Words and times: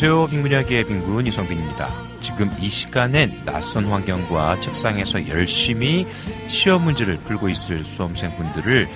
안녕하세요. 0.00 0.26
빈군이야기의 0.26 0.84
빈군 0.84 1.26
이성빈입니다. 1.26 1.92
지금 2.20 2.48
이 2.60 2.68
시간엔 2.68 3.42
낯선 3.44 3.86
환경과 3.86 4.60
책상에서 4.60 5.26
열심히 5.26 6.06
시험 6.46 6.84
문제를 6.84 7.16
풀고 7.16 7.48
있을 7.48 7.82
수험생분들을 7.82 8.86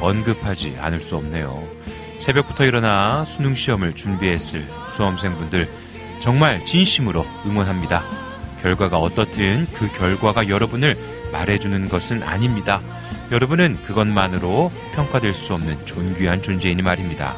언급하지 0.00 0.76
않을 0.80 1.00
수 1.00 1.14
없네요. 1.14 1.62
새벽부터 2.18 2.64
일어나 2.64 3.24
수능 3.24 3.54
시험을 3.54 3.94
준비했을 3.94 4.66
수험생분들 4.88 5.68
정말 6.18 6.64
진심으로 6.64 7.24
응원합니다. 7.46 8.02
결과가 8.60 8.98
어떻든 8.98 9.64
그 9.74 9.88
결과가 9.96 10.48
여러분을 10.48 10.96
말해주는 11.30 11.88
것은 11.88 12.24
아닙니다. 12.24 12.82
여러분은 13.30 13.78
그것만으로 13.84 14.72
평가될 14.96 15.34
수 15.34 15.54
없는 15.54 15.86
존귀한 15.86 16.42
존재이니 16.42 16.82
말입니다. 16.82 17.36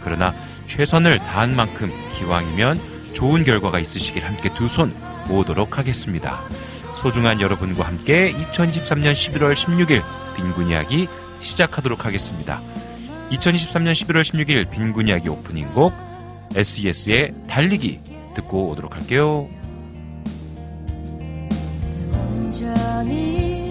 그러나 0.00 0.32
최선을 0.66 1.18
다한 1.18 1.54
만큼 1.56 1.90
기왕이면 2.18 2.80
좋은 3.12 3.44
결과가 3.44 3.78
있으시길 3.78 4.24
함께 4.24 4.52
두 4.54 4.66
손 4.66 4.94
모으도록 5.28 5.78
하겠습니다. 5.78 6.40
소중한 6.96 7.40
여러분과 7.40 7.84
함께 7.86 8.32
2023년 8.32 9.12
11월 9.12 9.54
16일 9.54 10.02
빈군 10.36 10.68
이야기 10.68 11.08
시작하도록 11.40 12.04
하겠습니다. 12.04 12.60
2023년 13.30 13.92
11월 13.92 14.22
16일 14.22 14.70
빈군 14.70 15.08
이야기 15.08 15.28
오프닝 15.28 15.72
곡 15.74 15.92
SES의 16.54 17.34
달리기 17.48 18.00
듣고 18.34 18.68
오도록 18.70 18.94
할게요. 18.96 19.48
온전히 22.12 23.61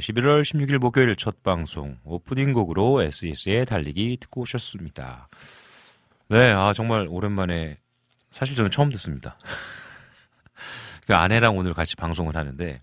11월 0.00 0.42
16일 0.42 0.78
목요일 0.78 1.14
첫 1.14 1.42
방송 1.42 1.98
오프닝 2.04 2.52
곡으로 2.52 3.02
SES의 3.02 3.66
달리기 3.66 4.16
듣고 4.20 4.42
오셨습니다. 4.42 5.28
네, 6.28 6.50
아 6.52 6.72
정말 6.72 7.06
오랜만에 7.08 7.76
사실 8.30 8.56
저는 8.56 8.70
처음 8.70 8.90
듣습니다. 8.90 9.36
그 11.06 11.14
아내랑 11.14 11.56
오늘 11.56 11.74
같이 11.74 11.96
방송을 11.96 12.34
하는데 12.34 12.80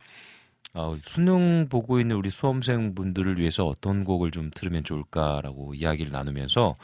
어, 0.73 0.95
수능 1.01 1.67
보고 1.69 1.99
있는 1.99 2.15
우리 2.15 2.29
수험생 2.29 2.93
분들을 2.93 3.39
위해서 3.39 3.65
어떤 3.65 4.03
곡을 4.03 4.29
좀 4.31 4.51
들으면 4.53 4.83
좋을까라고 4.83 5.73
이야기를 5.73 6.11
나누면서 6.11 6.75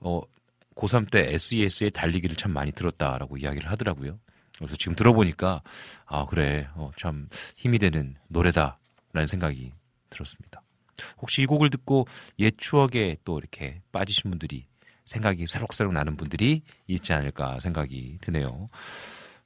어, 0.00 0.20
고3 0.74 1.10
때 1.10 1.32
SES의 1.34 1.92
달리기를 1.92 2.34
참 2.34 2.52
많이 2.52 2.72
들었다라고 2.72 3.36
이야기를 3.36 3.70
하더라고요. 3.70 4.18
그래서 4.58 4.76
지금 4.76 4.96
들어보니까 4.96 5.62
아 6.06 6.26
그래 6.26 6.68
어, 6.74 6.90
참 6.96 7.28
힘이 7.56 7.78
되는 7.78 8.16
노래다 8.28 8.79
라는 9.12 9.26
생각이 9.26 9.72
들었습니다. 10.08 10.62
혹시 11.18 11.42
이 11.42 11.46
곡을 11.46 11.70
듣고 11.70 12.06
옛 12.38 12.54
추억에 12.56 13.16
또 13.24 13.38
이렇게 13.38 13.80
빠지신 13.92 14.30
분들이 14.30 14.66
생각이 15.06 15.46
새록새록 15.46 15.92
나는 15.92 16.16
분들이 16.16 16.62
있지 16.86 17.12
않을까 17.12 17.58
생각이 17.60 18.18
드네요. 18.20 18.68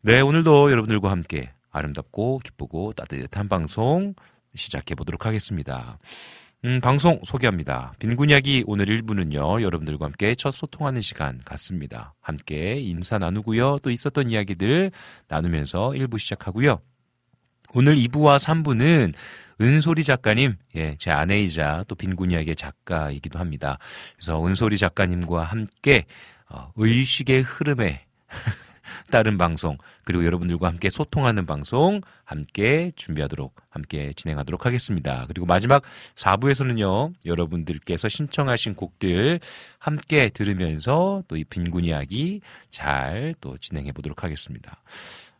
네, 0.02 0.20
오늘도 0.20 0.70
여러분들과 0.70 1.10
함께 1.10 1.50
아름답고 1.70 2.40
기쁘고 2.44 2.92
따뜻한 2.92 3.48
방송 3.48 4.14
시작해 4.54 4.94
보도록 4.94 5.26
하겠습니다. 5.26 5.98
음, 6.64 6.80
방송 6.80 7.20
소개합니다. 7.24 7.92
빈군 7.98 8.30
이야기 8.30 8.64
오늘 8.66 8.86
1부는요, 8.86 9.60
여러분들과 9.60 10.06
함께 10.06 10.34
첫 10.34 10.50
소통하는 10.50 11.02
시간 11.02 11.40
같습니다. 11.44 12.14
함께 12.20 12.80
인사 12.80 13.18
나누고요, 13.18 13.78
또 13.82 13.90
있었던 13.90 14.30
이야기들 14.30 14.90
나누면서 15.28 15.90
1부 15.90 16.18
시작하고요. 16.18 16.80
오늘 17.74 17.96
2부와 17.96 18.38
3부는 18.38 19.12
은솔이 19.60 20.02
작가님, 20.02 20.56
예, 20.76 20.96
제 20.98 21.10
아내이자 21.10 21.84
또 21.88 21.94
빈군 21.94 22.30
이야기의 22.30 22.56
작가이기도 22.56 23.38
합니다. 23.38 23.78
그래서 24.16 24.44
은솔이 24.46 24.78
작가님과 24.78 25.44
함께 25.44 26.06
어, 26.48 26.70
의식의 26.76 27.42
흐름에 27.42 28.04
따른 29.10 29.38
방송 29.38 29.78
그리고 30.04 30.24
여러분들과 30.24 30.68
함께 30.68 30.90
소통하는 30.90 31.46
방송 31.46 32.00
함께 32.24 32.92
준비하도록 32.96 33.54
함께 33.70 34.12
진행하도록 34.14 34.66
하겠습니다. 34.66 35.24
그리고 35.26 35.46
마지막 35.46 35.82
4부에서는요. 36.16 37.12
여러분들께서 37.24 38.08
신청하신 38.08 38.74
곡들 38.74 39.40
함께 39.78 40.28
들으면서 40.30 41.22
또 41.28 41.36
이 41.36 41.44
빈곤 41.44 41.84
이야기 41.84 42.40
잘 42.70 43.34
또 43.40 43.56
진행해 43.58 43.92
보도록 43.92 44.22
하겠습니다. 44.24 44.82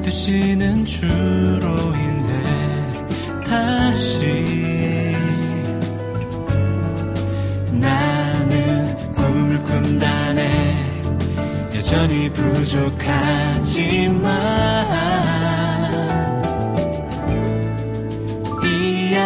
붙드시는 0.10 0.86
주로 0.86 1.76
인해 1.94 2.44
다시 3.46 5.16
나는 7.72 8.98
꿈을 9.14 9.58
꾼다네. 9.64 10.84
여전히 11.76 12.30
부족하지만 12.32 13.50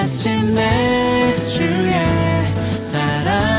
아침에 0.03 1.35
주의 1.37 1.93
사랑 2.83 3.52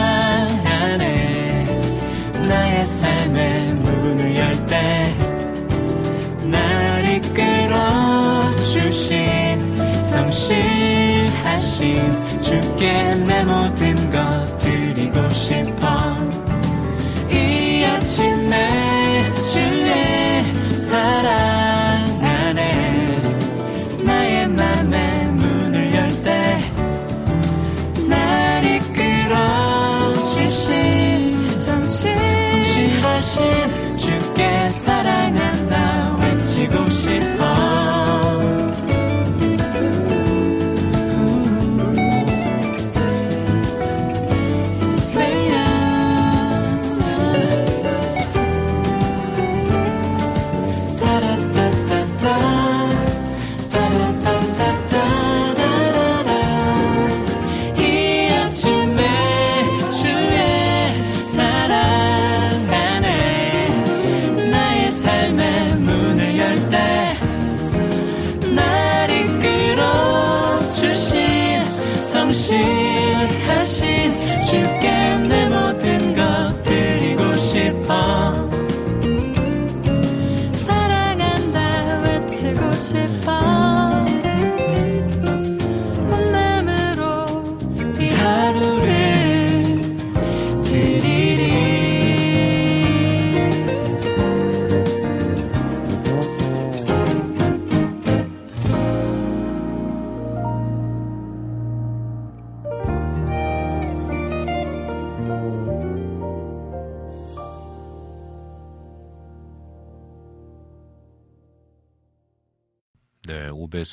성실하신 10.14 11.98
주께 12.40 13.16
내 13.26 13.44
모든 13.44 14.03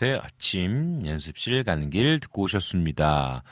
오벳의 0.02 0.20
아침 0.22 1.00
연습실 1.06 1.64
가는 1.64 1.90
길 1.92 2.20
듣고 2.20 2.44
오셨습니다. 2.44 3.44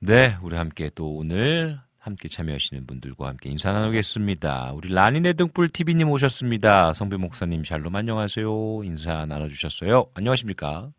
네, 0.00 0.36
우리 0.42 0.56
함께 0.56 0.90
또 0.94 1.16
오늘 1.16 1.80
함께 1.98 2.28
참여하시는 2.28 2.86
분들과 2.86 3.28
함께 3.28 3.48
인사 3.48 3.72
나누겠습니다. 3.72 4.72
우리 4.74 4.92
라니네 4.92 5.32
등불 5.32 5.70
TV님 5.70 6.10
오셨습니다. 6.10 6.92
성배 6.92 7.16
목사님 7.16 7.64
샬롬 7.64 7.96
안녕하세요. 7.96 8.82
인사 8.84 9.24
나눠주셨어요. 9.24 10.10
안녕하십니까? 10.12 10.90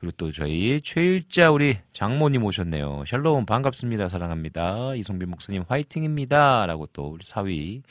그리고 0.00 0.14
또 0.16 0.32
저희 0.32 0.80
최일자 0.80 1.50
우리 1.50 1.76
장모님 1.92 2.42
오셨네요. 2.42 3.04
샬롬 3.06 3.44
반갑습니다. 3.44 4.08
사랑합니다. 4.08 4.94
이성배 4.94 5.26
목사님 5.26 5.64
화이팅입니다. 5.68 6.64
라고 6.66 6.86
또 6.86 7.08
우리 7.08 7.24
사위 7.24 7.82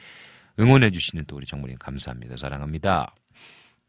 응원해주시는 0.60 1.26
또 1.28 1.36
우리 1.36 1.46
장모님 1.46 1.78
감사합니다. 1.78 2.36
사랑합니다. 2.38 3.14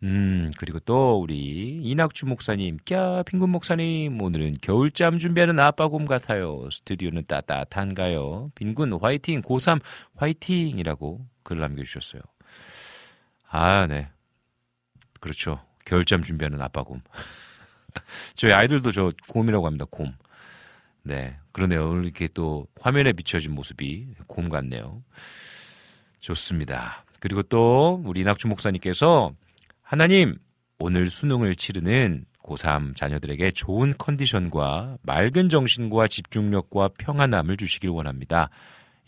음, 0.03 0.51
그리고 0.59 0.79
또 0.81 1.21
우리 1.21 1.81
이낙주 1.83 2.27
목사님, 2.27 2.79
꺄 2.85 3.25
핑군 3.25 3.51
목사님, 3.51 4.21
오늘은 4.21 4.53
겨울잠 4.61 5.19
준비하는 5.19 5.59
아빠곰 5.59 6.05
같아요. 6.05 6.69
스튜디오는 6.71 7.25
따뜻한가요? 7.27 8.51
빈군 8.55 8.93
화이팅, 9.01 9.41
고3 9.41 9.81
화이팅 10.17 10.79
이라고 10.79 11.27
글을 11.45 11.63
남겨주셨어요. 11.63 12.21
아, 13.49 13.87
네. 13.87 14.09
그렇죠. 15.21 15.61
겨울잠 15.87 16.23
준비하는 16.23 16.61
아빠곰. 16.61 17.01
저희 18.37 18.53
아이들도 18.53 18.91
저 18.93 19.11
곰이라고 19.29 19.65
합니다, 19.67 19.87
곰. 19.91 20.13
네. 21.03 21.39
그러네요. 21.53 21.89
오늘 21.89 22.05
이렇게 22.05 22.29
또 22.29 22.67
화면에 22.81 23.13
비춰진 23.13 23.55
모습이 23.55 24.09
곰 24.27 24.51
같네요. 24.51 25.03
좋습니다. 26.19 27.05
그리고 27.19 27.43
또 27.43 28.03
우리 28.05 28.21
이낙주 28.21 28.49
목사님께서 28.49 29.33
하나님, 29.89 30.37
오늘 30.81 31.09
수능을 31.09 31.55
치르는 31.55 32.25
고3 32.43 32.97
자녀들에게 32.97 33.53
좋은 33.53 33.95
컨디션과 33.97 34.99
맑은 35.03 35.49
정신과 35.49 36.09
집중력과 36.09 36.89
평안함을 36.99 37.57
주시길 37.57 37.91
원합니다. 37.91 38.51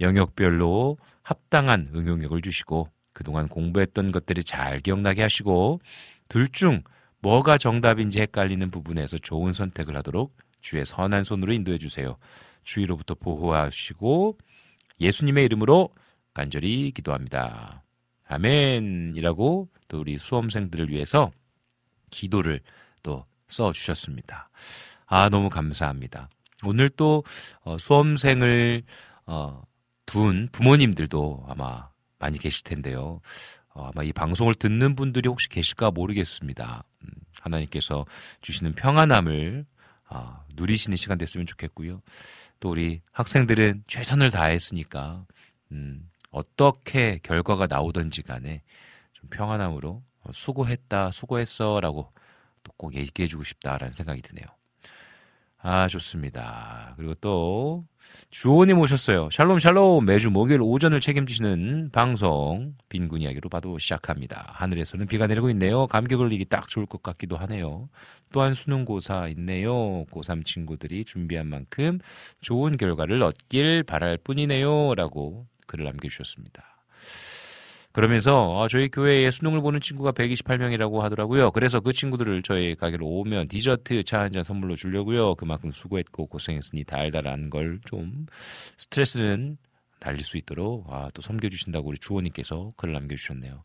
영역별로 0.01 0.97
합당한 1.23 1.91
응용력을 1.97 2.41
주시고 2.41 2.87
그동안 3.13 3.49
공부했던 3.49 4.13
것들이 4.13 4.45
잘 4.45 4.79
기억나게 4.79 5.21
하시고 5.21 5.81
둘 6.29 6.49
중 6.49 6.85
뭐가 7.23 7.59
정답인지 7.59 8.21
헷갈리는 8.21 8.71
부분에서 8.71 9.19
좋은 9.19 9.53
선택을 9.53 9.97
하도록 9.97 10.33
주의 10.61 10.85
선한 10.85 11.25
손으로 11.25 11.55
인도해 11.55 11.79
주세요. 11.79 12.17
주위로부터 12.63 13.17
보호하시고 13.17 14.39
예수님의 15.01 15.45
이름으로 15.47 15.91
간절히 16.33 16.93
기도합니다. 16.93 17.83
아멘이라고 18.29 19.69
또 19.89 20.01
우리 20.01 20.19
수험생들을 20.19 20.91
위해서 20.91 21.31
기도를 22.11 22.61
또 23.03 23.25
써주셨습니다. 23.49 24.51
아, 25.07 25.29
너무 25.29 25.49
감사합니다. 25.49 26.29
오늘 26.65 26.89
또 26.91 27.25
어, 27.63 27.79
수험생을 27.79 28.83
어, 29.27 29.63
둔 30.07 30.49
부모님들도 30.53 31.47
아마 31.49 31.89
많이 32.19 32.39
계실 32.39 32.65
텐데요. 32.65 33.21
어, 33.75 33.91
아마 33.93 34.03
이 34.03 34.13
방송을 34.13 34.55
듣는 34.55 34.97
분들이 34.97 35.29
혹시 35.29 35.49
계실까 35.49 35.91
모르겠습니다. 35.93 36.85
음, 37.03 37.09
하나님께서 37.41 38.05
주시는 38.41 38.73
평안함을 38.73 39.67
어, 40.11 40.45
누리시는 40.55 40.97
시간 40.97 41.19
됐으면 41.19 41.47
좋겠고요. 41.47 42.03
또 42.61 42.71
우리 42.71 43.01
학생들은 43.13 43.85
최선을 43.87 44.31
다했으니까 44.31 45.25
음, 45.73 46.11
어떻게 46.31 47.19
결과가 47.23 47.67
나오든지 47.69 48.23
간에 48.23 48.63
좀 49.13 49.31
평안함으로 49.31 50.03
어, 50.21 50.31
수고했다, 50.33 51.11
수고했어 51.11 51.81
라고 51.81 52.13
또 52.65 52.73
꼭 52.79 52.95
얘기해주고 52.95 53.43
싶다라는 53.43 53.93
생각이 53.93 54.23
드네요. 54.23 54.47
아, 55.61 55.89
좋습니다. 55.89 56.95
그리고 56.97 57.15
또, 57.15 57.85
주호님 58.31 58.79
오셨어요. 58.79 59.29
샬롬, 59.33 59.59
샬롬. 59.59 60.05
매주 60.07 60.31
목요일 60.31 60.63
오전을 60.63 61.01
책임지시는 61.01 61.91
방송, 61.91 62.77
빈군 62.89 63.23
이야기로 63.23 63.49
봐도 63.49 63.77
시작합니다. 63.77 64.53
하늘에서는 64.55 65.07
비가 65.09 65.27
내리고 65.27 65.51
있네요. 65.51 65.89
감기 65.89 66.15
걸리기 66.15 66.45
딱 66.45 66.69
좋을 66.69 66.87
것 66.87 67.03
같기도 67.03 67.37
하네요. 67.39 67.89
또한 68.33 68.55
수능고사 68.55 69.29
있네요. 69.31 70.05
고3 70.07 70.45
친구들이 70.45 71.05
준비한 71.05 71.49
만큼 71.49 71.99
좋은 72.41 72.77
결과를 72.77 73.21
얻길 73.23 73.83
바랄 73.83 74.17
뿐이네요. 74.19 74.95
라고 74.95 75.47
글을 75.69 75.85
남겨주셨습니다. 75.85 76.65
그러면서 77.93 78.63
아, 78.63 78.69
저희 78.69 78.89
교회에 78.89 79.31
수능을 79.31 79.61
보는 79.61 79.81
친구가 79.81 80.13
128명이라고 80.13 80.99
하더라고요. 81.01 81.51
그래서 81.53 81.81
그 81.81 81.93
친구들을 81.93 82.43
저희 82.43 82.75
가게로 82.75 83.07
오면 83.07 83.49
디저트 83.49 84.03
차 84.05 84.21
한 84.21 84.31
잔 84.33 84.45
선물로 84.45 84.75
주려고요. 84.77 85.35
그만큼 85.37 85.71
수고했고 85.73 86.27
고생했으니 86.27 86.85
달달한 86.85 87.49
걸 87.51 87.81
좀 87.87 88.27
스트레스는 88.77 89.57
날릴 90.01 90.23
수 90.25 90.37
있도록 90.37 90.87
아, 90.93 91.09
또 91.15 91.23
섬겨주신다고 91.23 91.89
우리 91.89 91.99
주호님께서 91.99 92.71
글을 92.77 92.95
남겨주셨네요. 92.95 93.65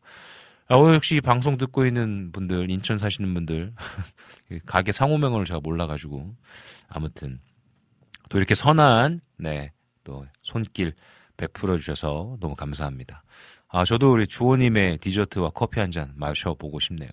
아, 0.69 0.75
오늘 0.77 0.95
역시 0.95 1.19
방송 1.21 1.57
듣고 1.57 1.85
있는 1.85 2.31
분들, 2.31 2.71
인천 2.71 2.97
사시는 2.97 3.33
분들, 3.33 3.73
가게 4.65 4.93
상호명을 4.93 5.43
제가 5.43 5.59
몰라가지고, 5.61 6.33
아무튼, 6.87 7.39
또 8.29 8.37
이렇게 8.37 8.55
선한, 8.55 9.19
네, 9.37 9.73
또 10.05 10.25
손길 10.41 10.93
베풀어 11.43 11.77
주셔서 11.77 12.37
너무 12.39 12.55
감사합니다. 12.55 13.23
아, 13.69 13.83
저도 13.85 14.11
우리 14.13 14.27
주호님의 14.27 14.99
디저트와 14.99 15.49
커피 15.51 15.79
한 15.79 15.91
잔 15.91 16.11
마셔보고 16.15 16.79
싶네요. 16.79 17.09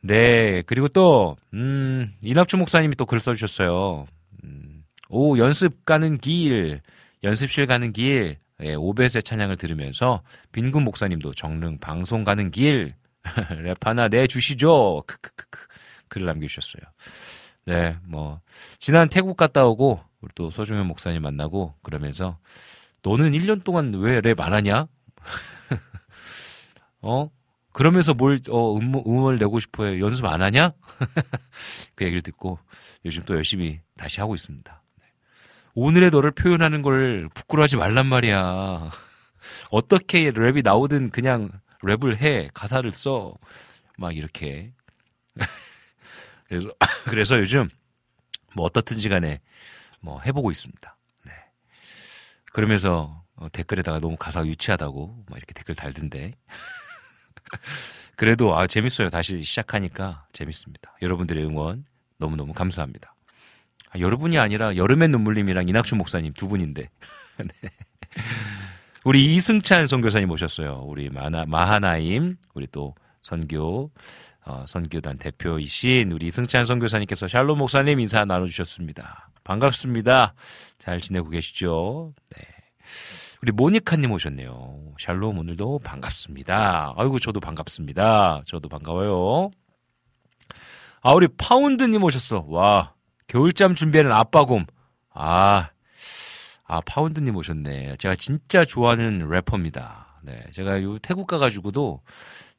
네, 0.00 0.62
그리고 0.62 0.88
또, 0.88 1.36
음, 1.54 2.12
이낙주 2.22 2.56
목사님이 2.56 2.94
또 2.96 3.06
글 3.06 3.20
써주셨어요. 3.20 4.06
음, 4.44 4.84
오, 5.08 5.38
연습 5.38 5.84
가는 5.84 6.18
길, 6.18 6.80
연습실 7.22 7.66
가는 7.66 7.92
길, 7.92 8.38
예, 8.62 8.74
오벳의 8.74 9.22
찬양을 9.24 9.56
들으면서 9.56 10.22
빈군 10.52 10.84
목사님도 10.84 11.32
정릉 11.34 11.78
방송 11.78 12.22
가는 12.24 12.50
길, 12.50 12.94
랩 13.64 13.76
하나 13.86 14.08
내주시죠. 14.08 15.04
크크크크. 15.06 15.66
글을 16.08 16.26
남겨주셨어요. 16.26 16.82
네, 17.66 17.96
뭐, 18.04 18.40
지난 18.78 19.08
태국 19.08 19.36
갔다 19.36 19.66
오고, 19.66 20.00
우리 20.20 20.30
또 20.34 20.50
서중현 20.50 20.86
목사님 20.86 21.22
만나고, 21.22 21.74
그러면서, 21.82 22.38
너는 23.04 23.32
1년 23.32 23.62
동안 23.64 23.94
왜 23.94 24.20
랩 24.20 24.40
안 24.40 24.52
하냐? 24.54 24.86
어? 27.02 27.30
그러면서 27.72 28.14
뭘, 28.14 28.38
어, 28.48 28.76
음, 28.76 28.94
음원을 28.94 29.38
내고 29.38 29.60
싶어 29.60 29.84
해. 29.84 30.00
연습 30.00 30.24
안 30.26 30.42
하냐? 30.42 30.72
그 31.94 32.04
얘기를 32.04 32.22
듣고 32.22 32.58
요즘 33.04 33.22
또 33.24 33.34
열심히 33.34 33.80
다시 33.96 34.20
하고 34.20 34.34
있습니다. 34.34 34.82
네. 35.00 35.06
오늘의 35.74 36.10
너를 36.10 36.30
표현하는 36.30 36.82
걸 36.82 37.28
부끄러워하지 37.34 37.76
말란 37.76 38.06
말이야. 38.06 38.90
어떻게 39.70 40.30
랩이 40.30 40.62
나오든 40.64 41.10
그냥 41.10 41.50
랩을 41.82 42.16
해. 42.16 42.48
가사를 42.54 42.90
써. 42.92 43.34
막 43.98 44.16
이렇게. 44.16 44.72
그래서, 46.48 46.68
그래서 47.04 47.38
요즘 47.38 47.68
뭐 48.54 48.64
어떻든지 48.66 49.08
간에 49.08 49.40
뭐 50.00 50.20
해보고 50.20 50.50
있습니다. 50.50 50.93
네. 52.54 52.60
그러면서 52.60 53.22
어, 53.36 53.48
댓글에다가 53.50 53.98
너무 53.98 54.16
가사가 54.16 54.46
유치하다고 54.46 55.24
막 55.28 55.36
이렇게 55.36 55.52
댓글 55.54 55.74
달던데. 55.74 56.34
그래도 58.16 58.56
아 58.56 58.66
재밌어요. 58.66 59.08
다시 59.08 59.42
시작하니까 59.42 60.26
재밌습니다. 60.32 60.96
여러분들의 61.02 61.44
응원 61.44 61.84
너무너무 62.16 62.52
감사합니다. 62.52 63.14
아, 63.90 63.98
여러분이 63.98 64.38
아니라 64.38 64.76
여름의 64.76 65.08
눈물님이랑 65.08 65.68
이낙춘 65.68 65.98
목사님 65.98 66.32
두 66.34 66.48
분인데. 66.48 66.88
네. 67.38 67.70
우리 69.04 69.34
이승찬 69.34 69.86
선교사님 69.88 70.30
오셨어요. 70.30 70.84
우리 70.86 71.10
마나, 71.10 71.44
마하나임, 71.44 72.36
우리 72.54 72.66
또 72.68 72.94
선교, 73.20 73.90
어, 74.46 74.64
선교단 74.68 75.18
대표이신 75.18 76.12
우리 76.12 76.26
이승찬 76.26 76.64
선교사님께서 76.64 77.28
샬롬 77.28 77.58
목사님 77.58 78.00
인사 78.00 78.24
나눠주셨습니다. 78.24 79.30
반갑습니다. 79.42 80.34
잘 80.78 81.00
지내고 81.00 81.30
계시죠? 81.30 82.12
네. 82.36 82.42
우리 83.42 83.52
모니카님 83.52 84.10
오셨네요. 84.12 84.94
샬롬 84.98 85.38
오늘도 85.38 85.80
반갑습니다. 85.80 86.94
아이고 86.96 87.18
저도 87.18 87.40
반갑습니다. 87.40 88.42
저도 88.46 88.68
반가워요. 88.68 89.50
아 91.00 91.12
우리 91.12 91.28
파운드님 91.28 92.02
오셨어. 92.02 92.46
와 92.48 92.94
겨울잠 93.26 93.74
준비하는 93.74 94.12
아빠곰. 94.12 94.66
아, 95.12 95.70
아 96.64 96.80
파운드님 96.82 97.36
오셨네. 97.36 97.96
제가 97.96 98.16
진짜 98.16 98.64
좋아하는 98.64 99.28
래퍼입니다. 99.28 100.20
네, 100.22 100.42
제가 100.52 100.82
요 100.82 100.98
태국 100.98 101.26
가가지고도 101.26 102.00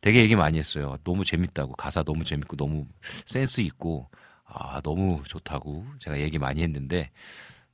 되게 0.05 0.21
얘기 0.21 0.35
많이 0.35 0.57
했어요. 0.59 0.95
너무 1.03 1.23
재밌다고 1.23 1.73
가사 1.73 2.03
너무 2.03 2.23
재밌고 2.23 2.55
너무 2.55 2.85
센스 3.25 3.61
있고 3.61 4.07
아 4.45 4.79
너무 4.81 5.21
좋다고 5.25 5.85
제가 5.99 6.19
얘기 6.19 6.37
많이 6.37 6.61
했는데 6.61 7.09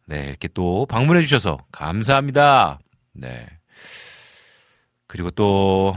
네 0.05 0.29
이렇게 0.29 0.47
또 0.47 0.85
방문해 0.85 1.21
주셔서 1.21 1.57
감사합니다. 1.71 2.79
네. 3.13 3.45
그리고 5.07 5.29
또, 5.31 5.93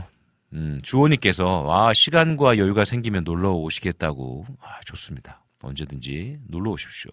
음, 0.51 0.77
주호님께서, 0.83 1.61
와, 1.61 1.93
시간과 1.93 2.57
여유가 2.57 2.83
생기면 2.83 3.23
놀러 3.23 3.53
오시겠다고. 3.53 4.45
아, 4.59 4.81
좋습니다. 4.85 5.45
언제든지 5.61 6.39
놀러 6.49 6.71
오십시오. 6.71 7.11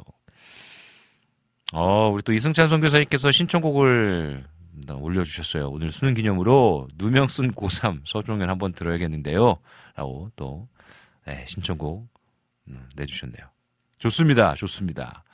어, 1.73 2.09
우리 2.09 2.23
또 2.23 2.33
이승찬 2.33 2.67
선교사님께서 2.67 3.31
신청곡을 3.31 4.45
올려주셨어요. 4.89 5.69
오늘 5.69 5.93
수능 5.93 6.15
기념으로 6.15 6.89
누명 6.97 7.29
쓴 7.29 7.53
고3 7.53 8.03
서종현 8.07 8.49
한번 8.49 8.73
들어야겠는데요. 8.73 9.59
라고 9.97 10.31
또, 10.37 10.69
네, 11.27 11.45
신청곡 11.47 12.09
음, 12.69 12.89
내주셨네요. 12.97 13.47
좋습니다. 13.99 14.55
좋습니다. 14.55 15.25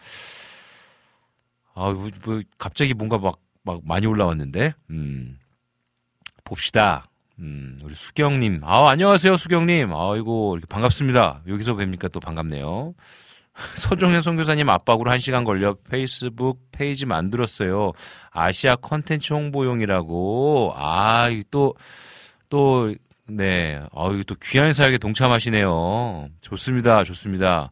아, 1.74 1.90
뭐, 1.92 2.11
뭐, 2.24 2.42
갑자기 2.59 2.94
뭔가 2.94 3.18
막 3.18 3.38
막 3.68 3.83
많이 3.85 4.07
올라왔는데, 4.07 4.72
음, 4.90 5.38
봅시다. 6.42 7.05
음, 7.38 7.79
우리 7.85 7.94
수경님. 7.94 8.61
아, 8.64 8.88
안녕하세요, 8.88 9.37
수경님. 9.37 9.92
아이고, 9.92 10.57
이렇게 10.57 10.66
반갑습니다. 10.66 11.42
여기서 11.46 11.77
뵙니까 11.77 12.09
또 12.09 12.18
반갑네요. 12.18 12.94
서종현 13.76 14.20
선교사님 14.20 14.68
압박으로 14.68 15.10
한 15.10 15.18
시간 15.18 15.44
걸려 15.44 15.74
페이스북 15.88 16.60
페이지 16.72 17.06
만들었어요. 17.06 17.92
아시아 18.30 18.76
컨텐츠 18.76 19.32
홍보용이라고. 19.32 20.72
아, 20.76 21.28
또, 21.50 21.74
또, 22.48 22.94
네. 23.26 23.80
아유, 23.94 24.24
또 24.24 24.34
귀한 24.42 24.72
사역에 24.72 24.98
동참하시네요. 24.98 26.28
좋습니다. 26.40 27.04
좋습니다. 27.04 27.70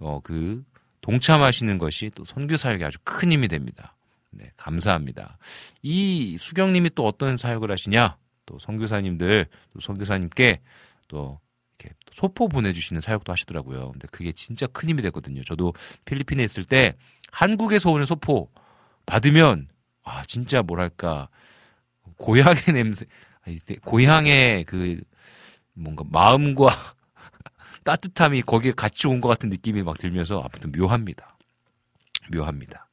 어, 0.00 0.20
그, 0.22 0.62
동참하시는 1.00 1.78
것이 1.78 2.10
또 2.14 2.24
선교 2.24 2.56
사역에 2.56 2.84
아주 2.84 2.98
큰 3.04 3.32
힘이 3.32 3.48
됩니다. 3.48 3.94
네, 4.30 4.50
감사합니다. 4.56 5.36
이 5.82 6.36
수경님이 6.38 6.90
또 6.94 7.06
어떤 7.06 7.36
사역을 7.36 7.70
하시냐? 7.70 8.16
또 8.46 8.58
선교사님들, 8.58 9.46
또 9.72 9.80
선교사님께 9.80 10.60
또 11.08 11.38
이렇게 11.78 11.94
소포 12.12 12.48
보내주시는 12.48 13.00
사역도 13.00 13.32
하시더라고요. 13.32 13.92
근데 13.92 14.06
그게 14.10 14.32
진짜 14.32 14.66
큰 14.66 14.88
힘이 14.88 15.02
됐거든요. 15.02 15.42
저도 15.44 15.74
필리핀에 16.04 16.44
있을 16.44 16.64
때 16.64 16.94
한국에서 17.30 17.90
오는 17.90 18.04
소포 18.04 18.50
받으면 19.06 19.68
아 20.04 20.22
진짜 20.24 20.62
뭐랄까 20.62 21.28
고향의 22.18 22.62
냄새, 22.72 23.06
고향의 23.84 24.64
그 24.64 25.00
뭔가 25.74 26.04
마음과 26.08 26.68
따뜻함이 27.84 28.42
거기에 28.42 28.72
같이 28.72 29.08
온 29.08 29.20
것 29.20 29.28
같은 29.28 29.48
느낌이 29.48 29.82
막 29.82 29.98
들면서 29.98 30.38
아무튼 30.40 30.72
묘합니다. 30.72 31.36
묘합니다. 32.32 32.86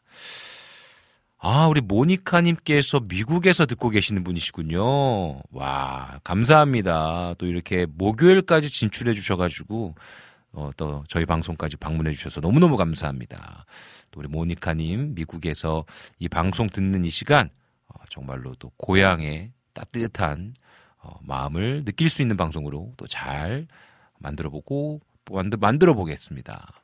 아, 1.41 1.67
우리 1.67 1.80
모니카님께서 1.80 3.02
미국에서 3.10 3.65
듣고 3.65 3.89
계시는 3.89 4.23
분이시군요. 4.25 5.41
와, 5.52 6.19
감사합니다. 6.25 7.36
또 7.38 7.45
이렇게 7.45 7.86
목요일까지 7.86 8.69
진출해 8.69 9.13
주셔가지고, 9.13 9.95
어, 10.52 10.69
또 10.75 11.04
저희 11.08 11.25
방송까지 11.25 11.78
방문해 11.78 12.12
주셔서 12.12 12.41
너무너무 12.41 12.75
감사합니다. 12.75 13.65
또 14.12 14.19
우리 14.19 14.28
모니카님, 14.28 15.15
미국에서 15.15 15.86
이 16.17 16.28
방송 16.28 16.67
듣는 16.67 17.06
이 17.06 17.10
시간, 17.10 17.49
어, 17.88 17.93
정말로 18.10 18.54
또 18.56 18.71
고향의 18.78 19.52
따뜻한 19.73 20.54
어, 21.02 21.17
마음을 21.21 21.86
느낄 21.86 22.10
수 22.10 22.21
있는 22.21 22.36
방송으로 22.36 22.91
또 22.97 23.08
잘 23.08 23.65
만들어 24.17 24.49
보고, 24.49 24.99
만들어 25.60 25.93
보겠습니다. 25.93 26.79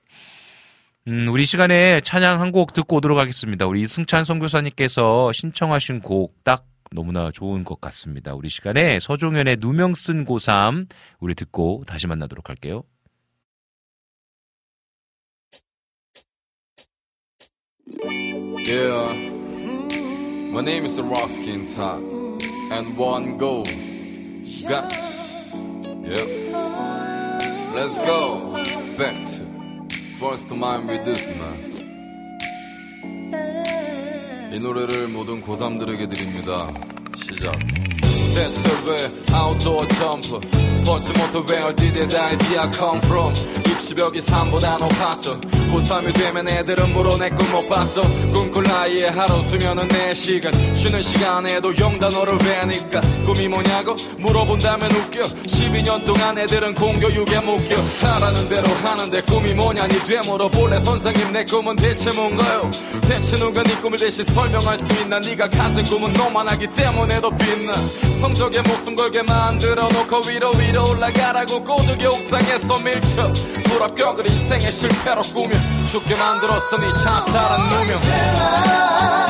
음, 1.08 1.28
우리 1.30 1.46
시간에 1.46 2.02
찬양 2.02 2.42
한 2.42 2.52
곡 2.52 2.74
듣고 2.74 2.98
오도록 2.98 3.20
하겠습니다. 3.20 3.66
우리 3.68 3.82
이승찬 3.82 4.24
선교사님께서 4.24 5.32
신청하신 5.32 6.00
곡 6.02 6.44
딱 6.44 6.66
너무나 6.92 7.32
좋은 7.32 7.64
것 7.64 7.82
같습니다. 7.82 8.34
우리 8.36 8.50
시간에 8.50 9.00
서종현의 9.00 9.58
누명 9.60 9.94
쓴 9.96 10.24
고3 10.24 10.88
우리 11.20 11.36
듣고 11.36 11.84
다시 11.88 12.08
만나도록 12.08 12.50
할게요. 12.50 12.84
First 30.20 30.48
time 30.48 30.88
with 30.88 31.04
this 31.04 31.28
man. 31.38 31.76
이 34.54 34.60
노래를 34.60 35.10
모든 35.10 35.42
고3들에게 35.42 36.10
드립니다. 36.10 36.72
시작. 37.18 37.54
왜 38.40 39.10
아웃도어 39.34 39.88
점프 39.88 40.40
보지 40.86 41.14
못해 41.14 41.54
왜 41.54 41.64
어디에 41.64 42.08
다 42.08 42.26
idea 42.26 42.70
come 42.72 43.00
from? 43.06 43.34
입시벽이 43.58 44.22
산보다 44.22 44.78
높았어. 44.78 45.40
고3이 45.42 46.14
되면 46.14 46.48
애들은 46.48 46.94
물어 46.94 47.18
내 47.18 47.30
꿈 47.30 47.50
못 47.52 47.66
봤어. 47.68 48.04
꿈꿀 48.32 48.64
나이에 48.66 49.08
하루 49.08 49.42
수면은 49.50 49.88
4시간. 49.88 50.76
쉬는 50.76 51.02
시간에도 51.02 51.76
영단어를 51.76 52.38
외니까. 52.38 53.02
꿈이 53.26 53.48
뭐냐고 53.48 53.96
물어본다면 54.20 54.92
웃겨. 54.92 55.22
12년 55.48 56.06
동안 56.06 56.38
애들은 56.38 56.76
공교육에 56.76 57.40
묶여. 57.40 57.76
하라는 58.08 58.48
대로 58.50 58.68
하는데 58.84 59.22
꿈이 59.22 59.54
뭐냐니 59.56 60.00
되물어볼래. 60.06 60.80
선생님 60.80 61.32
내 61.34 61.44
꿈은 61.46 61.78
대체 61.78 62.12
뭔가요? 62.12 62.70
대체 63.02 63.38
누가 63.38 63.64
네 63.64 63.74
꿈을 63.82 63.98
대신 63.98 64.24
설명할 64.26 64.78
수 64.78 64.84
있나? 65.02 65.20
네가 65.20 65.50
가진 65.50 65.84
꿈은 65.86 66.14
너만 66.14 66.48
하기 66.50 66.68
때문에 66.72 67.20
더 67.22 67.32
빛나 67.32 67.74
성적에 68.26 68.64
목숨 68.64 68.96
걸게 68.96 69.22
만들어 69.22 69.88
놓고 69.88 70.22
위로 70.28 70.50
위로 70.54 70.90
올라가라고 70.90 71.64
고득의 71.64 72.08
옥상에서 72.08 72.80
밀쳐 72.80 73.32
불합격을 73.66 74.26
인생의 74.26 74.72
실패로 74.72 75.22
꾸며 75.32 75.56
죽게 75.86 76.16
만들었으니 76.16 76.92
찬사란 76.96 77.62
누명 77.70 79.25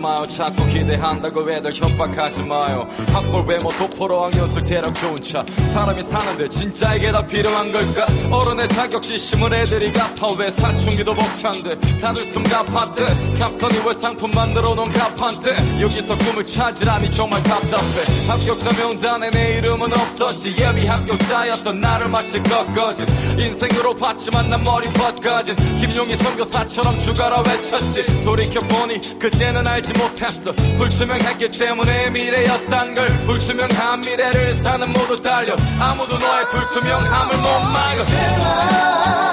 come 0.00 0.06
on. 0.06 0.09
마요 0.20 0.28
자꾸 0.28 0.66
기대한다고 0.66 1.50
애들 1.50 1.72
협박하지 1.74 2.42
마요. 2.42 2.86
학벌 3.10 3.44
외모 3.46 3.70
도포로 3.70 4.24
학년술 4.24 4.62
재력 4.64 4.94
좋은 4.94 5.22
차. 5.22 5.42
사람이 5.72 6.02
사는데 6.02 6.48
진짜 6.48 6.94
이게 6.94 7.10
다 7.10 7.26
필요한 7.26 7.72
걸까? 7.72 8.06
어른의 8.30 8.68
자격지 8.68 9.16
심은 9.16 9.52
애들이 9.52 9.90
갚아. 9.90 10.34
왜 10.38 10.50
사춘기도 10.50 11.14
벅찬데? 11.14 12.00
다들 12.00 12.24
숨 12.32 12.42
갚았대. 12.42 13.34
값선이 13.38 13.78
왜 13.86 13.94
상품 13.94 14.30
만들어 14.32 14.74
놓은 14.74 14.90
갚한테? 14.90 15.80
여기서 15.80 16.18
꿈을 16.18 16.44
찾으라니 16.44 17.10
정말 17.10 17.42
답답해. 17.42 18.28
합격자 18.28 18.72
명단에 18.72 19.30
내 19.30 19.58
이름은 19.58 19.90
없었지. 19.92 20.54
예비 20.58 20.86
합격자였던 20.86 21.80
나를 21.80 22.08
마치 22.08 22.42
꺾어진 22.42 23.06
인생으로 23.38 23.94
봤지만 23.94 24.50
난 24.50 24.62
머리 24.62 24.92
벗겨진. 24.92 25.56
김용희 25.76 26.16
선교사처럼 26.16 26.98
죽어라 26.98 27.40
외쳤지. 27.40 28.24
돌이켜보니 28.24 29.18
그때는 29.18 29.66
알지 29.66 29.94
못 29.94 30.09
했어. 30.20 30.52
불투명했기 30.76 31.50
때문에 31.50 32.10
미래였단 32.10 32.94
걸 32.94 33.24
불투명한 33.24 34.00
미래를 34.00 34.54
사는 34.54 34.92
모두 34.92 35.20
달려. 35.20 35.56
아무도 35.80 36.18
너의 36.18 36.48
불투명함을 36.50 37.36
못 37.36 37.42
막아 37.72 39.29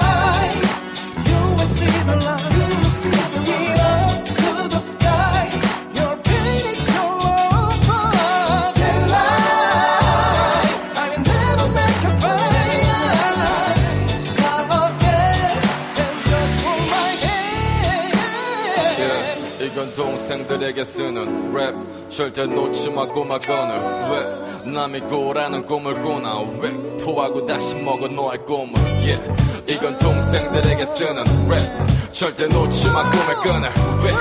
이건 20.28 20.46
동생들에게 20.46 20.84
쓰는 20.84 21.54
랩 21.54 22.10
절대 22.10 22.44
놓지 22.44 22.90
마 22.90 23.06
꼬마 23.06 23.38
건을 23.38 23.80
왜? 24.10 24.70
남이 24.70 25.00
꾸라는 25.00 25.64
꿈을 25.64 25.94
꾸나? 25.94 26.40
왜? 26.60 26.70
토하고 26.98 27.46
다시 27.46 27.74
먹어 27.76 28.06
너의 28.08 28.36
꿈을. 28.44 28.74
Yeah. 29.00 29.22
이건 29.66 29.96
동생들에게 29.96 30.84
쓰는 30.84 31.24
랩 31.48 32.12
절대 32.12 32.46
놓지 32.46 32.88
마 32.88 33.08
꿈의 33.08 33.36
끈을 33.36 33.72
왜? 34.04 34.12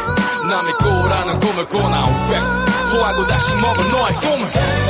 남이 0.48 0.72
꾸라는 0.80 1.40
꿈을 1.40 1.66
꾸나? 1.66 2.06
왜? 2.32 2.38
토하고 2.90 3.28
다시 3.28 3.54
먹어 3.56 3.84
너의 3.84 4.16
꿈을 4.16 4.87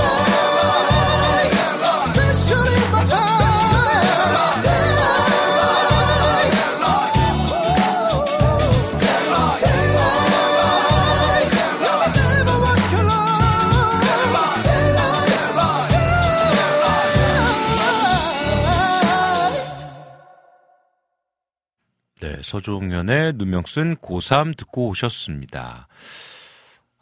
서종현의 22.48 23.34
누명 23.36 23.64
쓴 23.66 23.98
고3 23.98 24.56
듣고 24.56 24.88
오셨습니다. 24.88 25.90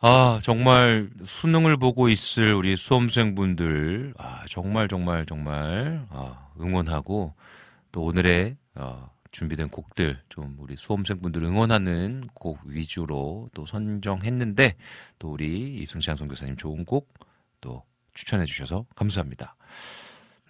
아, 0.02 0.40
정말 0.42 1.12
수능을 1.24 1.78
보고 1.78 2.10
있을 2.10 2.56
우리 2.56 2.76
수험생분들, 2.76 4.16
아, 4.18 4.44
정말, 4.50 4.88
정말, 4.88 5.28
정말, 5.28 6.04
아, 6.10 6.50
응원하고, 6.60 7.36
또 7.92 8.04
오늘의, 8.06 8.58
어, 8.74 9.08
준비된 9.32 9.70
곡들, 9.70 10.20
좀 10.30 10.56
우리 10.58 10.76
수험생분들 10.76 11.44
응원하는 11.44 12.28
곡 12.34 12.58
위주로 12.66 13.48
또 13.54 13.68
선정했는데, 13.68 14.76
또 15.20 15.32
우리 15.32 15.76
이승찬 15.76 16.18
선교사님 16.18 16.56
좋은 16.56 16.86
곡 16.86 17.14
또 17.62 17.84
추천해 18.14 18.46
주셔서 18.46 18.86
감사합니다. 18.96 19.56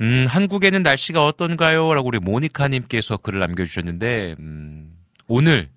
음, 0.01 0.25
한국에는 0.27 0.83
날씨가 0.83 1.25
어떤가요? 1.25 1.93
라고 1.93 2.09
우리 2.09 2.19
모니카님께서 2.19 3.17
글을 3.17 3.39
남겨주셨는데, 3.39 4.35
음, 4.39 4.93
오늘, 5.27 5.69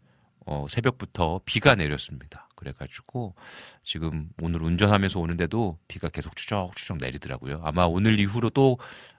어, 0.45 0.67
새벽부터 0.69 1.41
비가 1.45 1.77
내렸습니다. 1.77 2.49
그래가지고, 2.57 3.37
지금 3.85 4.29
오늘 4.43 4.63
운전하면서 4.63 5.21
오는데도 5.21 5.79
비가 5.87 6.09
계속 6.09 6.35
추적추적 6.35 6.99
내리더라고요. 6.99 7.61
아마 7.63 7.85
오늘 7.85 8.19
이후로 8.19 8.51
또 8.51 8.79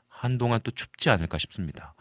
한동안 0.09 0.59
또 0.63 0.71
춥지 0.71 1.09
않을까 1.09 1.37
싶습니다. 1.37 1.93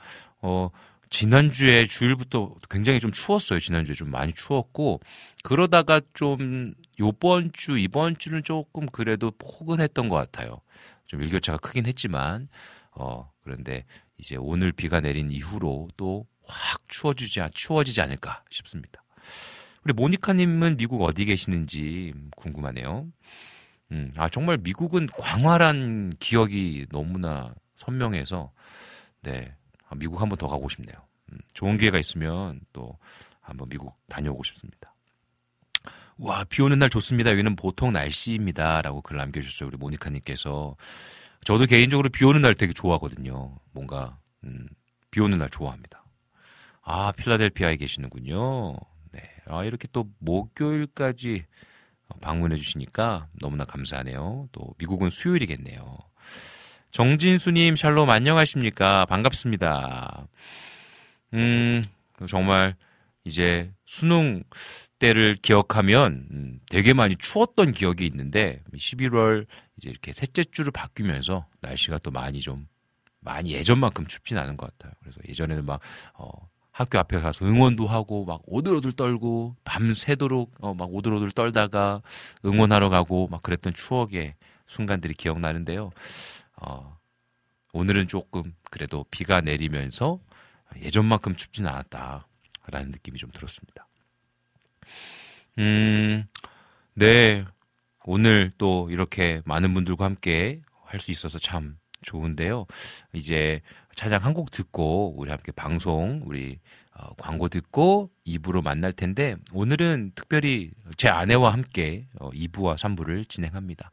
어, 0.42 0.70
지난주에 1.08 1.86
주일부터 1.86 2.56
굉장히 2.68 2.98
좀 2.98 3.12
추웠어요. 3.12 3.60
지난주에 3.60 3.94
좀 3.94 4.10
많이 4.10 4.32
추웠고, 4.32 5.00
그러다가 5.44 6.00
좀 6.14 6.74
요번 6.98 7.52
주, 7.52 7.78
이번 7.78 8.18
주는 8.18 8.42
조금 8.42 8.86
그래도 8.86 9.30
포근했던 9.30 10.08
것 10.08 10.16
같아요. 10.16 10.60
좀 11.06 11.22
일교차가 11.22 11.58
크긴 11.58 11.86
했지만, 11.86 12.48
어, 12.98 13.32
그런데 13.42 13.84
이제 14.18 14.36
오늘 14.36 14.72
비가 14.72 15.00
내린 15.00 15.30
이후로 15.30 15.88
또 15.96 16.26
확 16.48 16.88
추워지지, 16.88 17.40
추워지지 17.54 18.00
않을까 18.00 18.42
싶습니다. 18.50 19.04
우리 19.84 19.92
모니카님은 19.92 20.76
미국 20.76 21.02
어디 21.02 21.24
계시는지 21.24 22.12
궁금하네요. 22.36 23.06
음, 23.92 24.12
아, 24.16 24.28
정말 24.28 24.58
미국은 24.58 25.06
광활한 25.06 26.14
기억이 26.18 26.86
너무나 26.90 27.54
선명해서, 27.76 28.50
네, 29.22 29.54
아, 29.88 29.94
미국 29.94 30.20
한번 30.20 30.36
더 30.36 30.48
가고 30.48 30.68
싶네요. 30.68 30.96
음, 31.32 31.38
좋은 31.54 31.78
기회가 31.78 31.98
있으면 31.98 32.60
또 32.72 32.98
한번 33.40 33.68
미국 33.68 33.94
다녀오고 34.08 34.42
싶습니다. 34.44 34.94
와, 36.18 36.44
비 36.44 36.62
오는 36.62 36.78
날 36.78 36.90
좋습니다. 36.90 37.30
여기는 37.30 37.54
보통 37.54 37.92
날씨입니다. 37.92 38.82
라고 38.82 39.00
글 39.02 39.16
남겨주셨어요. 39.18 39.68
우리 39.68 39.76
모니카님께서. 39.76 40.76
저도 41.44 41.66
개인적으로 41.66 42.08
비 42.08 42.24
오는 42.24 42.42
날 42.42 42.54
되게 42.54 42.72
좋아하거든요. 42.72 43.58
뭔가, 43.72 44.18
음, 44.44 44.66
비 45.10 45.20
오는 45.20 45.38
날 45.38 45.48
좋아합니다. 45.50 46.04
아, 46.82 47.12
필라델피아에 47.12 47.76
계시는군요. 47.76 48.76
네. 49.12 49.20
아, 49.46 49.64
이렇게 49.64 49.88
또 49.92 50.08
목요일까지 50.18 51.44
방문해 52.20 52.56
주시니까 52.56 53.28
너무나 53.40 53.64
감사하네요. 53.64 54.48
또 54.52 54.74
미국은 54.78 55.10
수요일이겠네요. 55.10 55.98
정진수님, 56.90 57.76
샬롬 57.76 58.08
안녕하십니까? 58.10 59.04
반갑습니다. 59.06 60.26
음, 61.34 61.84
정말 62.26 62.74
이제 63.24 63.70
수능 63.84 64.42
때를 64.98 65.36
기억하면 65.36 66.26
음, 66.30 66.60
되게 66.68 66.92
많이 66.92 67.16
추웠던 67.16 67.72
기억이 67.72 68.06
있는데 68.06 68.62
11월 68.74 69.46
이제 69.76 69.90
이렇게 69.90 70.12
셋째 70.12 70.44
주를 70.44 70.72
바뀌면서 70.72 71.46
날씨가 71.60 71.98
또 71.98 72.10
많이 72.10 72.40
좀 72.40 72.66
많이 73.20 73.52
예전만큼 73.52 74.06
춥진 74.06 74.38
않은 74.38 74.56
것 74.56 74.70
같아요. 74.70 74.92
그래서 75.00 75.20
예전에는 75.28 75.64
막 75.64 75.80
어, 76.14 76.30
학교 76.70 76.98
앞에 77.00 77.18
가서 77.18 77.44
응원도 77.44 77.86
하고 77.86 78.24
막 78.24 78.40
오들오들 78.46 78.92
떨고 78.92 79.56
밤새도록 79.64 80.52
어, 80.60 80.74
막 80.74 80.94
오들오들 80.94 81.32
떨다가 81.32 82.02
응원하러 82.44 82.88
가고 82.88 83.26
막 83.30 83.42
그랬던 83.42 83.74
추억의 83.74 84.34
순간들이 84.66 85.14
기억나는데요. 85.14 85.90
어, 86.60 86.96
오늘은 87.72 88.06
조금 88.06 88.54
그래도 88.70 89.04
비가 89.10 89.40
내리면서 89.40 90.20
예전만큼 90.80 91.34
춥진 91.34 91.66
않았다라는 91.66 92.92
느낌이 92.92 93.18
좀 93.18 93.30
들었습니다. 93.32 93.87
음, 95.58 96.24
네. 96.94 97.44
오늘 98.04 98.50
또 98.58 98.88
이렇게 98.90 99.42
많은 99.46 99.74
분들과 99.74 100.04
함께 100.06 100.60
할 100.86 101.00
수 101.00 101.10
있어서 101.10 101.38
참 101.38 101.76
좋은데요. 102.02 102.66
이제 103.12 103.60
차장 103.94 104.24
한 104.24 104.32
곡 104.34 104.50
듣고 104.50 105.14
우리 105.18 105.30
함께 105.30 105.52
방송, 105.52 106.22
우리 106.24 106.58
어, 106.94 107.12
광고 107.18 107.48
듣고 107.48 108.10
2부로 108.26 108.62
만날 108.62 108.92
텐데 108.92 109.36
오늘은 109.52 110.12
특별히 110.14 110.70
제 110.96 111.08
아내와 111.08 111.52
함께 111.52 112.06
어, 112.20 112.30
2부와 112.30 112.76
3부를 112.76 113.28
진행합니다. 113.28 113.90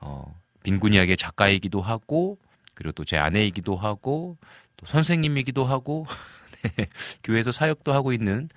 어, 0.00 0.38
빈군이야기의 0.64 1.16
작가이기도 1.16 1.80
하고 1.80 2.38
그리고 2.74 2.92
또 2.92 3.04
제 3.04 3.16
아내이기도 3.16 3.76
하고 3.76 4.36
또 4.76 4.86
선생님이기도 4.86 5.64
하고 5.64 6.06
네, 6.76 6.88
교회에서 7.22 7.52
사역도 7.52 7.92
하고 7.94 8.12
있는 8.12 8.48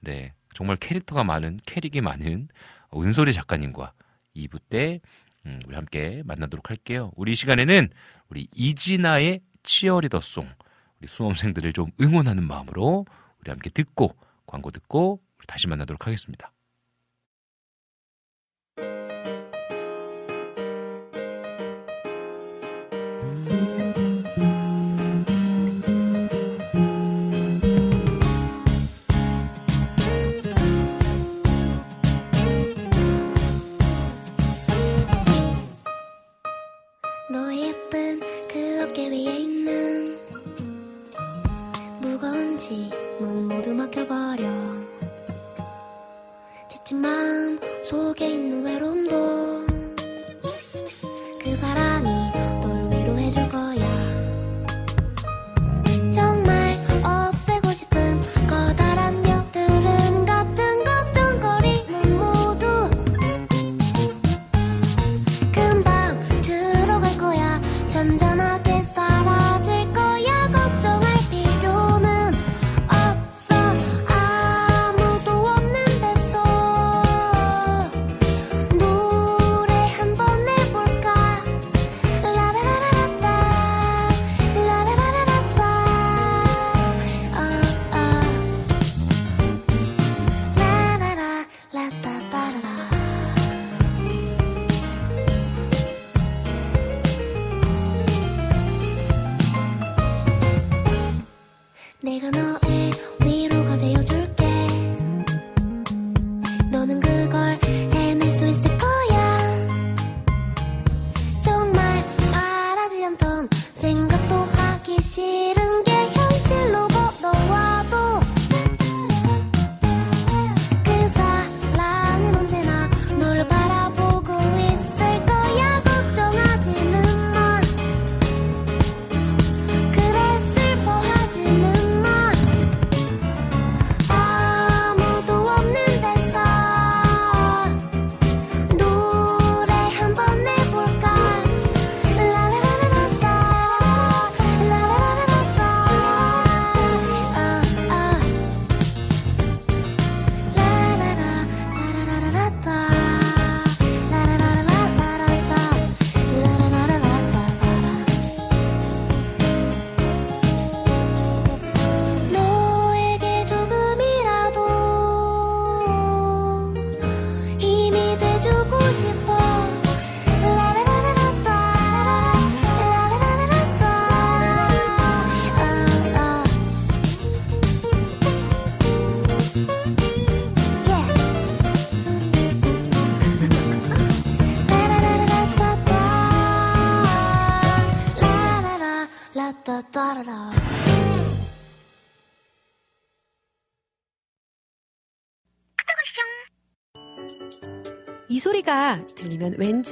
네 0.00 0.32
정말 0.54 0.76
캐릭터가 0.76 1.24
많은 1.24 1.58
캐릭이 1.66 2.00
많은 2.00 2.48
은솔이 2.94 3.32
작가님과 3.32 3.92
2부 4.36 4.60
때 4.68 5.00
음, 5.46 5.60
우리 5.66 5.74
함께 5.74 6.22
만나도록 6.24 6.70
할게요. 6.70 7.10
우리 7.16 7.32
이 7.32 7.34
시간에는 7.34 7.88
우리 8.28 8.48
이진아의 8.54 9.40
치어리더송 9.62 10.48
우리 10.98 11.08
수험생들을 11.08 11.72
좀 11.72 11.86
응원하는 12.00 12.46
마음으로 12.46 13.06
우리 13.40 13.50
함께 13.50 13.70
듣고 13.70 14.16
광고 14.46 14.70
듣고 14.70 15.20
다시 15.46 15.66
만나도록 15.66 16.06
하겠습니다. 16.06 16.52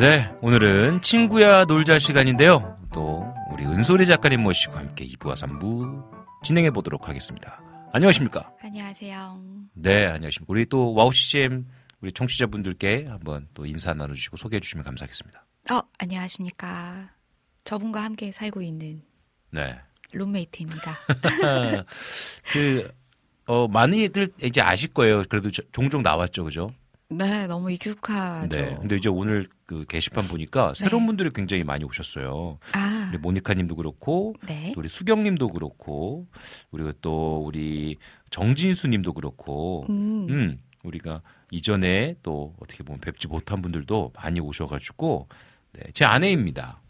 네, 0.00 0.34
오늘은 0.40 1.02
친구야 1.02 1.66
놀자 1.66 1.98
시간인데요. 1.98 2.78
또 2.92 3.34
우리 3.52 3.64
은소리 3.66 4.06
작가님 4.06 4.42
모시고 4.42 4.72
함께 4.78 5.06
2부와 5.06 5.34
3부 5.34 6.02
진행해 6.42 6.70
보도록 6.70 7.08
하겠습니다. 7.08 7.60
안녕하십니까? 7.92 8.50
안녕하세요. 8.62 9.42
네, 9.74 10.06
안녕하십니까. 10.06 10.44
우리 10.50 10.64
또 10.64 10.94
와우 10.94 11.12
CCM 11.12 11.66
우리 12.00 12.12
청취자분들께 12.12 13.06
한번 13.10 13.46
또 13.52 13.66
인사 13.66 13.92
나눠주시고 13.92 14.38
소개해 14.38 14.60
주시면 14.60 14.84
감사하겠습니다. 14.84 15.44
어, 15.70 15.80
안녕하십니까. 15.98 17.10
저분과 17.64 18.02
함께 18.02 18.32
살고 18.32 18.62
있는 18.62 19.02
네. 19.50 19.78
룸메이트입니다. 20.12 20.94
그, 22.52 22.90
어, 23.46 23.68
많이들 23.68 24.28
이제 24.42 24.62
아실 24.62 24.92
거예요. 24.94 25.22
그래도 25.28 25.50
저- 25.50 25.62
종종 25.72 26.00
나왔죠, 26.02 26.44
그죠? 26.44 26.72
네, 27.12 27.46
너무 27.48 27.70
익숙하죠. 27.72 28.48
네. 28.56 28.76
근데 28.80 28.96
이제 28.96 29.08
오늘 29.08 29.48
그 29.66 29.84
게시판 29.88 30.28
보니까 30.28 30.74
새로운 30.74 31.06
분들이 31.06 31.30
굉장히 31.32 31.64
많이 31.64 31.84
오셨어요. 31.84 32.58
아, 32.72 33.08
우리 33.10 33.18
모니카 33.18 33.54
님도 33.54 33.74
그렇고, 33.76 34.34
네. 34.46 34.70
또 34.74 34.80
우리 34.80 34.88
수경 34.88 35.24
님도 35.24 35.48
그렇고, 35.48 36.28
그리고 36.70 36.92
또 37.02 37.42
우리 37.44 37.96
정진수 38.30 38.86
님도 38.88 39.12
그렇고, 39.14 39.86
음, 39.90 40.26
음, 40.30 40.58
우리가 40.84 41.20
이전에 41.50 42.14
또 42.22 42.54
어떻게 42.60 42.84
보면 42.84 43.00
뵙지 43.00 43.26
못한 43.26 43.60
분들도 43.60 44.12
많이 44.14 44.38
오셔가지고, 44.38 45.28
네, 45.72 45.82
제 45.92 46.04
아내입니다. 46.04 46.80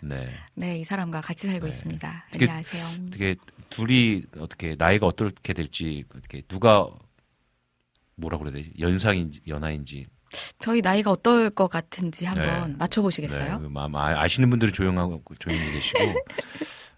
네. 0.00 0.28
네, 0.54 0.78
이 0.78 0.84
사람과 0.84 1.20
같이 1.20 1.48
살고 1.48 1.66
네. 1.66 1.70
있습니다. 1.70 2.24
어떻게- 2.28 2.44
안녕하세요. 2.44 2.84
어떻게 3.08 3.34
둘이 3.70 4.22
어떻게 4.38 4.76
나이가 4.78 5.06
어떻게 5.08 5.52
될지 5.52 6.04
어떻게 6.16 6.42
누가 6.42 6.88
뭐라 8.16 8.38
그래야 8.38 8.52
되지 8.54 8.72
연상인지 8.78 9.40
연하인지 9.46 10.06
저희 10.58 10.80
나이가 10.80 11.10
어떨 11.10 11.50
것 11.50 11.68
같은지 11.68 12.24
한번 12.24 12.72
네. 12.72 12.76
맞춰보시겠어요? 12.78 13.58
네, 13.60 13.68
아, 13.76 13.88
아, 13.92 14.22
아시는 14.22 14.50
분들은 14.50 14.72
조용하고 14.72 15.22
조용히 15.38 15.60
계시고 15.72 15.98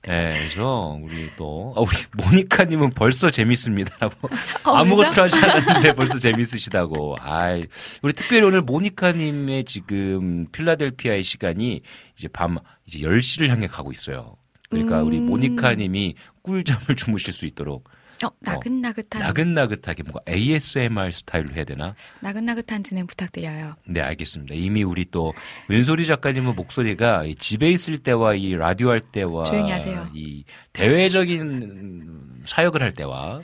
네, 0.02 0.32
그래서 0.32 0.98
우리 1.02 1.30
또 1.36 1.74
아, 1.76 1.80
우리 1.80 1.96
모니카님은 2.16 2.90
벌써 2.90 3.30
재밌습니다라고 3.30 4.28
어, 4.64 4.70
아무것도? 4.70 5.22
하지 5.22 5.36
않았는데 5.36 5.92
벌써 5.92 6.18
재밌으시다고. 6.20 7.16
아이, 7.20 7.66
우리 8.02 8.12
특별히 8.12 8.44
오늘 8.44 8.62
모니카님의 8.62 9.64
지금 9.64 10.46
필라델피아의 10.52 11.22
시간이 11.22 11.82
이제 12.16 12.28
밤 12.28 12.58
이제 12.86 13.00
10시를 13.00 13.48
향해 13.48 13.66
가고 13.66 13.90
있어요. 13.90 14.36
그러니까 14.70 15.02
우리 15.02 15.18
음. 15.18 15.26
모니카님이 15.26 16.14
꿀잠을 16.42 16.96
주무실 16.96 17.32
수 17.32 17.44
있도록 17.46 17.88
어, 18.24 18.30
나긋나긋한, 18.40 19.22
나긋나긋하게 19.22 20.02
뭔가 20.02 20.20
ASMR 20.28 21.10
스타일로 21.12 21.54
해야 21.54 21.64
되나? 21.64 21.94
나긋나긋한 22.20 22.82
진행 22.82 23.06
부탁드려요. 23.06 23.76
네, 23.86 24.00
알겠습니다. 24.00 24.54
이미 24.54 24.82
우리 24.82 25.04
또 25.10 25.32
은솔이 25.70 26.06
작가님의 26.06 26.54
목소리가 26.54 27.24
이 27.24 27.34
집에 27.36 27.70
있을 27.70 27.98
때와 27.98 28.34
이 28.34 28.54
라디오 28.54 28.90
할 28.90 29.00
때와 29.00 29.44
조용히 29.44 29.70
하세요. 29.70 30.08
이 30.14 30.44
대외적인 30.72 32.42
사역을 32.44 32.82
할 32.82 32.92
때와 32.92 33.40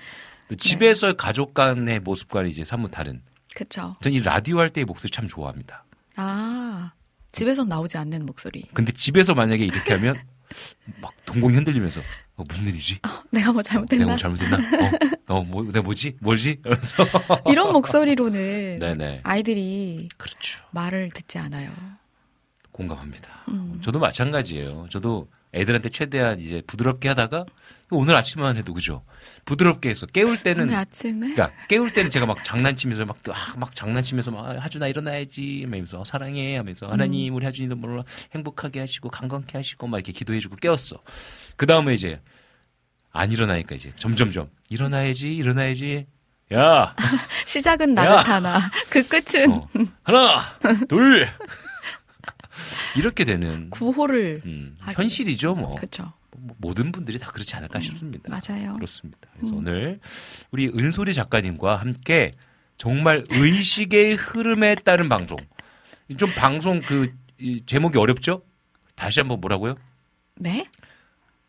또 0.48 0.56
네. 0.56 0.56
집에서 0.56 1.14
가족 1.14 1.54
간의 1.54 2.00
모습과는 2.00 2.50
이제 2.50 2.64
사뭇 2.64 2.90
다른. 2.90 3.22
그쵸. 3.54 3.96
전이 4.02 4.20
라디오 4.22 4.58
할 4.58 4.70
때의 4.70 4.84
목소리 4.84 5.10
참 5.10 5.28
좋아합니다. 5.28 5.84
아, 6.16 6.92
집에선 7.32 7.68
나오지 7.68 7.96
않는 7.98 8.26
목소리. 8.26 8.64
근데 8.74 8.92
집에서 8.92 9.34
만약에 9.34 9.64
이렇게 9.64 9.92
하면 9.94 10.16
막 11.00 11.12
동공이 11.24 11.54
흔들리면서 11.54 12.00
어, 12.36 12.42
무슨 12.48 12.66
일이지? 12.66 12.98
내가 13.30 13.52
뭐 13.52 13.60
어, 13.60 13.62
내가 13.62 13.62
잘못했나? 13.62 14.06
뭐 14.06 14.16
잘못했나? 14.16 14.56
어, 15.28 15.36
어, 15.36 15.42
뭐, 15.42 15.62
내가 15.64 15.82
뭐지? 15.82 16.16
뭘지? 16.20 16.60
이러면서. 16.64 17.04
이런 17.50 17.72
목소리로는 17.72 18.78
네네. 18.80 19.20
아이들이 19.22 20.08
그렇죠. 20.16 20.60
말을 20.72 21.10
듣지 21.10 21.38
않아요. 21.38 21.70
공감합니다. 22.72 23.28
음. 23.48 23.78
저도 23.82 24.00
마찬가지예요. 24.00 24.88
저도 24.90 25.28
애들한테 25.54 25.88
최대한 25.90 26.40
이제 26.40 26.60
부드럽게 26.66 27.08
하다가 27.08 27.46
오늘 27.90 28.16
아침만 28.16 28.56
해도 28.56 28.74
그죠. 28.74 29.04
부드럽게 29.44 29.88
해서 29.90 30.06
깨울 30.06 30.42
때는 30.42 30.66
그러니까 30.66 31.52
깨울 31.68 31.92
때는 31.92 32.10
제가 32.10 32.26
막 32.26 32.42
장난치면서 32.42 33.04
막, 33.04 33.16
아, 33.28 33.54
막 33.56 33.74
장난치면서 33.74 34.32
막 34.32 34.46
아, 34.46 34.58
하준아 34.58 34.88
일어나야지 34.88 35.62
하면서 35.64 36.00
어, 36.00 36.04
사랑해 36.04 36.56
하면서 36.56 36.88
하나님 36.88 37.32
음. 37.32 37.36
우리 37.36 37.44
하준이도 37.44 37.76
물론 37.76 38.04
행복하게 38.34 38.80
하시고 38.80 39.10
건강케 39.10 39.56
하시고 39.56 39.86
막 39.86 39.98
이렇게 39.98 40.12
기도해주고 40.12 40.56
깨웠어. 40.56 41.00
그 41.56 41.66
다음에 41.66 41.94
이제 41.94 42.20
안 43.12 43.30
일어나니까 43.30 43.74
이제 43.74 43.92
점점점 43.96 44.50
일어나야지 44.68 45.34
일어나야지 45.34 46.06
야 46.52 46.94
시작은 47.46 47.96
야! 47.96 48.04
나긋하나 48.04 48.70
그 48.90 49.06
끝은 49.06 49.50
어, 49.52 49.68
하나 50.02 50.40
둘 50.88 51.26
이렇게 52.96 53.24
되는 53.24 53.70
구호를 53.70 54.42
음, 54.44 54.74
현실이죠 54.80 55.54
뭐. 55.54 55.76
뭐 56.36 56.54
모든 56.58 56.92
분들이 56.92 57.18
다 57.18 57.30
그렇지 57.30 57.54
않을까 57.56 57.80
싶습니다. 57.80 58.28
맞아요. 58.28 58.74
그렇습니다. 58.74 59.30
그래서 59.36 59.54
음. 59.54 59.58
오늘 59.58 60.00
우리 60.50 60.68
은솔이 60.68 61.14
작가님과 61.14 61.76
함께 61.76 62.32
정말 62.76 63.24
의식의 63.30 64.16
흐름에 64.16 64.74
따른 64.74 65.08
방송. 65.08 65.38
좀 66.18 66.30
방송 66.34 66.80
그 66.80 67.14
이, 67.38 67.62
제목이 67.64 67.98
어렵죠? 67.98 68.42
다시 68.94 69.20
한번 69.20 69.40
뭐라고요? 69.40 69.76
네? 70.36 70.66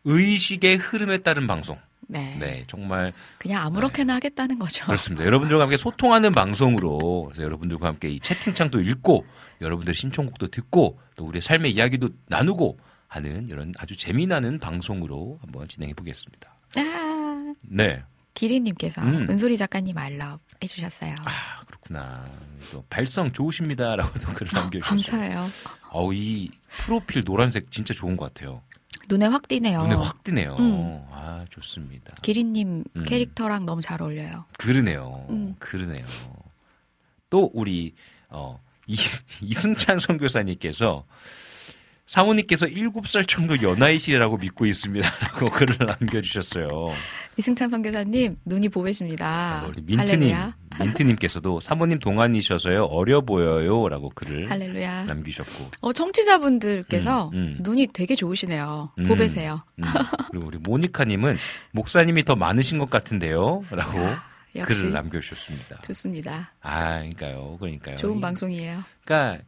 의식의 0.06 0.76
흐름에 0.76 1.18
따른 1.18 1.46
방송. 1.46 1.76
네. 2.08 2.36
네, 2.38 2.64
정말 2.68 3.10
그냥 3.38 3.62
아무렇게나 3.64 4.14
하겠다는 4.14 4.58
거죠. 4.60 4.86
그렇습니다. 4.86 5.24
여러분들과 5.24 5.64
함께 5.64 5.76
소통하는 5.76 6.32
방송으로 6.32 7.24
그래서 7.24 7.42
여러분들과 7.42 7.88
함께 7.88 8.08
이 8.08 8.20
채팅창도 8.20 8.80
읽고 8.80 9.26
여러분들 9.60 9.94
신청곡도 9.94 10.48
듣고 10.48 11.00
또 11.16 11.26
우리의 11.26 11.42
삶의 11.42 11.72
이야기도 11.72 12.10
나누고 12.26 12.78
하는 13.08 13.48
이런 13.48 13.72
아주 13.78 13.96
재미나는 13.96 14.60
방송으로 14.60 15.38
한번 15.40 15.66
진행해 15.66 15.94
보겠습니다. 15.94 16.54
아, 16.76 17.54
네. 17.62 18.02
기린님께서 18.34 19.00
음. 19.02 19.26
은솔이 19.28 19.56
작가님 19.56 19.96
알럽 19.96 20.40
해주셨어요. 20.62 21.14
아, 21.24 21.64
그렇구나. 21.66 22.30
또 22.70 22.84
발성 22.90 23.32
좋으십니다라고도 23.32 24.34
글을 24.34 24.50
남겨주셨어요. 24.52 25.20
감사해요. 25.20 25.50
어우, 25.90 26.14
이 26.14 26.50
프로필 26.68 27.24
노란색 27.24 27.70
진짜 27.70 27.94
좋은 27.94 28.16
것 28.16 28.32
같아요. 28.32 28.60
눈에 29.08 29.26
확 29.26 29.48
띄네요. 29.48 29.82
눈에 29.82 29.94
확 29.94 30.22
띄네요. 30.24 30.56
음. 30.58 31.04
아, 31.10 31.44
좋습니다. 31.50 32.14
기린님 32.22 32.84
음. 32.96 33.02
캐릭터랑 33.04 33.66
너무 33.66 33.80
잘 33.82 34.02
어울려요. 34.02 34.44
그러네요. 34.58 35.26
음. 35.30 35.54
그러네요. 35.58 36.06
또 37.30 37.50
우리 37.54 37.94
어 38.28 38.60
이, 38.86 38.96
이승찬 39.42 39.98
선교사님께서 39.98 41.04
사모님께서 42.06 42.66
7살 42.66 43.26
정도 43.26 43.60
연하이시라고 43.60 44.36
믿고 44.38 44.64
있습니다라고 44.66 45.50
글을 45.50 45.76
남겨주셨어요. 45.86 46.68
이승찬 47.36 47.68
선교사님 47.68 48.36
눈이 48.44 48.68
보배십니다. 48.68 49.64
우리 49.68 49.82
민트님, 49.82 50.34
아, 50.34 50.54
할렐루야. 50.70 50.84
민트님께서도 50.86 51.58
사모님 51.60 51.98
동안이셔서요 51.98 52.84
어려 52.84 53.20
보여요라고 53.22 54.10
글을 54.14 54.48
할렐루야. 54.50 55.04
남기셨고 55.04 55.64
어, 55.80 55.92
청취자분들께서 55.92 57.30
음, 57.30 57.34
음. 57.34 57.56
눈이 57.60 57.88
되게 57.92 58.14
좋으시네요. 58.14 58.92
음. 58.98 59.08
보배세요. 59.08 59.62
음, 59.80 59.84
그리고 60.30 60.46
우리 60.46 60.58
모니카님은 60.58 61.36
목사님이 61.72 62.24
더 62.24 62.36
많으신 62.36 62.78
것 62.78 62.88
같은데요라고 62.88 63.98
역시 64.54 64.80
글을 64.82 64.92
남겨주셨습니다. 64.94 65.82
좋습니다. 65.82 66.52
아, 66.62 66.98
그러니까요, 67.00 67.56
그러니까요. 67.58 67.96
좋은 67.96 68.18
이- 68.18 68.20
방송이에요. 68.20 68.84
그러니까 69.04 69.42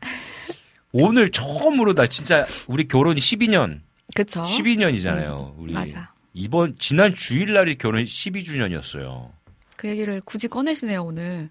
오늘 0.92 1.30
처음으로 1.30 1.94
나 1.94 2.06
진짜 2.06 2.46
우리 2.66 2.86
결혼이 2.88 3.20
12년, 3.20 3.80
그쵸? 4.14 4.42
12년이잖아요. 4.42 5.54
우리 5.58 5.72
음, 5.72 5.74
맞아. 5.74 6.12
이번 6.32 6.76
지난 6.76 7.14
주일날이 7.14 7.76
결혼 7.76 8.04
12주년이었어요. 8.04 9.30
그 9.76 9.88
얘기를 9.88 10.20
굳이 10.24 10.48
꺼내시네요, 10.48 11.02
오늘. 11.04 11.50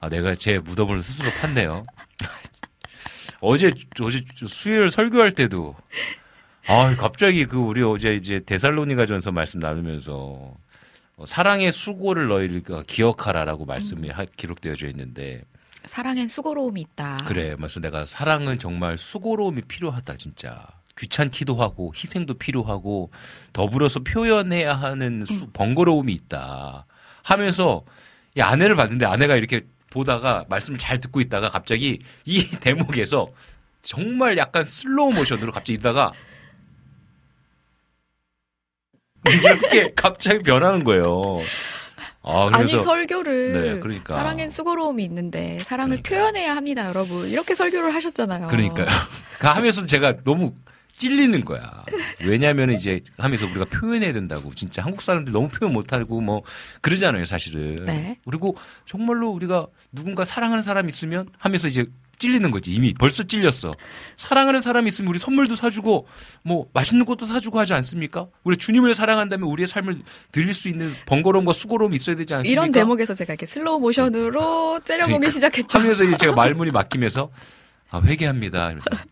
아, 0.00 0.08
내가 0.08 0.34
제 0.34 0.58
무덤을 0.58 1.02
스스로 1.02 1.28
팠네요. 1.30 1.82
어제 3.40 3.70
어제 4.00 4.20
수요일 4.46 4.88
설교할 4.88 5.30
때도 5.32 5.76
아, 6.66 6.94
갑자기 6.96 7.46
그 7.46 7.56
우리 7.58 7.82
어제 7.82 8.14
이제 8.14 8.40
데살로니가 8.44 9.06
전서 9.06 9.30
말씀 9.30 9.60
나누면서 9.60 10.54
어, 11.16 11.26
사랑의 11.26 11.72
수고를 11.72 12.28
너희가 12.28 12.82
기억하라라고 12.86 13.64
말씀이 13.64 14.08
하- 14.10 14.24
기록되어져 14.24 14.88
있는데 14.88 15.42
사랑엔 15.84 16.28
수고로움이 16.28 16.80
있다. 16.80 17.18
그래, 17.26 17.54
맞어. 17.58 17.80
내가 17.80 18.04
사랑은 18.04 18.58
정말 18.58 18.98
수고로움이 18.98 19.62
필요하다, 19.62 20.16
진짜. 20.16 20.66
귀찮기도 20.98 21.54
하고, 21.56 21.92
희생도 21.94 22.34
필요하고, 22.34 23.10
더불어서 23.52 24.00
표현해야 24.00 24.74
하는 24.74 25.24
수- 25.26 25.48
번거로움이 25.52 26.12
있다. 26.12 26.86
하면서, 27.22 27.84
이 28.36 28.40
아내를 28.40 28.74
봤는데 28.76 29.06
아내가 29.06 29.36
이렇게 29.36 29.62
보다가, 29.90 30.44
말씀을 30.48 30.78
잘 30.78 30.98
듣고 30.98 31.20
있다가 31.20 31.48
갑자기 31.48 32.00
이 32.24 32.38
대목에서 32.60 33.26
정말 33.80 34.36
약간 34.36 34.64
슬로우 34.64 35.12
모션으로 35.12 35.52
갑자기 35.52 35.74
있다가, 35.74 36.12
이렇게 39.26 39.92
갑자기 39.96 40.38
변하는 40.40 40.84
거예요. 40.84 41.40
아, 42.28 42.50
그래서 42.50 42.80
설교를 42.80 43.52
네, 43.52 43.80
그러니까. 43.80 44.16
사랑엔 44.16 44.50
수고로움이 44.50 45.02
있는데 45.04 45.58
사랑을 45.60 46.02
그러니까. 46.02 46.10
표현해야 46.10 46.54
합니다, 46.54 46.86
여러분. 46.88 47.28
이렇게 47.28 47.54
설교를 47.54 47.94
하셨잖아요. 47.94 48.48
그러니까요. 48.48 48.86
그 49.40 49.46
하면서도 49.46 49.86
제가 49.86 50.22
너무 50.24 50.52
찔리는 50.98 51.44
거야. 51.44 51.84
왜냐하면 52.26 52.70
이제 52.72 53.00
하면서 53.16 53.46
우리가 53.46 53.64
표현해야 53.66 54.12
된다고 54.12 54.52
진짜 54.54 54.82
한국 54.82 55.00
사람들 55.00 55.32
너무 55.32 55.48
표현 55.48 55.72
못하고 55.72 56.20
뭐 56.20 56.42
그러잖아요 56.82 57.24
사실은. 57.24 57.76
네. 57.84 58.18
그리고 58.24 58.56
정말로 58.84 59.30
우리가 59.30 59.66
누군가 59.92 60.24
사랑하는 60.24 60.62
사람 60.62 60.88
있으면 60.88 61.28
하면서 61.38 61.68
이제 61.68 61.86
찔리는 62.18 62.50
거지 62.50 62.72
이미 62.72 62.94
벌써 62.94 63.22
찔렸어. 63.22 63.74
사랑하는 64.16 64.60
사람이 64.60 64.88
있으면 64.88 65.08
우리 65.08 65.18
선물도 65.18 65.54
사주고 65.54 66.06
뭐 66.42 66.66
맛있는 66.72 67.04
것도 67.06 67.26
사주고 67.26 67.58
하지 67.58 67.74
않습니까? 67.74 68.26
우리 68.44 68.56
주님을 68.56 68.94
사랑한다면 68.94 69.48
우리의 69.48 69.66
삶을 69.66 70.02
드릴 70.32 70.54
수 70.54 70.68
있는 70.68 70.92
번거로움과 71.06 71.52
수고로움이 71.52 71.96
있어야 71.96 72.16
되지 72.16 72.34
않습니까? 72.34 72.50
이런 72.62 72.72
대목에서 72.72 73.14
제가 73.14 73.34
이렇게 73.34 73.46
슬로우 73.46 73.80
모션으로 73.80 74.80
째려보기 74.84 75.12
그러니까 75.12 75.30
시작했죠. 75.30 75.78
하면서 75.78 76.04
이제 76.04 76.16
제가 76.16 76.32
말문이 76.34 76.70
막히면서 76.70 77.30
아, 77.90 78.00
회개합니다. 78.02 78.68
그래서 78.68 79.04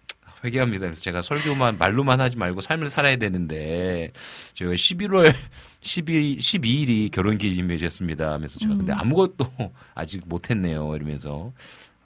회개합니다. 0.45 0.87
그래서 0.87 1.01
제가 1.03 1.23
설교만 1.23 1.79
말로만 1.79 2.21
하지 2.21 2.37
말고 2.37 2.61
삶을 2.61 2.89
살아야 2.89 3.17
되는데 3.17 4.11
제가 4.53 4.73
11월 4.73 5.35
12, 5.81 6.39
12일이 6.39 7.11
결혼 7.11 7.39
기념일이었습니다. 7.39 8.33
하면서 8.33 8.59
제가 8.59 8.77
근데 8.77 8.93
아무것도 8.93 9.47
아직 9.95 10.23
못했네요. 10.27 10.95
이러면서 10.97 11.53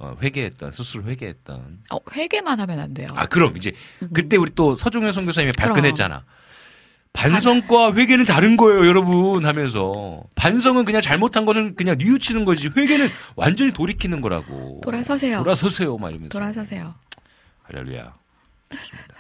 어, 0.01 0.17
회개했던 0.23 0.73
스스로 0.73 1.05
회개했던 1.05 1.81
어, 1.93 1.99
회개만 2.13 2.59
하면 2.59 2.81
안 2.81 2.95
돼요. 2.95 3.09
아 3.15 3.27
그럼 3.27 3.57
이제 3.59 3.73
그때 4.15 4.37
우리 4.39 4.51
또 4.55 4.75
서종현 4.75 5.13
선교사님이. 5.13 5.53
발끈했잖아. 5.53 6.25
반성과 7.13 7.93
회개는 7.95 8.25
다른 8.25 8.57
거예요, 8.57 8.87
여러분 8.87 9.45
하면서 9.45 10.23
반성은 10.37 10.85
그냥 10.85 11.03
잘못한 11.03 11.45
것을 11.45 11.75
그냥 11.75 11.99
뉘우치는 11.99 12.45
거지 12.45 12.69
회개는 12.75 13.11
완전히 13.37 13.73
돌이키는 13.73 14.21
거라고. 14.21 14.81
돌아서세요. 14.83 15.39
돌아서세요, 15.39 15.97
막 15.99 16.11
이러면서. 16.11 16.31
돌아서세요. 16.31 16.95
할렐루야. 17.65 18.15
좋습니다. 18.73 19.15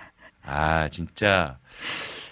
아 0.44 0.88
진짜 0.88 1.58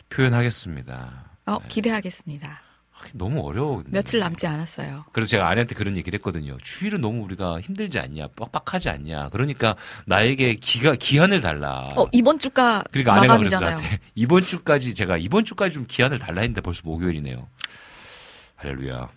표현하겠습니다. 0.09 1.25
어, 1.47 1.59
기대하겠습니다. 1.69 2.63
아, 3.09 3.13
너무 3.15 3.47
어려워. 3.47 3.83
며칠 3.87 4.21
남지 4.21 4.47
않았어요. 4.47 5.05
그래서 5.13 5.31
제가 5.31 5.49
아내한테 5.49 5.75
그런 5.75 5.97
얘기를 5.97 6.17
했거든요. 6.19 6.57
주일은 6.63 7.01
너무 7.01 7.23
우리가 7.25 7.61
힘들지 7.61 7.99
않냐, 7.99 8.29
빡빡하지 8.37 8.89
않냐. 8.89 9.29
그러니까 9.31 9.77
나에게 10.07 10.55
기가 10.57 10.95
기한을 10.95 11.41
달라. 11.41 11.89
어, 11.97 12.07
이번 12.13 12.39
주가 12.39 12.85
그러니까 12.91 13.15
아내가 13.15 13.35
마감이잖아요. 13.35 13.77
나한테 13.77 13.99
이번 14.15 14.43
주까지 14.43 14.95
제가 14.95 15.17
이번 15.17 15.45
주까지 15.45 15.75
좀 15.75 15.87
기한을 15.87 16.19
달라 16.19 16.43
했는데 16.43 16.61
벌써 16.61 16.83
목요일이네요. 16.85 17.47
할렐루야. 18.57 19.09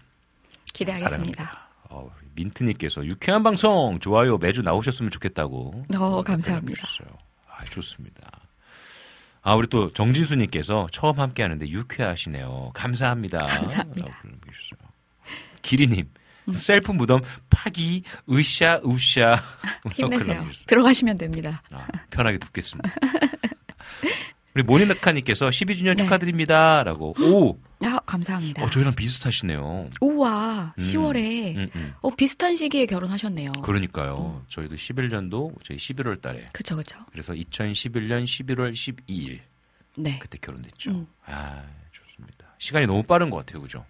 기대하겠습니다. 0.74 1.70
어, 1.89 2.10
민트님께서 2.36 3.06
유쾌한 3.06 3.44
방송 3.44 4.00
좋아요 4.00 4.38
매주 4.38 4.62
나오셨으면 4.62 5.12
좋겠다고. 5.12 5.86
어, 5.96 6.24
감사합니다. 6.24 6.86
주셨어요. 6.88 7.18
아, 7.50 7.66
좋습니다. 7.66 8.41
아 9.44 9.56
우리 9.56 9.68
또 9.68 9.92
정진수님께서 9.92 10.88
처음 10.92 11.20
함께 11.20 11.42
하는데 11.42 11.68
유쾌하시네요. 11.68 12.72
감사합니다. 12.74 13.39
감사합니다. 13.46 14.08
라고. 14.24 14.78
기리님 15.62 16.10
셀프 16.54 16.92
무덤 16.92 17.22
파기 17.50 18.04
으쌰 18.32 18.82
으쌰 18.86 19.34
힘내세요. 19.94 20.08
글로 20.36 20.39
보내주셨어요. 20.42 20.66
들어가시면 20.68 21.18
됩니다. 21.18 21.62
아, 21.72 21.88
편하게 22.10 22.38
듣겠습니다. 22.38 22.89
우리 24.54 24.64
모니나카님께서 24.64 25.48
12주년 25.48 25.96
네. 25.98 26.04
축하드립니다 26.04 26.84
라고. 26.84 27.16
오, 27.22 27.58
아, 27.58 27.70
감사합니다. 28.06 28.64
어, 28.64 28.70
저희랑 28.70 28.93
비슷하시네요. 28.95 29.89
우와, 30.02 30.74
음. 30.78 30.82
10월에 30.82 31.56
음, 31.56 31.72
음. 31.76 31.93
어, 32.02 32.10
비슷한 32.16 32.56
시기에 32.56 32.86
결혼하셨네요. 32.86 33.52
그러니까요. 33.64 34.43
저희도 34.49 34.76
11년도 34.76 35.56
저희 35.64 35.78
11월 35.78 36.22
달에. 36.22 36.45
그쵸, 36.54 36.76
그쵸. 36.76 36.97
그래서 37.12 37.34
2011년 37.34 38.24
11월 38.26 38.74
12일 38.74 39.39
네. 39.97 40.20
그때 40.20 40.38
결혼했죠. 40.41 40.91
음. 40.91 41.08
아, 41.26 41.64
좋습니다. 41.91 42.45
시간이 42.58 42.88
너무 42.88 43.04
빠른 43.04 43.30
것 43.30 43.38
같아요. 43.38 43.62
그죠? 43.62 43.86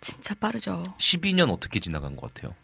진짜 0.00 0.34
빠르죠. 0.34 0.82
12년 0.98 1.50
어떻게 1.50 1.80
지나간 1.80 2.16
것 2.16 2.32
같아요? 2.32 2.54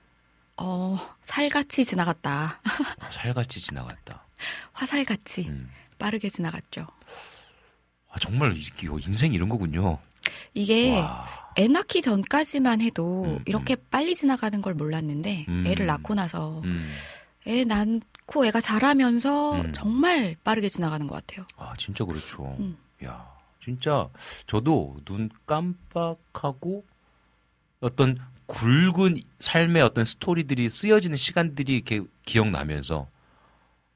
어, 0.57 0.99
살같이 1.21 1.85
지나갔다. 1.85 2.61
어, 3.01 3.11
살같이 3.11 3.61
지나갔다. 3.61 4.25
화살같이 4.73 5.49
음. 5.49 5.71
빠르게 5.99 6.29
지나갔죠. 6.29 6.87
아, 8.11 8.19
정말 8.19 8.57
이게 8.57 8.89
인생 9.07 9.33
이런 9.33 9.49
거군요. 9.49 9.99
이게 10.55 10.99
와. 10.99 11.27
애 11.59 11.69
낳기 11.69 12.03
전까지만 12.03 12.81
해도 12.81 13.25
음, 13.25 13.45
이렇게 13.47 13.77
빨리 13.77 14.15
지나가는 14.15 14.61
걸 14.63 14.75
몰랐는데 14.75 15.47
음. 15.49 15.65
애를 15.67 15.87
낳고 15.87 16.15
나서 16.15 16.61
음. 16.65 16.89
애 17.47 17.65
낳고 17.65 18.47
애가 18.47 18.61
자라면서 18.61 19.61
음. 19.61 19.73
정말 19.73 20.37
빠르게 20.45 20.69
지나가는 20.69 21.07
것 21.07 21.15
같아요. 21.15 21.47
아, 21.57 21.75
진짜 21.77 22.05
그렇죠. 22.05 22.57
음. 22.59 22.77
야, 23.05 23.29
진짜 23.63 24.09
저도 24.47 24.97
눈 25.05 25.29
깜빡하고 25.47 26.85
어떤 27.81 28.19
굵은 28.47 29.17
삶의 29.41 29.83
어떤 29.83 30.05
스토리들이 30.05 30.69
쓰여지는 30.69 31.17
시간들이 31.17 31.75
이렇게 31.75 32.03
기억나면서 32.25 33.09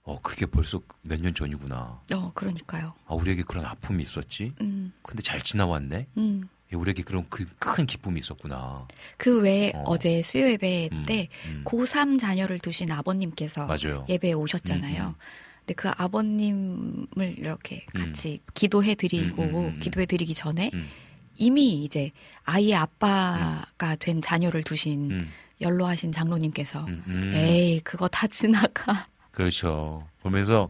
어, 0.07 0.21
그게 0.23 0.47
벌써 0.47 0.81
몇 1.03 1.21
년 1.21 1.35
전이구나. 1.35 2.01
어, 2.15 2.31
그러니까요. 2.35 2.95
아, 3.07 3.15
우리에게 3.15 3.43
그런 3.43 3.65
아픔이 3.65 4.03
있었지. 4.03 4.53
음, 4.61 4.93
근데 5.03 5.21
잘 5.23 5.41
지나왔네. 5.41 6.07
음. 6.17 6.49
예, 6.73 6.77
우리에게 6.77 7.03
그런 7.03 7.29
그 7.29 7.45
큰 7.59 7.87
기쁨이 7.87 8.19
있었구나. 8.21 8.87
그 9.19 9.41
외에 9.41 9.73
어. 9.75 9.83
어. 9.93 9.99
제 9.99 10.23
수요 10.23 10.49
예배 10.49 10.89
음, 10.93 11.03
때 11.07 11.29
음. 11.47 11.63
고3 11.65 12.19
자녀를 12.19 12.59
두신 12.61 12.91
아버님께서 12.91 13.67
맞아요. 13.67 14.07
예배에 14.09 14.33
오셨잖아요. 14.33 15.03
음, 15.03 15.09
음. 15.09 15.15
근데 15.61 15.75
그 15.75 15.89
아버님을 15.97 17.37
이렇게 17.39 17.85
음. 17.97 18.05
같이 18.07 18.41
기도해 18.55 18.95
드리고 18.95 19.43
음, 19.43 19.49
음, 19.55 19.65
음. 19.75 19.81
기도해 19.81 20.07
드리기 20.07 20.35
전에 20.35 20.71
음, 20.75 20.89
이미 21.37 21.83
이제 21.85 22.11
아이의 22.45 22.75
아빠가 22.75 23.97
된 23.99 24.21
자녀를 24.21 24.63
두신 24.63 25.11
음, 25.11 25.29
연로하신 25.61 26.13
장로님께서 26.13 26.85
음, 26.87 27.03
음. 27.07 27.33
에이 27.35 27.81
그거 27.81 28.09
다 28.09 28.27
지나가 28.29 29.09
그렇죠. 29.37 30.09
보면서 30.23 30.67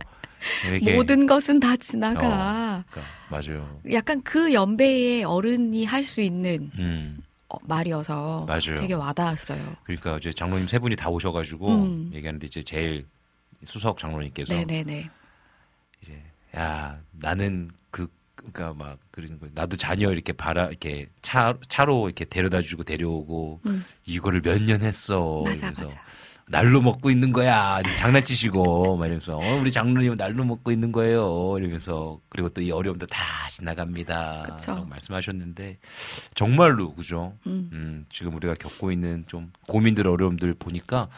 모든 0.97 1.27
것은 1.27 1.61
다 1.61 1.77
지나가 1.77 2.83
그러니까, 2.91 3.03
맞아요. 3.31 3.81
약간 3.93 4.21
그 4.23 4.53
연배의 4.53 5.23
어른이 5.25 5.85
할 5.85 6.03
수 6.05 6.21
있는 6.21 6.69
음. 6.79 7.17
어, 7.49 7.57
말이어서 7.63 8.45
맞아요. 8.47 8.75
되게 8.81 8.93
와닿았어요. 8.95 9.77
그러니까 9.85 10.17
이제 10.19 10.33
장로님 10.33 10.67
세 10.67 10.81
분이 10.81 10.97
다 10.97 11.09
오셔가지고 11.11 11.69
음. 11.75 12.11
얘기하는데 12.13 12.45
이제 12.45 12.61
제일 12.63 13.07
수석 13.65 13.99
장로님께서 14.01 14.53
네네네. 14.53 15.11
야 16.57 16.99
나는 17.13 17.71
그 17.93 18.09
그러니까 18.35 18.75
막 18.75 18.99
그러는 19.13 19.39
거 19.39 19.47
나도 19.55 19.77
자녀 19.77 20.11
이렇게 20.11 20.33
바라 20.33 20.67
이렇게 20.67 21.07
차 21.23 21.57
차로 21.69 22.07
이렇게 22.09 22.25
데려다주고 22.25 22.83
데려오고 22.85 23.61
음. 23.67 23.85
이거를 24.07 24.41
몇 24.43 24.61
년 24.63 24.83
했어 24.83 25.43
맞아 25.45 25.69
이러면서 25.69 25.83
맞아. 25.85 26.01
날로 26.49 26.81
먹고 26.81 27.11
있는 27.11 27.33
거야 27.33 27.83
장난치시고 27.99 28.97
막 28.97 29.07
이러면서 29.07 29.37
어, 29.37 29.57
우리 29.61 29.71
장로님 29.71 30.15
날로 30.15 30.45
먹고 30.45 30.71
있는 30.71 30.93
거예요 30.93 31.55
이러면서 31.59 32.21
그리고 32.29 32.49
또 32.49 32.61
이 32.61 32.71
어려움도 32.71 33.07
다 33.07 33.49
지나갑니다 33.51 34.45
그쵸. 34.47 34.73
라고 34.73 34.87
말씀하셨는데 34.87 35.79
정말로 36.35 36.95
그죠 36.95 37.37
음. 37.47 37.69
음, 37.73 38.07
지금 38.11 38.35
우리가 38.35 38.55
겪고 38.55 38.93
있는 38.93 39.25
좀 39.29 39.53
고민들 39.67 40.07
어려움들 40.07 40.55
보니까 40.55 41.09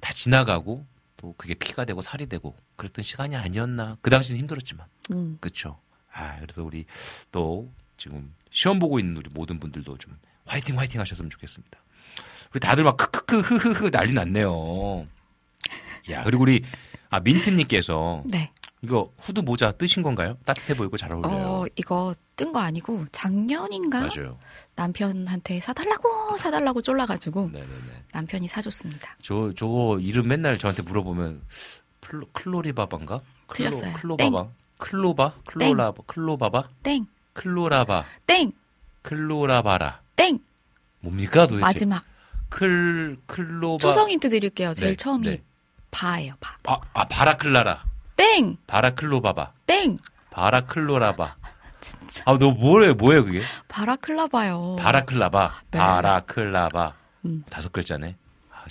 다 0.00 0.12
지나가고 0.14 0.86
또 1.18 1.34
그게 1.36 1.52
피가 1.52 1.84
되고 1.84 2.00
살이 2.00 2.26
되고 2.26 2.56
그랬던 2.76 3.02
시간이 3.02 3.36
아니었나. 3.36 3.98
그 4.00 4.08
당시는 4.08 4.38
힘들었지만. 4.40 4.86
음. 5.12 5.36
그쵸. 5.38 5.78
아, 6.10 6.38
그래서 6.40 6.62
우리 6.62 6.86
또 7.30 7.70
지금 7.98 8.32
시험 8.50 8.78
보고 8.78 8.98
있는 8.98 9.18
우리 9.18 9.28
모든 9.34 9.60
분들도 9.60 9.98
좀 9.98 10.16
화이팅 10.46 10.78
화이팅 10.78 10.98
하셨으면 10.98 11.28
좋겠습니다. 11.28 11.78
우리 12.52 12.60
다들 12.60 12.82
막 12.84 12.96
크크크 12.96 13.40
흐흐흐 13.40 13.90
난리 13.90 14.12
났네요. 14.12 15.06
야, 16.10 16.24
그리고 16.24 16.42
우리 16.42 16.64
아, 17.08 17.20
민트님께서 17.20 18.22
네. 18.26 18.50
이거 18.82 19.12
후드 19.20 19.40
모자 19.40 19.72
뜨신 19.72 20.02
건가요? 20.02 20.36
따뜻해 20.44 20.74
보이고 20.74 20.96
잘 20.96 21.12
어울려요. 21.12 21.36
어 21.46 21.66
이거 21.76 22.14
뜬 22.34 22.50
거 22.52 22.58
아니고 22.60 23.04
작년인가 23.12 24.00
맞아요. 24.00 24.38
남편한테 24.74 25.60
사달라고 25.60 26.38
사달라고 26.38 26.80
쫄라가지고 26.82 27.50
네네네. 27.52 28.04
남편이 28.12 28.48
사줬습니다. 28.48 29.16
저 29.22 29.52
저거 29.54 29.98
이름 30.00 30.26
맨날 30.28 30.58
저한테 30.58 30.82
물어보면 30.82 31.42
클로, 32.00 32.26
클로리바바인가? 32.32 33.18
클로, 33.46 33.54
틀렸어요. 33.70 33.92
클로바바. 33.94 34.48
클로바? 34.78 35.34
클로라바? 35.46 36.02
클로바바? 36.06 36.62
땡, 36.82 37.06
클로라바. 37.34 38.04
땡, 38.26 38.52
클로라바라. 39.02 40.00
땡. 40.16 40.38
뭡니까 41.00 41.46
도대체? 41.46 41.60
마지막 41.60 42.02
클 42.50 43.16
클로바. 43.26 43.78
초성 43.78 44.10
힌트 44.10 44.28
드릴게요. 44.28 44.74
제일 44.74 44.90
네, 44.92 44.96
처음이 44.96 45.26
네. 45.28 45.42
바예요. 45.90 46.34
바. 46.40 46.56
아, 46.66 46.80
아 46.92 47.04
바라클라라. 47.08 47.84
땡, 48.16 48.58
바라클로바바. 48.66 49.52
땡. 49.66 49.98
바라클로라바. 50.30 51.36
진짜 51.80 52.22
아, 52.26 52.36
너 52.38 52.50
뭐래? 52.50 52.92
뭐예요, 52.92 53.24
그게? 53.24 53.40
바라클라바요. 53.68 54.76
바라클라바. 54.78 55.54
네. 55.70 55.78
바라클라바. 55.78 56.94
음. 57.24 57.44
다섯 57.48 57.72
글자네. 57.72 58.16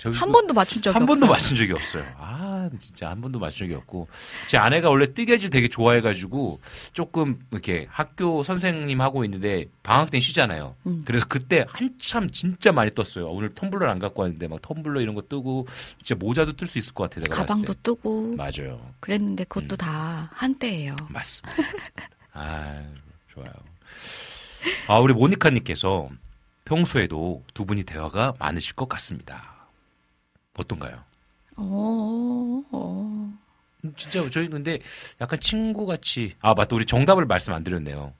한 0.05 0.13
또- 0.13 0.31
번도 0.31 0.53
맞춘 0.53 0.81
적이 0.81 0.93
한 0.93 1.05
번도 1.05 1.25
없어요. 1.25 1.29
맞춘 1.31 1.57
적이 1.57 1.73
없어요. 1.73 2.03
아, 2.17 2.39
아, 2.39 2.69
진짜 2.79 3.09
한 3.09 3.21
번도 3.21 3.39
맞춘 3.39 3.67
적이 3.67 3.75
없고. 3.75 4.07
제 4.47 4.57
아내가 4.57 4.89
원래 4.89 5.13
뜨개질 5.13 5.49
되게 5.49 5.67
좋아해가지고 5.67 6.59
조금 6.93 7.35
이렇게 7.51 7.87
학교 7.89 8.43
선생님 8.43 9.01
하고 9.01 9.23
있는데 9.25 9.65
방학 9.83 10.09
때 10.11 10.19
쉬잖아요. 10.19 10.75
음. 10.87 11.03
그래서 11.05 11.25
그때 11.27 11.65
한참 11.67 12.29
진짜 12.31 12.71
많이 12.71 12.91
떴어요. 12.91 13.27
오늘 13.29 13.53
텀블러를 13.53 13.89
안 13.89 13.99
갖고 13.99 14.21
왔는데 14.21 14.47
막 14.47 14.61
텀블러 14.61 15.01
이런 15.01 15.15
거 15.15 15.21
뜨고 15.21 15.67
진짜 16.03 16.15
모자도 16.15 16.53
뜰 16.53 16.67
수 16.67 16.77
있을 16.77 16.93
것 16.93 17.09
같아요. 17.09 17.23
가방도 17.29 17.73
뜨고 17.81 18.31
때. 18.31 18.35
맞아요. 18.37 18.79
그랬는데 18.99 19.43
그것도 19.45 19.75
음. 19.75 19.77
다 19.77 20.29
한때예요. 20.33 20.95
맞습니다. 21.09 21.61
맞습니다. 21.61 22.09
아, 22.33 22.83
좋아요. 23.33 23.49
아, 24.87 24.99
우리 24.99 25.13
모니카님께서 25.13 26.09
평소에도 26.65 27.43
두 27.53 27.65
분이 27.65 27.83
대화가 27.83 28.33
많으실 28.39 28.75
것 28.75 28.87
같습니다. 28.89 29.58
어떤가요? 30.59 30.97
어, 31.55 32.63
어. 32.71 33.33
음, 33.85 33.93
진짜 33.97 34.29
저희 34.29 34.49
근데 34.49 34.79
약간 35.21 35.39
친구 35.39 35.85
같이 35.85 36.33
아 36.41 36.53
맞다 36.53 36.75
우리 36.75 36.85
정답을 36.85 37.25
말씀 37.25 37.53
안 37.53 37.63
드렸네요. 37.63 38.13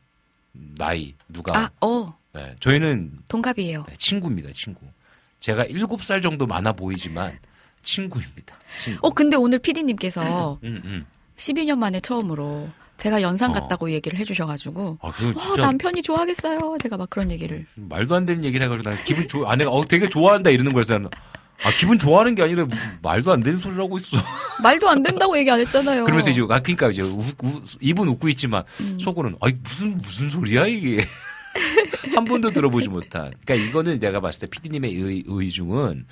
음, 0.55 0.75
나이 0.77 1.15
누가? 1.27 1.57
아, 1.57 1.69
어, 1.85 2.17
네, 2.33 2.55
저희는 2.59 3.19
동갑이에요. 3.27 3.85
네, 3.87 3.95
친구입니다, 3.97 4.49
친구. 4.53 4.85
제가 5.39 5.65
일곱 5.65 6.03
살 6.03 6.21
정도 6.21 6.45
많아 6.47 6.73
보이지만 6.73 7.37
친구입니다. 7.81 8.57
친구. 8.83 9.07
어, 9.07 9.09
근데 9.11 9.37
오늘 9.37 9.59
PD님께서 9.59 10.59
음, 10.63 10.81
음. 10.83 11.05
12년 11.37 11.77
만에 11.77 11.99
처음으로 11.99 12.69
제가 12.97 13.21
연상 13.21 13.51
어. 13.51 13.53
같다고 13.53 13.91
얘기를 13.91 14.19
해주셔가지고 14.19 14.97
아, 15.01 15.07
어, 15.07 15.11
진짜 15.13 15.61
남편이 15.61 16.01
좋아하겠어요. 16.01 16.77
제가 16.81 16.97
막 16.97 17.09
그런 17.09 17.31
얘기를. 17.31 17.65
말도 17.75 18.15
안 18.15 18.25
되는 18.25 18.43
얘기를 18.43 18.65
해가지고 18.65 18.89
난 18.89 19.03
기분 19.05 19.27
좋 19.27 19.47
아내가 19.47 19.71
어 19.71 19.85
되게 19.85 20.09
좋아한다 20.09 20.49
이러는 20.49 20.73
거였어. 20.73 20.93
나는 20.93 21.09
아 21.63 21.71
기분 21.71 21.99
좋아하는 21.99 22.35
게 22.35 22.43
아니라 22.43 22.65
말도 23.01 23.31
안 23.31 23.43
되는 23.43 23.59
소리를 23.59 23.81
하고 23.83 23.97
있어. 23.97 24.17
말도 24.63 24.87
안 24.89 25.03
된다고 25.03 25.37
얘기 25.37 25.51
안 25.51 25.59
했잖아요. 25.59 26.05
그러면서 26.05 26.31
이제 26.31 26.41
아 26.49 26.59
그러니까 26.59 26.89
이제 26.89 27.01
우, 27.01 27.19
우, 27.19 27.61
입은 27.81 28.07
웃고 28.07 28.29
있지만 28.29 28.63
음. 28.79 28.97
속으로는 28.99 29.37
아이 29.41 29.53
무슨 29.61 29.97
무슨 29.97 30.29
소리야 30.29 30.67
이게 30.67 31.05
한 32.15 32.25
번도 32.25 32.51
들어보지 32.51 32.89
못한. 32.89 33.33
그러니까 33.43 33.55
이거는 33.55 33.99
내가 33.99 34.19
봤을 34.19 34.47
때 34.47 34.47
피디님의 34.51 34.95
의, 34.95 35.23
의중은 35.25 36.05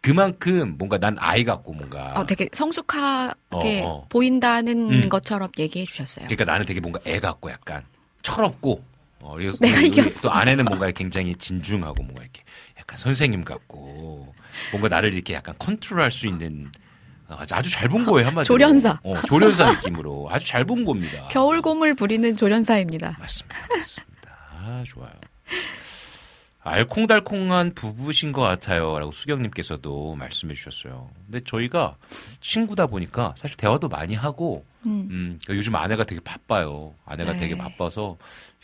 그만큼 0.00 0.76
뭔가 0.78 0.98
난 0.98 1.16
아이 1.18 1.44
같고 1.44 1.72
뭔가 1.72 2.12
어, 2.16 2.26
되게 2.26 2.48
성숙하게 2.52 3.82
어, 3.82 3.88
어. 3.88 4.06
보인다는 4.08 5.04
음. 5.04 5.08
것처럼 5.08 5.48
얘기해 5.58 5.84
주셨어요. 5.84 6.26
그러니까 6.26 6.44
나는 6.44 6.66
되게 6.66 6.80
뭔가 6.80 7.00
애 7.06 7.20
같고 7.20 7.50
약간 7.50 7.84
철없고 8.22 8.84
어, 9.20 9.36
내가 9.60 9.80
이겼어. 9.80 10.22
또 10.22 10.32
아내는 10.32 10.64
뭔가 10.64 10.90
굉장히 10.90 11.34
진중하고 11.36 12.02
뭔가 12.02 12.22
이렇게 12.22 12.42
약간 12.78 12.98
선생님 12.98 13.44
같고 13.44 14.34
뭔가 14.70 14.88
나를 14.88 15.12
이렇게 15.14 15.34
약간 15.34 15.54
컨트롤할 15.58 16.10
수 16.10 16.26
있는 16.28 16.70
어, 17.28 17.36
아주 17.50 17.70
잘 17.70 17.88
본 17.88 18.04
거예요 18.04 18.26
한마디로 18.28 18.44
조련사. 18.44 19.00
어, 19.02 19.14
조련사 19.26 19.70
느낌으로 19.72 20.28
아주 20.30 20.46
잘 20.46 20.64
본 20.64 20.84
겁니다. 20.84 21.28
겨울곰을 21.28 21.94
부리는 21.94 22.36
조련사입니다. 22.36 23.16
맞습니다. 23.18 23.56
맞습니다. 23.70 24.36
아, 24.50 24.84
좋아요. 24.86 25.12
알콩달콩한 26.64 27.74
부부신 27.74 28.30
것 28.32 28.40
같아요. 28.40 28.96
라고 28.98 29.10
수경님께서도 29.10 30.14
말씀해 30.14 30.54
주셨어요. 30.54 31.10
근데 31.26 31.40
저희가 31.44 31.96
친구다 32.40 32.86
보니까 32.86 33.34
사실 33.36 33.56
대화도 33.56 33.88
많이 33.88 34.14
하고, 34.14 34.64
음. 34.86 35.08
음, 35.10 35.38
그러니까 35.42 35.56
요즘 35.56 35.74
아내가 35.74 36.04
되게 36.04 36.20
바빠요. 36.20 36.94
아내가 37.04 37.32
네. 37.32 37.40
되게 37.40 37.56
바빠서 37.58 38.16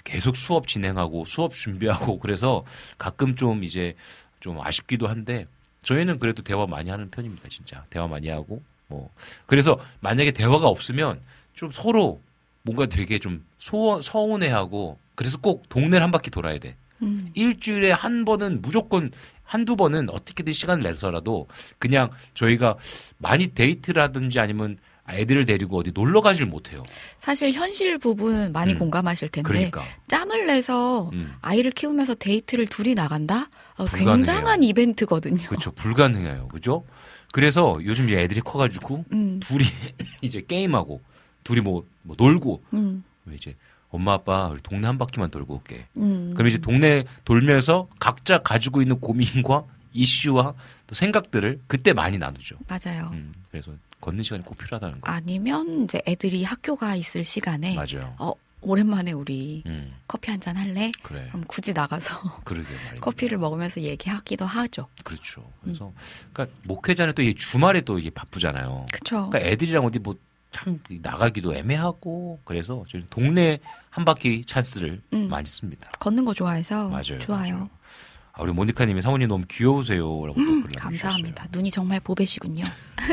계속 0.05 0.37
수업 0.37 0.69
진행하고 0.69 1.25
수업 1.25 1.53
준비하고 1.55 2.21
그래서 2.21 2.65
가끔 2.99 3.35
좀 3.35 3.65
이제 3.65 3.97
좀 4.39 4.61
아쉽기도 4.65 5.09
한데 5.09 5.45
저희는 5.89 6.19
그래도 6.19 6.43
대화 6.43 6.67
많이 6.67 6.91
하는 6.91 7.09
편입니다. 7.09 7.49
진짜. 7.49 7.83
대화 7.89 8.07
많이 8.07 8.29
하고, 8.29 8.63
뭐. 8.89 9.09
그래서 9.47 9.81
만약에 10.01 10.33
대화가 10.33 10.69
없으면 10.69 11.19
좀 11.55 11.71
서로 11.73 12.21
뭔가 12.61 12.85
되게 12.85 13.19
좀 13.19 13.43
소, 13.57 13.99
서운해하고 14.03 14.99
그래서 15.15 15.39
꼭 15.39 15.67
동네를 15.71 16.03
한 16.03 16.11
바퀴 16.11 16.31
돌아야 16.31 16.59
돼. 16.59 16.77
음. 17.01 17.31
일주일에 17.33 17.91
한 17.93 18.27
번은 18.27 18.61
무조건 18.61 19.11
한두 19.45 19.77
번은 19.77 20.11
어떻게든 20.11 20.53
시간을 20.53 20.83
내서라도 20.83 21.49
그냥 21.79 22.11
저희가 22.35 22.77
많이 23.17 23.55
데이트라든지 23.55 24.41
아니면 24.41 24.77
애들을 25.09 25.47
데리고 25.47 25.79
어디 25.79 25.93
놀러 25.95 26.21
가질 26.21 26.45
못해요. 26.45 26.83
사실 27.19 27.51
현실 27.53 27.97
부분 27.97 28.53
많이 28.53 28.75
음. 28.75 28.79
공감하실 28.79 29.31
텐데 29.31 29.49
그러니까. 29.49 29.83
짬을 30.09 30.47
내서 30.47 31.09
음. 31.15 31.33
아이를 31.41 31.71
키우면서 31.71 32.17
데이트를 32.17 32.67
둘이 32.67 32.95
나간다? 32.95 33.49
어. 33.79 33.85
굉장한 33.85 34.63
이벤트거든요. 34.63 35.49
그렇죠. 35.49 35.71
불가능해요. 35.73 36.49
그죠? 36.49 36.85
그래서 37.33 37.79
요즘 37.85 38.09
이제 38.09 38.21
애들이 38.21 38.41
커가지고 38.41 39.05
음, 39.13 39.41
둘이 39.41 39.65
이제 40.23 40.43
게임하고 40.47 41.01
둘이 41.45 41.61
뭐, 41.61 41.85
뭐 42.03 42.17
놀고 42.19 42.63
음, 42.75 43.05
이제 43.33 43.55
엄마 43.91 44.15
아빠 44.15 44.49
우리 44.49 44.61
동네 44.63 44.87
한 44.87 44.99
바퀴만 44.99 45.31
돌고 45.31 45.55
올게. 45.55 45.87
음. 45.97 46.33
그럼 46.35 46.49
이제 46.49 46.59
동네 46.59 47.05
돌면서 47.25 47.89
각자 47.99 48.39
가지고 48.39 48.83
있는 48.83 49.01
고민과 49.01 49.65
이슈와 49.93 50.55
또 50.87 50.95
생각들을 50.95 51.61
그때 51.67 51.93
많이 51.93 52.19
나누죠. 52.19 52.57
맞아요. 52.69 53.11
음, 53.13 53.33
그래서 53.51 53.73
걷는 54.01 54.23
시간이 54.23 54.45
꼭 54.45 54.59
필요하다는 54.59 55.01
거. 55.01 55.11
아니면 55.11 55.85
이제 55.85 56.03
애들이 56.07 56.45
학교가 56.45 56.95
있을 56.97 57.25
시간에 57.25 57.75
맞아요. 57.75 58.15
어 58.19 58.33
오랜만에 58.61 59.13
우리 59.13 59.63
음, 59.67 59.93
커피 60.07 60.31
한 60.31 60.41
잔 60.41 60.57
할래? 60.57 60.91
그래. 61.03 61.27
그럼 61.29 61.45
굳이 61.47 61.73
나가서. 61.73 62.21
커피를 63.01 63.39
먹으면서 63.39 63.81
얘기하기도 63.81 64.45
하죠. 64.45 64.89
그렇죠. 65.05 65.49
그래서 65.63 65.93
그러니까 66.33 66.57
목회자는 66.65 67.15
또이 67.15 67.35
주말에 67.35 67.81
또 67.83 67.99
이게 67.99 68.11
바쁘잖아요. 68.11 68.87
그쵸. 68.93 69.29
그러니까 69.31 69.41
애들이랑 69.51 69.85
어디 69.85 69.99
뭐 69.99 70.15
참 70.51 70.81
나가기도 71.03 71.55
애매하고 71.55 72.41
그래서 72.43 72.83
저희 72.89 73.03
동네 73.11 73.59
한 73.91 74.07
바퀴 74.07 74.43
찬스를 74.47 75.03
음. 75.13 75.29
많이 75.29 75.47
씁니다. 75.47 75.91
걷는 76.01 76.25
거 76.25 76.33
좋아해서 76.33 76.89
맞아요. 76.89 77.19
좋아요. 77.21 77.55
맞아요. 77.55 77.71
아, 78.33 78.43
우리 78.45 78.53
모니카님이 78.53 79.03
사모님 79.03 79.29
너무 79.29 79.45
귀여우세요라고 79.47 80.35
또 80.35 80.41
음, 80.41 80.65
감사합니다. 80.75 81.49
눈이 81.53 81.71
정말 81.71 82.01
보배시군요. 82.01 82.65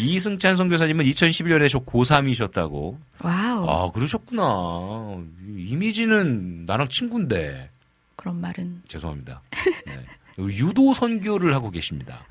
이승찬 0.00 0.56
선교사님은 0.56 1.04
2011년에 1.04 1.68
저 1.68 1.78
고3이셨다고. 1.80 2.96
Wow. 3.22 3.68
아 3.68 3.92
그러셨구나. 3.92 5.22
이미지는 5.56 6.66
나랑 6.66 6.88
친구인데 6.88 7.70
그런 8.16 8.40
말은 8.40 8.82
죄송합니다. 8.88 9.42
네. 9.86 10.04
유도 10.38 10.92
선교를 10.94 11.54
하고 11.54 11.70
계십니다. 11.70 12.24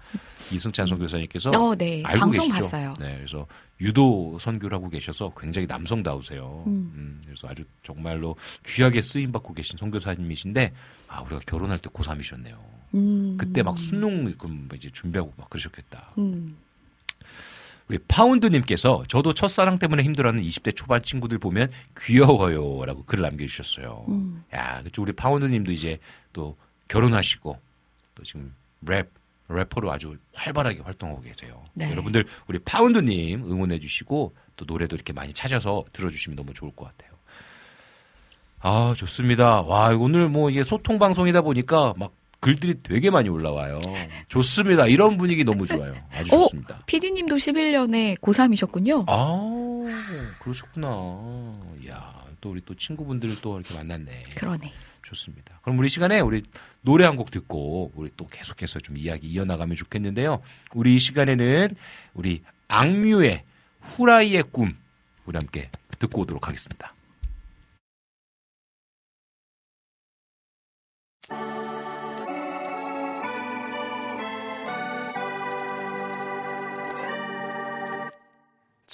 이승찬 0.52 0.88
선교사님께서 0.88 1.52
어, 1.52 1.76
네. 1.76 2.02
알고 2.04 2.20
방송 2.22 2.48
계시죠? 2.48 2.54
봤어요. 2.54 2.94
네, 3.00 3.16
그래서 3.18 3.46
유도 3.82 4.38
선교를 4.40 4.76
하고 4.76 4.90
계셔서 4.90 5.32
굉장히 5.38 5.68
남성다우세요. 5.68 6.64
음. 6.66 6.92
음, 6.96 7.22
그래서 7.26 7.48
아주 7.48 7.64
정말로 7.84 8.36
귀하게 8.66 9.02
쓰임 9.02 9.32
받고 9.32 9.54
계신 9.54 9.78
선교사님이신데 9.78 10.74
아 11.08 11.22
우리가 11.22 11.42
결혼할 11.46 11.78
때 11.78 11.90
고3이셨네요. 11.90 12.58
음. 12.96 13.38
그때 13.38 13.62
막 13.62 13.78
수능 13.78 14.24
그럼 14.38 14.68
이제 14.76 14.90
준비하고 14.92 15.34
막 15.38 15.50
그러셨겠다. 15.50 16.14
음. 16.18 16.58
우리 17.90 17.98
파운드님께서 18.08 19.04
저도 19.08 19.34
첫사랑 19.34 19.80
때문에 19.80 20.04
힘들어하는 20.04 20.44
20대 20.44 20.76
초반 20.76 21.02
친구들 21.02 21.40
보면 21.40 21.72
귀여워요라고 22.00 23.04
글을 23.06 23.24
남겨주셨어요. 23.24 24.06
음. 24.10 24.44
야, 24.54 24.84
그쪽 24.84 25.02
우리 25.02 25.12
파운드님도 25.12 25.72
이제 25.72 25.98
또 26.32 26.56
결혼하시고 26.88 27.60
또 28.16 28.24
지금 28.24 28.54
랩 28.82 29.10
래퍼로 29.48 29.92
아주 29.92 30.16
활발하게 30.36 30.82
활동하고 30.82 31.22
계세요. 31.22 31.66
네. 31.74 31.90
여러분들 31.90 32.26
우리 32.48 32.60
파운드님 32.60 33.52
응원해주시고 33.52 34.36
또 34.56 34.66
노래도 34.66 34.96
이렇게 34.96 35.12
많이 35.12 35.34
찾아서 35.34 35.84
들어주시면 35.92 36.36
너무 36.36 36.54
좋을 36.54 36.72
것 36.76 36.86
같아요. 36.86 37.18
아 38.60 38.94
좋습니다. 38.96 39.62
와 39.62 39.90
오늘 39.90 40.30
뭐 40.30 40.52
이게 40.52 40.64
소통 40.64 41.00
방송이다 41.00 41.42
보니까 41.42 41.96
막 41.98 42.14
글들이 42.40 42.80
되게 42.84 43.10
많이 43.10 43.28
올라와요. 43.30 43.80
좋습니다. 44.30 44.88
이런 44.88 45.18
분위기 45.18 45.44
너무 45.44 45.66
좋아요. 45.66 45.94
아주 46.12 46.36
어? 46.36 46.40
좋습니다. 46.44 46.84
PD님도 46.86 47.36
11년에 47.36 48.18
고3이셨군요. 48.20 49.06
아 49.08 50.36
그러셨구나. 50.42 50.88
야 51.90 52.20
또 52.42 52.52
우리 52.52 52.62
또 52.64 52.74
친구분들을 52.74 53.42
또 53.42 53.60
이렇게 53.60 53.74
만났네. 53.74 54.24
그러네. 54.36 54.72
좋습니다. 55.04 55.60
그럼 55.62 55.78
우리 55.78 55.90
시간에 55.90 56.22
우리 56.22 56.42
노래 56.82 57.04
한 57.06 57.18
곡 57.18 57.32
듣고 57.32 57.92
우리 57.96 58.10
또 58.16 58.28
계속해서 58.28 58.80
좀 58.80 58.96
이야기 58.96 59.28
이어나가면 59.28 59.76
좋겠는데요. 59.76 60.42
우리 60.74 60.96
이 60.96 61.00
시간에는 61.00 61.76
우리 62.14 62.42
악뮤의 62.70 63.44
후라이의 63.82 64.44
꿈 64.54 64.74
우리 65.26 65.36
함께 65.38 65.70
듣고 65.98 66.22
오도록 66.22 66.48
하겠습니다. 66.48 66.94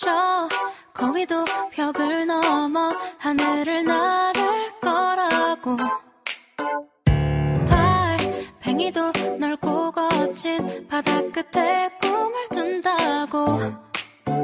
저 0.05 0.47
거위도 0.93 1.43
벽을 1.71 2.27
넘어 2.27 2.93
하늘을 3.17 3.83
나를 3.85 4.79
거라고 4.79 5.77
달팽이도 7.65 9.11
넓고 9.39 9.91
거친 9.93 10.87
바다 10.87 11.19
끝에 11.31 11.89
꿈을 11.99 12.47
둔다고 12.51 13.59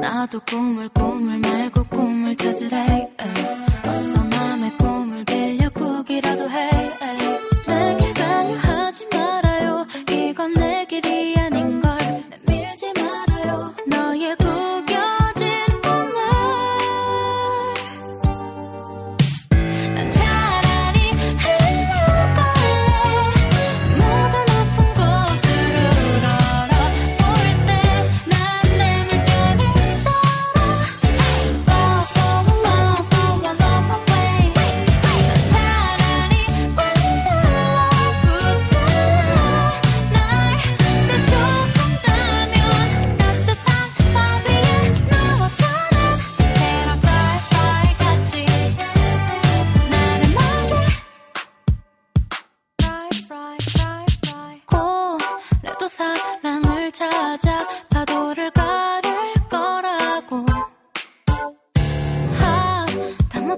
나도 0.00 0.40
꿈을 0.40 0.88
꿈을 0.88 1.38
말고 1.38 1.84
꿈을 1.84 2.34
찾으래 2.34 3.08
에이. 3.20 3.88
어서 3.88 4.20
남의 4.20 4.76
꿈을 4.78 5.24
빌려 5.24 5.70
꾸기라도 5.70 6.50
해 6.50 6.70
에이. 7.02 7.51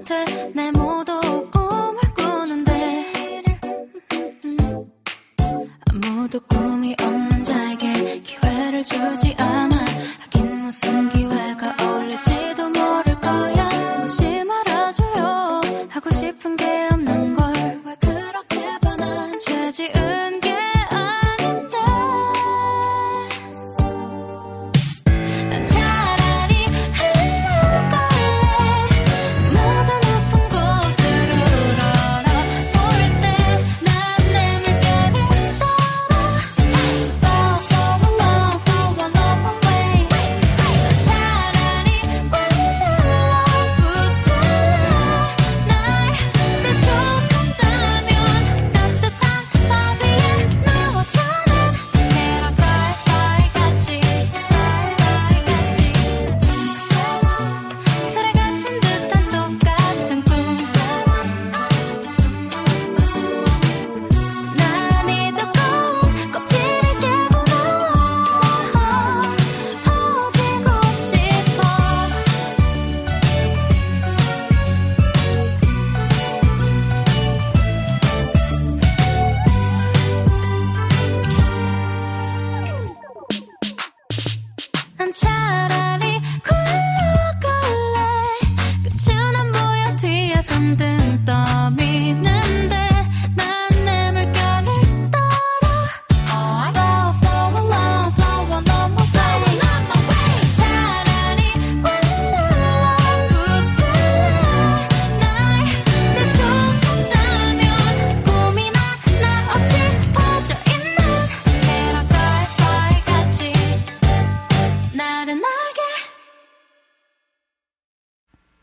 못해 0.05 0.23
내 0.53 0.71
모두 0.71 1.19
꿈을 1.51 1.99
꾸는데 2.15 3.11
아무도 5.89 6.39
꿈이 6.41 6.95
없는 7.01 7.43
자에게 7.43 8.21
기회를 8.21 8.83
주지 8.83 9.35
않아. 9.39 9.83
하긴 10.21 10.61
무슨 10.61 11.09
기회가 11.09 11.75
어울릴지도 11.81 12.69
모를 12.69 13.19
거야. 13.19 13.67
무심말아줘요. 14.01 15.61
하고 15.89 16.09
싶은 16.11 16.55
게 16.55 16.87
없는 16.91 17.33
걸. 17.33 17.53
왜 17.85 17.95
그렇게 17.99 18.77
반한 18.81 19.39
죄 19.39 19.71
지은 19.71 20.14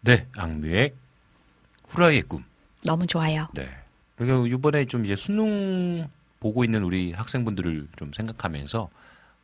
네, 0.03 0.27
악뮤의 0.37 0.93
후라이의 1.89 2.23
꿈. 2.23 2.45
너무 2.85 3.07
좋아요. 3.07 3.47
네. 3.55 3.69
그리고 4.17 4.47
이번에 4.47 4.85
좀 4.87 5.05
이제 5.05 5.15
수능 5.17 6.09
보고 6.41 6.65
있는 6.65 6.83
우리 6.83 7.13
학생분들을 7.13 7.89
좀 7.97 8.13
생각하면서 8.13 8.89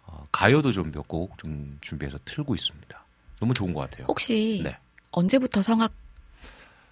어, 0.07 0.27
가요도 0.33 0.73
좀 0.73 0.91
몇 0.93 1.07
곡 1.07 1.39
좀 1.39 1.79
준비해서 1.81 2.19
틀고 2.25 2.55
있습니다. 2.55 3.05
너무 3.41 3.55
좋은 3.55 3.73
것 3.73 3.81
같아요. 3.89 4.07
혹시 4.09 4.61
네. 4.65 4.77
언제부터 5.13 5.63
성악으로 5.63 5.93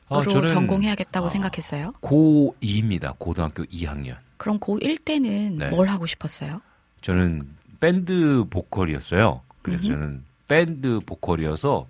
아, 0.08 0.22
저는 0.22 0.46
전공해야겠다고 0.46 1.26
아, 1.26 1.28
생각했어요? 1.28 1.92
고2입니다. 2.00 3.18
고등학교 3.18 3.64
2학년. 3.64 4.16
그럼 4.36 4.60
고1 4.60 5.04
때는 5.04 5.56
네. 5.56 5.68
뭘 5.70 5.88
하고 5.88 6.06
싶었어요? 6.06 6.60
저는 7.00 7.48
밴드 7.80 8.44
보컬이었어요. 8.48 9.40
그래서 9.62 9.88
음흠. 9.88 9.94
저는 9.96 10.24
밴드 10.46 11.00
보컬이어서 11.04 11.88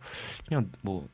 그냥 0.49 0.70
뭐 0.81 1.07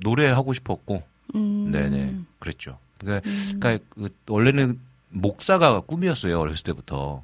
노래하고 0.00 0.52
싶었고, 0.52 1.02
음, 1.34 1.70
네네, 1.70 2.14
그랬죠. 2.38 2.78
그러니까, 2.98 3.28
음. 3.28 3.58
그러니까 3.60 3.84
그 3.90 4.08
원래는 4.28 4.78
목사가 5.10 5.80
꿈이었어요. 5.80 6.38
어렸을 6.38 6.64
때부터. 6.64 7.22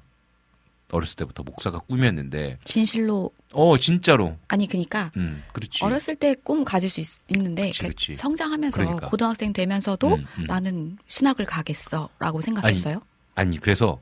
어렸을 0.92 1.16
때부터 1.16 1.42
목사가 1.42 1.78
꿈이었는데, 1.78 2.58
진실로 2.64 3.30
어 3.54 3.78
진짜로, 3.78 4.36
아니 4.48 4.66
그러니까 4.66 5.10
음, 5.16 5.42
그렇지. 5.54 5.82
어렸을 5.82 6.16
때 6.16 6.34
꿈 6.44 6.66
가질 6.66 6.90
수 6.90 7.00
있, 7.00 7.06
는데. 7.30 7.72
성장하면서 8.14 8.76
그러니까. 8.76 9.08
고등학생 9.08 9.54
되면서도 9.54 10.08
음, 10.16 10.26
음. 10.38 10.44
나는 10.44 10.98
신학을 11.06 11.46
가겠어라고 11.46 12.42
생각했어요. 12.42 13.00
아니 13.34 13.58
그래서 13.58 14.00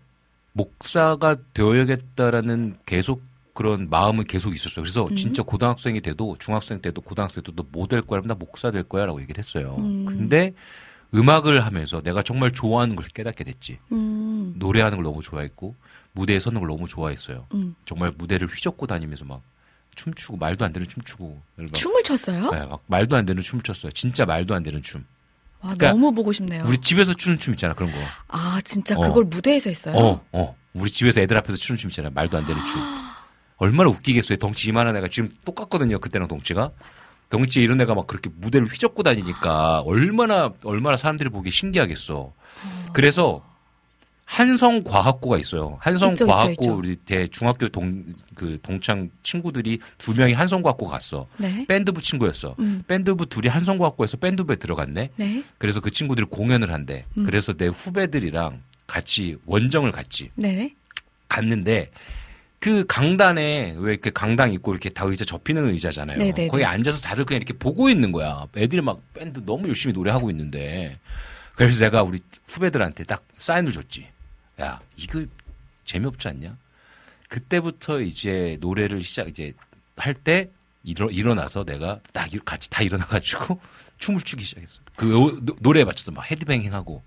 목사가 0.52 1.36
되어야겠다라는 1.54 2.76
계속 2.86 3.22
그런 3.54 3.88
마음은 3.90 4.24
계속 4.24 4.54
있었어요. 4.54 4.82
그래서 4.82 5.06
음. 5.06 5.16
진짜 5.16 5.42
고등학생이 5.42 6.00
돼도 6.00 6.36
중학생 6.38 6.80
때도 6.80 7.00
고등학생 7.00 7.42
때도 7.42 7.64
뭐 7.72 7.86
될 7.86 8.02
거야, 8.02 8.20
나 8.24 8.34
목사 8.34 8.70
될 8.70 8.82
거야라고 8.84 9.20
얘기를 9.20 9.38
했어요. 9.38 9.76
음. 9.78 10.04
근데 10.04 10.52
음악을 11.14 11.64
하면서 11.64 12.00
내가 12.00 12.22
정말 12.22 12.52
좋아하는 12.52 12.94
걸 12.94 13.04
깨닫게 13.06 13.42
됐지. 13.44 13.78
음, 13.92 14.54
노래하는 14.56 14.96
걸 14.98 15.04
너무 15.04 15.20
좋아했고 15.22 15.74
무대에 16.12 16.38
서는 16.38 16.60
걸 16.60 16.68
너무 16.68 16.86
좋아했어요. 16.86 17.46
음. 17.54 17.74
정말 17.84 18.12
무대를 18.16 18.46
휘젓고 18.48 18.86
다니면서 18.86 19.24
막 19.24 19.42
춤추고 19.96 20.36
말도 20.36 20.64
안 20.64 20.72
되는 20.72 20.86
춤추고 20.88 21.40
막, 21.56 21.72
춤을 21.74 22.02
췄어요? 22.04 22.50
네, 22.52 22.64
막 22.66 22.80
말도 22.86 23.16
안 23.16 23.26
되는 23.26 23.42
춤을 23.42 23.62
췄어요. 23.64 23.90
진짜 23.92 24.24
말도 24.24 24.54
안 24.54 24.62
되는 24.62 24.80
춤. 24.82 25.04
와, 25.60 25.74
그러니까 25.74 25.90
너무 25.90 26.12
보고 26.12 26.32
싶네요. 26.32 26.64
우리 26.66 26.78
집에서 26.78 27.12
추는 27.12 27.36
춤 27.38 27.52
있잖아 27.54 27.74
그런 27.74 27.90
거. 27.90 27.98
아 28.28 28.60
진짜 28.64 28.96
어. 28.96 29.00
그걸 29.00 29.24
무대에서 29.24 29.68
했어요? 29.68 29.96
어, 29.96 30.24
어. 30.32 30.56
우리 30.72 30.88
집에서 30.90 31.20
애들 31.20 31.36
앞에서 31.36 31.56
추는 31.56 31.76
춤 31.76 31.90
있잖아. 31.90 32.08
말도 32.14 32.38
안 32.38 32.46
되는 32.46 32.64
춤. 32.64 32.80
얼마나 33.60 33.90
웃기겠어요. 33.90 34.38
덩치 34.38 34.68
이만한 34.68 34.96
애가 34.96 35.08
지금 35.08 35.30
똑같거든요. 35.44 35.98
그때랑 36.00 36.26
덩치가. 36.28 36.70
덩치 37.28 37.60
이런 37.60 37.80
애가 37.80 37.94
막 37.94 38.06
그렇게 38.08 38.28
무대를 38.34 38.66
휘젓고 38.66 39.04
다니니까 39.04 39.80
얼마나 39.82 40.52
얼마나 40.64 40.96
사람들이 40.96 41.28
보기 41.30 41.50
신기하겠어. 41.50 42.32
그래서 42.92 43.44
한성과학고가 44.24 45.38
있어요. 45.38 45.76
한성과학고. 45.80 46.72
우리 46.74 46.96
대 46.96 47.28
중학교 47.28 47.68
동 47.68 48.14
그 48.40 48.58
동창 48.62 49.10
친구들이 49.22 49.80
두 49.98 50.14
명이 50.14 50.32
한성과학고 50.32 50.86
갔어. 50.86 51.26
네. 51.36 51.66
밴드부 51.66 52.00
친구였어. 52.00 52.56
음. 52.58 52.82
밴드부 52.88 53.26
둘이 53.26 53.48
한성과학고에서 53.48 54.16
밴드부에 54.16 54.56
들어갔네. 54.56 55.10
네. 55.14 55.44
그래서 55.58 55.80
그 55.80 55.90
친구들이 55.90 56.26
공연을 56.30 56.72
한대. 56.72 57.04
음. 57.18 57.26
그래서 57.26 57.52
내 57.52 57.66
후배들이랑 57.66 58.62
같이 58.86 59.36
원정을 59.44 59.92
갔지. 59.92 60.30
네. 60.36 60.74
갔는데 61.28 61.90
그 62.60 62.84
강단에 62.86 63.74
왜 63.78 63.92
이렇게 63.92 64.10
강당 64.10 64.52
있고 64.52 64.72
이렇게 64.72 64.90
다 64.90 65.06
의자 65.06 65.24
접히는 65.24 65.66
의자잖아요. 65.72 66.18
네네네. 66.18 66.48
거기 66.48 66.62
앉아서 66.64 67.00
다들 67.00 67.24
그냥 67.24 67.38
이렇게 67.40 67.54
보고 67.54 67.88
있는 67.88 68.12
거야. 68.12 68.46
애들이 68.54 68.82
막 68.82 69.00
밴드 69.14 69.42
너무 69.46 69.66
열심히 69.68 69.94
노래하고 69.94 70.30
있는데. 70.30 70.98
그래서 71.56 71.80
내가 71.80 72.02
우리 72.02 72.20
후배들한테 72.46 73.04
딱 73.04 73.24
사인을 73.38 73.72
줬지. 73.72 74.06
야, 74.60 74.78
이거 74.96 75.24
재미없지 75.84 76.28
않냐? 76.28 76.54
그때부터 77.28 78.00
이제 78.02 78.58
노래를 78.60 79.02
시작 79.02 79.28
이제 79.28 79.54
할 79.96 80.14
때 80.14 80.50
일어, 80.84 81.08
일어나서 81.10 81.64
내가 81.64 82.00
딱 82.12 82.32
일- 82.32 82.40
같이 82.40 82.68
다 82.70 82.82
일어나가지고 82.82 83.58
춤을 83.98 84.20
추기 84.20 84.44
시작했어. 84.44 84.80
그 84.96 85.04
노- 85.06 85.56
노래에 85.60 85.84
맞춰서 85.84 86.10
막 86.12 86.30
헤드뱅잉 86.30 86.74
하고 86.74 87.02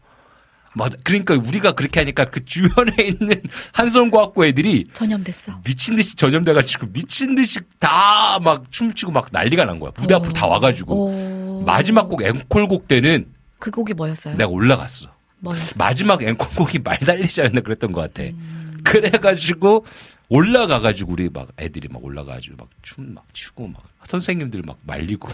막 0.76 0.92
그러니까 1.04 1.36
우리가 1.36 1.74
그렇게 1.74 2.00
하니까 2.00 2.26
그 2.26 2.44
주변에 2.44 2.92
있는 3.04 3.42
한성과학고 3.74 4.46
애들이 4.46 4.86
전염됐어. 4.94 5.62
미친 5.64 5.96
듯이 5.96 6.16
전염돼가지고 6.16 6.88
미친 6.92 7.36
듯이 7.36 7.60
다 7.80 8.40
막 8.42 8.72
춤추고 8.72 9.12
막 9.12 9.28
난리가 9.32 9.66
난 9.66 9.80
거야. 9.80 9.92
무대 9.98 10.16
앞으로 10.16 10.34
다 10.34 10.48
와가지고 10.48 10.96
오. 10.96 11.64
마지막 11.66 12.10
곡 12.10 12.24
앵콜곡 12.24 12.88
때는 12.88 13.28
그 13.60 13.70
곡이 13.72 13.94
뭐였어요? 13.94 14.36
내가 14.36 14.50
올라갔어. 14.50 15.08
뭐였어요? 15.40 15.74
마지막 15.78 16.22
앵콜곡이 16.24 16.80
말 16.80 16.98
달리지 17.00 17.42
않나 17.42 17.62
그랬던 17.62 17.92
것 17.92 18.02
같아. 18.02 18.24
음. 18.24 18.80
그래가지고 18.84 19.86
올라가가지고 20.30 21.12
우리 21.12 21.30
막 21.30 21.50
애들이 21.60 21.88
막 21.90 22.04
올라가가지고 22.04 22.56
막 22.58 22.68
춤 22.82 23.14
막 23.14 23.26
추고 23.34 23.68
막 23.68 23.84
선생님들 24.04 24.64
막 24.66 24.78
말리고 24.86 25.30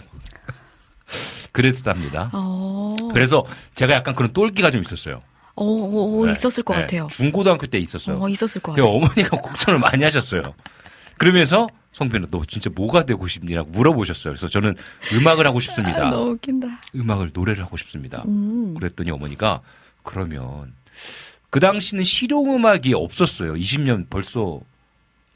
그랬답니다. 1.51 2.29
어. 2.33 2.95
그래서 3.13 3.45
제가 3.75 3.93
약간 3.93 4.15
그런 4.15 4.31
똘끼가 4.33 4.71
좀 4.71 4.81
있었어요. 4.81 5.21
어, 5.55 5.65
어, 5.65 6.21
어, 6.21 6.25
네. 6.25 6.31
있었을 6.31 6.63
것 6.63 6.75
네. 6.75 6.81
같아요. 6.81 7.07
중고등학교 7.11 7.67
때 7.67 7.77
있었어요. 7.79 8.21
어, 8.21 8.29
있었을 8.29 8.61
것그 8.61 8.81
같아요. 8.81 8.95
어머니가 8.95 9.37
걱정을 9.41 9.79
많이 9.79 10.03
하셨어요. 10.03 10.53
그러면서 11.17 11.67
성빈아 11.91 12.27
너 12.31 12.43
진짜 12.47 12.69
뭐가 12.73 13.03
되고 13.05 13.27
싶니라고 13.27 13.69
물어보셨어요. 13.71 14.33
그래서 14.33 14.47
저는 14.47 14.75
음악을 15.13 15.45
하고 15.45 15.59
싶습니다. 15.59 16.07
아, 16.07 16.11
너무 16.11 16.31
웃긴다. 16.31 16.67
음악을 16.95 17.31
노래를 17.33 17.63
하고 17.63 17.75
싶습니다. 17.75 18.23
음. 18.27 18.73
그랬더니 18.75 19.11
어머니가 19.11 19.61
그러면 20.03 20.73
그 21.49 21.59
당시는 21.59 22.03
실용 22.05 22.55
음악이 22.55 22.93
없었어요. 22.93 23.53
20년 23.55 24.05
벌써 24.09 24.61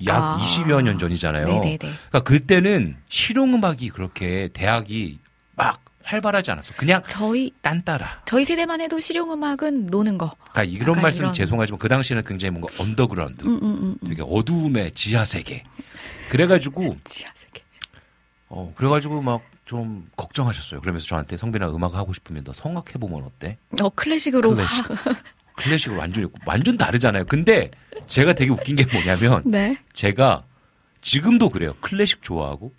약 0.05 0.15
아. 0.15 0.38
20여 0.39 0.82
년 0.82 0.99
전이잖아요. 0.99 1.45
네네네. 1.47 1.78
그러니까 1.78 2.24
그때는 2.24 2.95
실용 3.09 3.53
음악이 3.53 3.89
그렇게 3.89 4.49
대학이 4.53 5.19
막 5.56 5.80
활발하지 6.04 6.51
않았어. 6.51 6.74
그냥 6.76 7.01
저희 7.08 7.51
딴따라. 7.62 8.24
저희 8.26 8.43
세대만 8.45 8.82
해도 8.82 8.99
실용 8.99 9.32
음악은 9.32 9.86
노는 9.88 10.18
거. 10.18 10.36
그러니까 10.51 10.64
이런 10.64 11.01
말씀 11.01 11.22
이런- 11.24 11.34
죄송하지만 11.34 11.80
그 11.80 11.88
당시에는 11.88 12.24
굉장히 12.26 12.51
뭔가 12.58 12.74
언더그라운드, 12.82 13.45
음, 13.45 13.60
음, 13.64 13.97
음. 14.01 14.08
되게 14.10 14.22
어두움의 14.26 14.91
지하 14.91 15.24
세계. 15.24 15.64
그래가지고 16.30 16.97
지하 17.06 17.32
세계. 17.36 17.62
어 18.49 18.74
그래가지고 18.76 19.22
막 19.22 19.41
좀 19.66 20.10
걱정하셨어요. 20.18 20.82
그러면서 20.82 21.08
저한테 21.08 21.38
성빈아 21.38 21.70
음악 21.70 21.95
하고 21.95 22.12
싶으면 22.12 22.43
너 22.43 22.51
성악해 22.51 22.99
보면 22.99 23.24
어때? 23.24 23.58
어, 23.82 23.89
클래식으로 23.89 24.56
클래식. 24.56 24.89
확. 24.89 25.24
클래식을 25.56 25.95
완전히 25.97 26.28
완전 26.45 26.76
다르잖아요. 26.76 27.24
근데 27.26 27.72
제가 28.06 28.34
되게 28.34 28.51
웃긴 28.51 28.76
게 28.76 28.86
뭐냐면 28.91 29.41
네. 29.49 29.78
제가 29.93 30.43
지금도 31.01 31.47
그래요. 31.47 31.76
클래식 31.80 32.22
좋아하고 32.24 32.74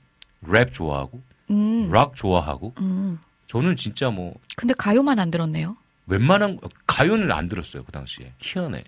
랩 0.46 0.74
좋아하고 0.74 1.22
음. 1.50 1.90
락 1.90 2.16
좋아하고 2.16 2.74
음. 2.80 3.18
저는 3.46 3.76
진짜 3.76 4.10
뭐 4.10 4.34
근데 4.56 4.74
가요만 4.74 5.18
안 5.18 5.30
들었네요. 5.30 5.76
웬만한 6.06 6.58
가요는 6.86 7.32
안 7.32 7.48
들었어요 7.48 7.84
그 7.84 7.92
당시에 7.92 8.32
희한해. 8.40 8.84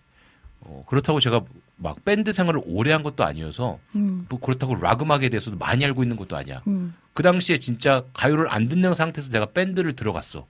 어, 0.60 0.84
그렇다고 0.88 1.20
제가 1.20 1.42
막 1.76 2.04
밴드 2.04 2.32
생활을 2.32 2.60
오래 2.64 2.92
한 2.92 3.02
것도 3.02 3.24
아니어서 3.24 3.78
음. 3.94 4.26
뭐 4.28 4.40
그렇다고 4.40 4.74
락 4.74 5.02
음악에 5.02 5.28
대해서도 5.28 5.56
많이 5.58 5.84
알고 5.84 6.02
있는 6.02 6.16
것도 6.16 6.36
아니야. 6.36 6.62
음. 6.66 6.94
그 7.12 7.22
당시에 7.22 7.58
진짜 7.58 8.04
가요를 8.14 8.46
안 8.50 8.68
듣는 8.68 8.94
상태에서 8.94 9.30
내가 9.30 9.46
밴드를 9.46 9.94
들어갔어. 9.94 10.46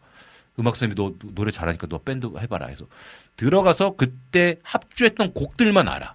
음악 0.59 0.77
선생님이 0.77 0.95
너 0.97 1.15
노래 1.35 1.51
잘하니까 1.51 1.87
너 1.87 1.99
밴드 1.99 2.31
해봐라 2.39 2.67
해서 2.67 2.87
들어가서 3.37 3.97
그때 3.97 4.57
합주했던 4.63 5.35
곡들만 5.35 5.87
알아. 5.89 6.15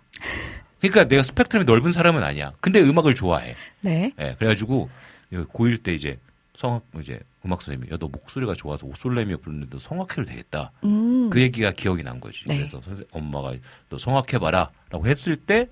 그러니까 0.79 1.07
내가 1.07 1.21
스펙트럼이 1.21 1.65
넓은 1.65 1.91
사람은 1.91 2.23
아니야. 2.23 2.53
근데 2.59 2.81
음악을 2.81 3.13
좋아해. 3.13 3.55
네. 3.83 4.13
예, 4.19 4.35
그래가지고 4.39 4.89
고1 5.31 5.83
때 5.83 5.93
이제 5.93 6.17
성악 6.57 6.83
이제 7.01 7.19
음악 7.45 7.61
선생님이 7.61 7.91
야너 7.91 8.07
목소리가 8.11 8.53
좋아서 8.53 8.85
오솔레미오 8.85 9.37
부르는데 9.37 9.69
너 9.71 9.79
성악해도 9.79 10.25
되겠다. 10.25 10.71
음. 10.83 11.29
그 11.29 11.41
얘기가 11.41 11.71
기억이 11.71 12.03
난 12.03 12.19
거지. 12.19 12.43
네. 12.45 12.57
그래서 12.57 12.81
선생 12.81 13.05
엄마가 13.11 13.53
너 13.89 13.97
성악해봐라라고 13.97 15.07
했을 15.07 15.35
때 15.35 15.69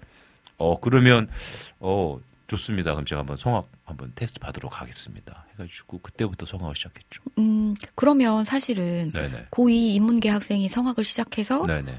어 0.60 0.80
그러면 0.80 1.28
어 1.80 2.20
좋습니다. 2.48 2.92
그럼 2.92 3.06
제가 3.06 3.20
한번 3.22 3.38
성악 3.38 3.70
한번 3.86 4.12
테스트 4.14 4.40
받으러 4.40 4.70
가겠습니다. 4.70 5.46
해가지고 5.54 6.00
그때부터 6.00 6.46
성악을 6.46 6.76
시작했죠. 6.76 7.24
음. 7.38 7.76
그러면 7.96 8.44
사실은 8.44 9.12
네네. 9.12 9.48
고2 9.52 9.96
인문계 9.96 10.30
학생이 10.30 10.68
성악을 10.68 11.04
시작해서 11.04 11.64
네네. 11.64 11.98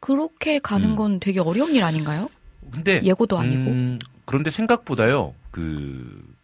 그렇게 0.00 0.58
가는 0.60 0.90
음. 0.90 0.96
건 0.96 1.20
되게 1.20 1.40
어려운 1.40 1.74
일 1.74 1.82
아닌가요? 1.82 2.28
근데 2.70 3.00
예고도 3.02 3.38
아니고. 3.38 3.62
음, 3.70 3.98
그런데 4.24 4.50
생각보다요 4.50 5.34
그 5.54 6.34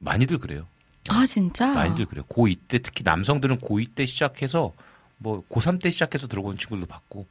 많이들 0.00 0.38
그래요. 0.38 0.66
아, 1.08 1.24
진짜? 1.24 1.72
많이들 1.72 2.06
그래요. 2.06 2.24
고2 2.24 2.58
때 2.66 2.80
특히 2.80 3.04
남성들은 3.04 3.58
고2 3.58 3.94
때 3.94 4.06
시작해서 4.06 4.72
뭐 5.18 5.44
고3 5.48 5.80
때 5.80 5.88
시작해서 5.90 6.26
들어온 6.26 6.58
친구들도 6.58 6.86
봤고. 6.86 7.28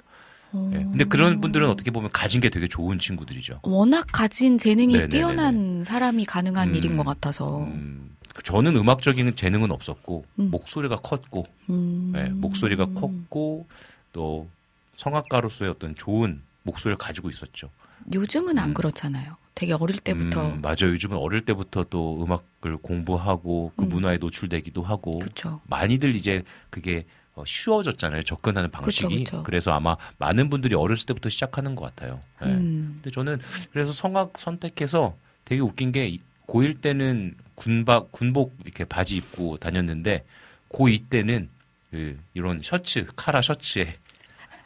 어. 0.53 0.71
예. 0.73 0.77
근데 0.77 1.03
그런 1.03 1.41
분들은 1.41 1.69
어떻게 1.69 1.91
보면 1.91 2.09
가진 2.13 2.39
게 2.39 2.49
되게 2.49 2.69
좋은 2.69 2.99
친구들이죠. 2.99 3.59
워낙 3.63 4.07
가진 4.13 4.57
재능이 4.57 4.93
네네네네. 4.93 5.09
뛰어난 5.09 5.83
사람이 5.83 6.23
가능한 6.23 6.69
음, 6.69 6.75
일인 6.75 6.95
것 6.95 7.03
같아서. 7.03 7.65
음, 7.65 8.15
저는 8.45 8.77
음악적인 8.77 9.35
재능은 9.35 9.71
없었고 9.71 10.23
음. 10.39 10.51
목소리가 10.51 10.95
컸고 10.95 11.45
음. 11.69 12.13
예, 12.15 12.29
목소리가 12.29 12.85
컸고 12.93 13.67
또 14.13 14.47
성악가로서의 14.95 15.71
어떤 15.71 15.95
좋은 15.95 16.41
목소리를 16.63 16.97
가지고 16.97 17.29
있었죠. 17.29 17.69
요즘은 18.13 18.57
안 18.57 18.69
음. 18.69 18.73
그렇잖아요. 18.73 19.35
되게 19.57 19.73
어릴 19.73 19.97
때부터. 19.97 20.53
음, 20.53 20.61
맞아요. 20.61 20.91
요즘은 20.91 21.17
어릴 21.17 21.43
때부터 21.43 21.83
또 21.89 22.23
음악을 22.23 22.77
공부하고 22.77 23.71
그 23.75 23.85
음. 23.85 23.89
문화에 23.89 24.17
노출되기도 24.17 24.83
하고 24.83 25.17
그렇죠. 25.17 25.61
많이들 25.65 26.15
이제 26.15 26.43
그게 26.69 27.07
어, 27.33 27.43
쉬워졌잖아요. 27.43 28.21
접근하는 28.21 28.69
방식이. 28.69 29.23
그쵸, 29.23 29.41
그쵸. 29.41 29.51
래서 29.51 29.71
아마 29.71 29.97
많은 30.19 30.51
분들이 30.51 30.75
어렸을 30.75 31.07
때부터 31.07 31.29
시작하는 31.29 31.73
것 31.73 31.85
같아요. 31.85 32.21
예. 32.43 32.49
음. 32.49 32.99
근데 33.01 33.09
저는 33.09 33.39
그래서 33.71 33.91
성악 33.93 34.37
선택해서 34.37 35.17
되게 35.43 35.59
웃긴 35.59 35.91
게 35.91 36.19
고1 36.45 36.79
때는 36.81 37.33
군박 37.55 38.11
군복 38.11 38.55
이렇게 38.63 38.85
바지 38.85 39.15
입고 39.17 39.57
다녔는데 39.57 40.23
고2 40.69 41.09
때는 41.09 41.49
그 41.89 42.19
이런 42.35 42.61
셔츠 42.61 43.07
카라 43.15 43.41
셔츠에 43.41 43.95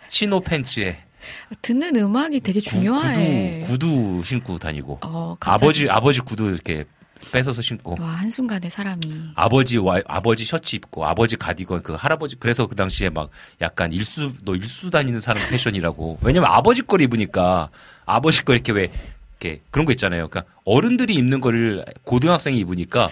치노 0.09 0.41
팬츠에 0.41 1.01
듣는 1.61 1.95
음악이 1.95 2.39
되게 2.41 2.59
구- 2.59 2.69
중요해. 2.69 3.59
구두 3.65 3.87
구두 3.87 4.23
신고 4.23 4.57
다니고 4.57 4.99
어, 5.03 5.35
아버지 5.41 5.89
아버지 5.89 6.19
구두 6.21 6.49
이렇게 6.49 6.85
뺏어서 7.31 7.61
신고 7.61 7.95
와, 7.99 8.07
한순간에 8.09 8.69
사람이. 8.69 9.01
아버지 9.35 9.77
와 9.77 9.99
아버지 10.07 10.43
셔츠 10.43 10.75
입고 10.75 11.05
아버지 11.05 11.37
가디건 11.37 11.83
그 11.83 11.93
할아버지 11.93 12.35
그래서 12.39 12.65
그 12.67 12.75
당시에 12.75 13.09
막 13.09 13.29
약간 13.61 13.91
일수 13.93 14.31
너 14.43 14.55
일수 14.55 14.89
다니는 14.89 15.21
사람 15.21 15.47
패션이라고 15.49 16.19
왜냐면 16.23 16.49
아버지 16.51 16.81
걸 16.81 17.01
입으니까 17.01 17.69
아버지 18.05 18.43
거 18.43 18.53
이렇게 18.53 18.71
왜 18.71 18.91
이렇게 19.39 19.61
그런 19.71 19.85
거 19.85 19.91
있잖아요. 19.93 20.27
그러니까 20.29 20.51
어른들이 20.65 21.13
입는 21.15 21.41
거를 21.41 21.85
고등학생이 22.03 22.57
입으니까 22.59 23.09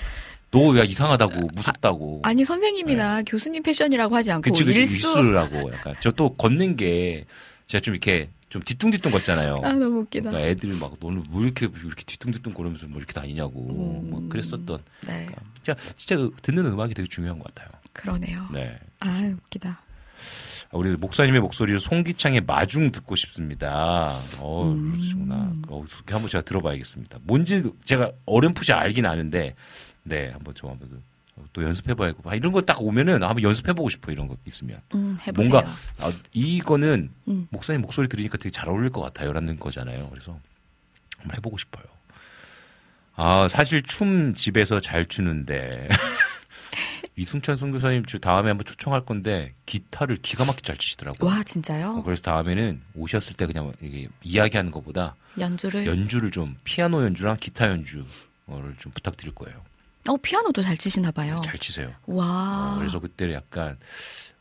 너야 0.52 0.84
이상하다고 0.84 1.50
무섭다고 1.54 2.22
아 2.24 2.34
니, 2.34 2.44
선생님이나 2.44 3.22
교수님 3.22 3.62
패션이라고 3.62 4.16
하지 4.16 4.32
않고 4.32 4.42
네. 4.42 4.50
그치 4.50 4.64
그치 4.64 4.80
일수. 4.80 4.96
일수 5.08 5.22
라고 5.32 5.72
약간 5.72 5.94
저 6.00 6.12
또 6.12 6.34
걷는 6.34 6.76
게 6.78 7.26
제가 7.70 7.82
좀 7.82 7.94
이렇게 7.94 8.30
좀 8.50 8.64
뒤뚱뒤뚱 8.64 9.12
걷잖아요. 9.12 9.58
아, 9.64 9.74
너무 9.74 10.00
웃기다. 10.00 10.32
그러니까 10.32 10.50
애들이 10.50 10.76
막 10.80 10.96
너는 11.00 11.24
왜 11.32 11.44
이렇게 11.44 11.68
이렇게 11.68 12.04
뒤뚱뒤뚱 12.04 12.52
걸으면서 12.54 12.88
뭐 12.88 12.98
이렇게 12.98 13.14
다니냐고 13.14 14.02
음. 14.02 14.10
뭐 14.10 14.28
그랬었던 14.28 14.80
네, 15.06 15.28
진짜 15.64 15.76
진짜 15.96 16.18
그 16.18 16.32
듣는 16.42 16.66
음악이 16.66 16.96
되게 16.96 17.08
중요한 17.08 17.38
것 17.38 17.54
같아요. 17.54 17.70
그러네요. 17.94 18.48
네. 18.52 18.76
아, 19.00 19.22
웃기다. 19.46 19.82
우리 20.72 20.96
목사님의 20.96 21.42
목소리로 21.42 21.78
송기창의 21.78 22.42
마중 22.42 22.92
듣고 22.92 23.16
싶습니다. 23.16 24.18
어, 24.40 24.72
음. 24.72 24.92
그러시구나. 24.92 25.54
어, 25.68 25.86
한번 26.08 26.28
제가 26.28 26.44
들어봐야겠습니다. 26.44 27.20
뭔지 27.22 27.64
제가 27.86 28.12
어렴풋이 28.26 28.74
알긴 28.74 29.06
아는데, 29.06 29.54
네, 30.04 30.30
한번 30.30 30.56
저 30.56 30.68
한번 30.70 31.04
또 31.54 31.64
연습해봐야겠고. 31.64 32.30
아, 32.30 32.36
이런 32.36 32.52
거 32.52 32.62
딱 32.62 32.82
오면은 32.82 33.24
한번 33.24 33.42
연습해보고 33.44 33.90
싶어 33.90 34.12
이런 34.12 34.28
거 34.28 34.38
있으면. 34.46 34.80
음. 34.96 35.18
뭔가 35.36 35.60
아, 36.00 36.12
이거는 36.34 37.10
음. 37.28 37.48
목사님 37.52 37.82
목소리 37.82 38.08
들으니까 38.08 38.38
되게 38.38 38.50
잘 38.52 38.70
어울릴 38.70 38.90
것 38.92 39.02
같아요라는 39.02 39.58
거잖아요. 39.58 40.10
그래서 40.10 40.40
한번 41.18 41.36
해보고 41.38 41.58
싶어요. 41.58 41.84
아 43.16 43.48
사실 43.50 43.84
춤 43.84 44.34
집에서 44.34 44.80
잘 44.80 45.06
추는데 45.06 45.90
이승찬 47.18 47.58
선교사님 47.58 48.06
저 48.06 48.18
다음에 48.18 48.48
한번 48.50 48.66
초청할 48.66 49.04
건데 49.06 49.54
기타를 49.66 50.18
기가 50.18 50.46
막히게 50.46 50.66
잘 50.68 50.78
치시더라고요. 50.78 51.30
와 51.30 51.40
어, 51.40 51.44
진짜요? 51.44 52.04
그래서 52.04 52.22
다음에는 52.22 52.82
오셨을 52.96 53.36
때 53.36 53.46
그냥 53.46 53.74
이게 53.82 54.08
이야기하는 54.24 54.72
것보다 54.72 55.16
연주를 55.38 55.86
연주를 55.86 56.32
좀 56.32 56.56
피아노 56.64 57.04
연주랑 57.04 57.36
기타 57.40 57.68
연주를 57.68 58.06
좀 58.78 58.92
부탁드릴 58.94 59.34
거예요. 59.36 59.62
어 60.08 60.18
피아노도 60.18 60.62
잘 60.62 60.78
치시나 60.78 61.12
봐요. 61.12 61.40
잘 61.44 61.58
치세요. 61.58 61.94
와. 62.08 62.74
어, 62.76 62.78
그래서 62.80 63.00
그때 63.00 63.32
약간 63.34 63.78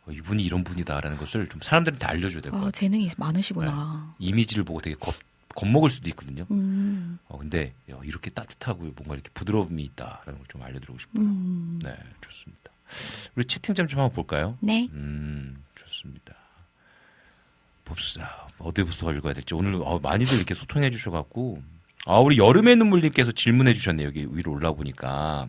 어, 0.07 0.13
이분이 0.13 0.43
이런 0.45 0.65
분이다라는 0.65 1.17
것을 1.19 1.47
좀 1.49 1.61
사람들한테 1.61 2.07
알려줘야 2.07 2.41
될것 2.43 2.55
어, 2.55 2.65
같아요. 2.67 2.71
재능이 2.71 3.11
많으시구나. 3.17 4.15
이미지를 4.19 4.65
보고 4.65 4.81
되게 4.81 4.97
겁, 4.99 5.15
겁먹을 5.55 5.91
수도 5.91 6.09
있거든요. 6.11 6.47
음. 6.51 7.19
어, 7.29 7.39
근데 7.39 7.75
야, 7.91 7.99
이렇게 8.05 8.31
따뜻하고 8.31 8.81
뭔가 8.97 9.15
이렇게 9.15 9.29
부드러움이 9.35 9.83
있다라는 9.83 10.39
걸 10.39 10.47
좀 10.49 10.63
알려드리고 10.63 10.99
싶어요. 10.99 11.23
음. 11.25 11.79
네, 11.83 11.95
좋습니다. 12.23 12.71
우리 13.35 13.45
채팅창 13.45 13.87
좀 13.89 14.01
한번 14.01 14.15
볼까요? 14.15 14.57
네. 14.61 14.89
음, 14.93 15.63
좋습니다. 15.75 16.35
봅시다. 17.85 18.49
어디부터 18.59 19.13
읽어야 19.15 19.33
될지. 19.35 19.55
오늘 19.55 19.75
어, 19.83 19.99
많이들 19.99 20.37
이렇게 20.37 20.55
소통해 20.55 20.91
주셔갖고. 20.91 21.63
아, 22.09 22.21
우리 22.21 22.39
여름의 22.39 22.77
눈물님께서 22.77 23.33
질문해 23.33 23.75
주셨네요. 23.75 24.07
여기 24.07 24.27
위로 24.31 24.53
올라 24.53 24.73
보니까. 24.73 25.47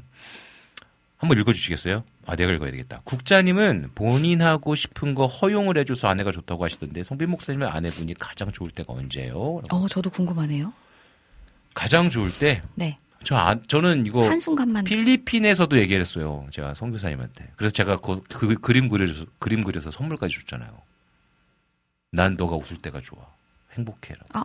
한번 1.18 1.38
읽어 1.40 1.54
주시겠어요? 1.54 2.04
아, 2.26 2.36
내가 2.36 2.52
읽어야 2.52 2.70
되겠다. 2.72 3.00
국자님은 3.06 3.92
본인 3.96 4.42
하고 4.42 4.76
싶은 4.76 5.16
거 5.16 5.26
허용을 5.26 5.78
해줘서 5.78 6.10
아내가 6.10 6.34
좋다고 6.34 6.66
하시던데, 6.66 7.06
성빈 7.06 7.30
목사님의 7.30 7.70
아내분이 7.70 8.14
가장 8.16 8.52
좋을 8.52 8.72
때가 8.72 8.92
언제예요? 8.92 9.62
어 9.72 9.88
저도 9.88 10.10
궁금하네요. 10.10 10.74
가장 11.74 12.10
좋을 12.10 12.30
때, 12.38 12.62
네. 12.76 12.98
저, 13.24 13.36
아, 13.38 13.56
저는 13.68 14.06
이거 14.06 14.30
한 14.30 14.42
순간만 14.42 14.84
필리핀에서도 14.84 15.80
얘기를 15.80 16.02
했어요. 16.02 16.46
제가 16.52 16.74
선교사님한테. 16.74 17.52
그래서 17.56 17.72
제가 17.72 17.98
그, 17.98 18.22
그 18.30 18.56
그림 18.56 18.90
그려서 18.90 19.26
그림 19.40 19.64
그려서 19.64 19.92
선물까지 19.92 20.36
줬잖아요. 20.36 20.72
난 22.12 22.36
너가 22.38 22.56
웃을 22.58 22.78
때가 22.78 23.00
좋아. 23.02 23.20
행복해라. 23.74 24.22
아 24.34 24.44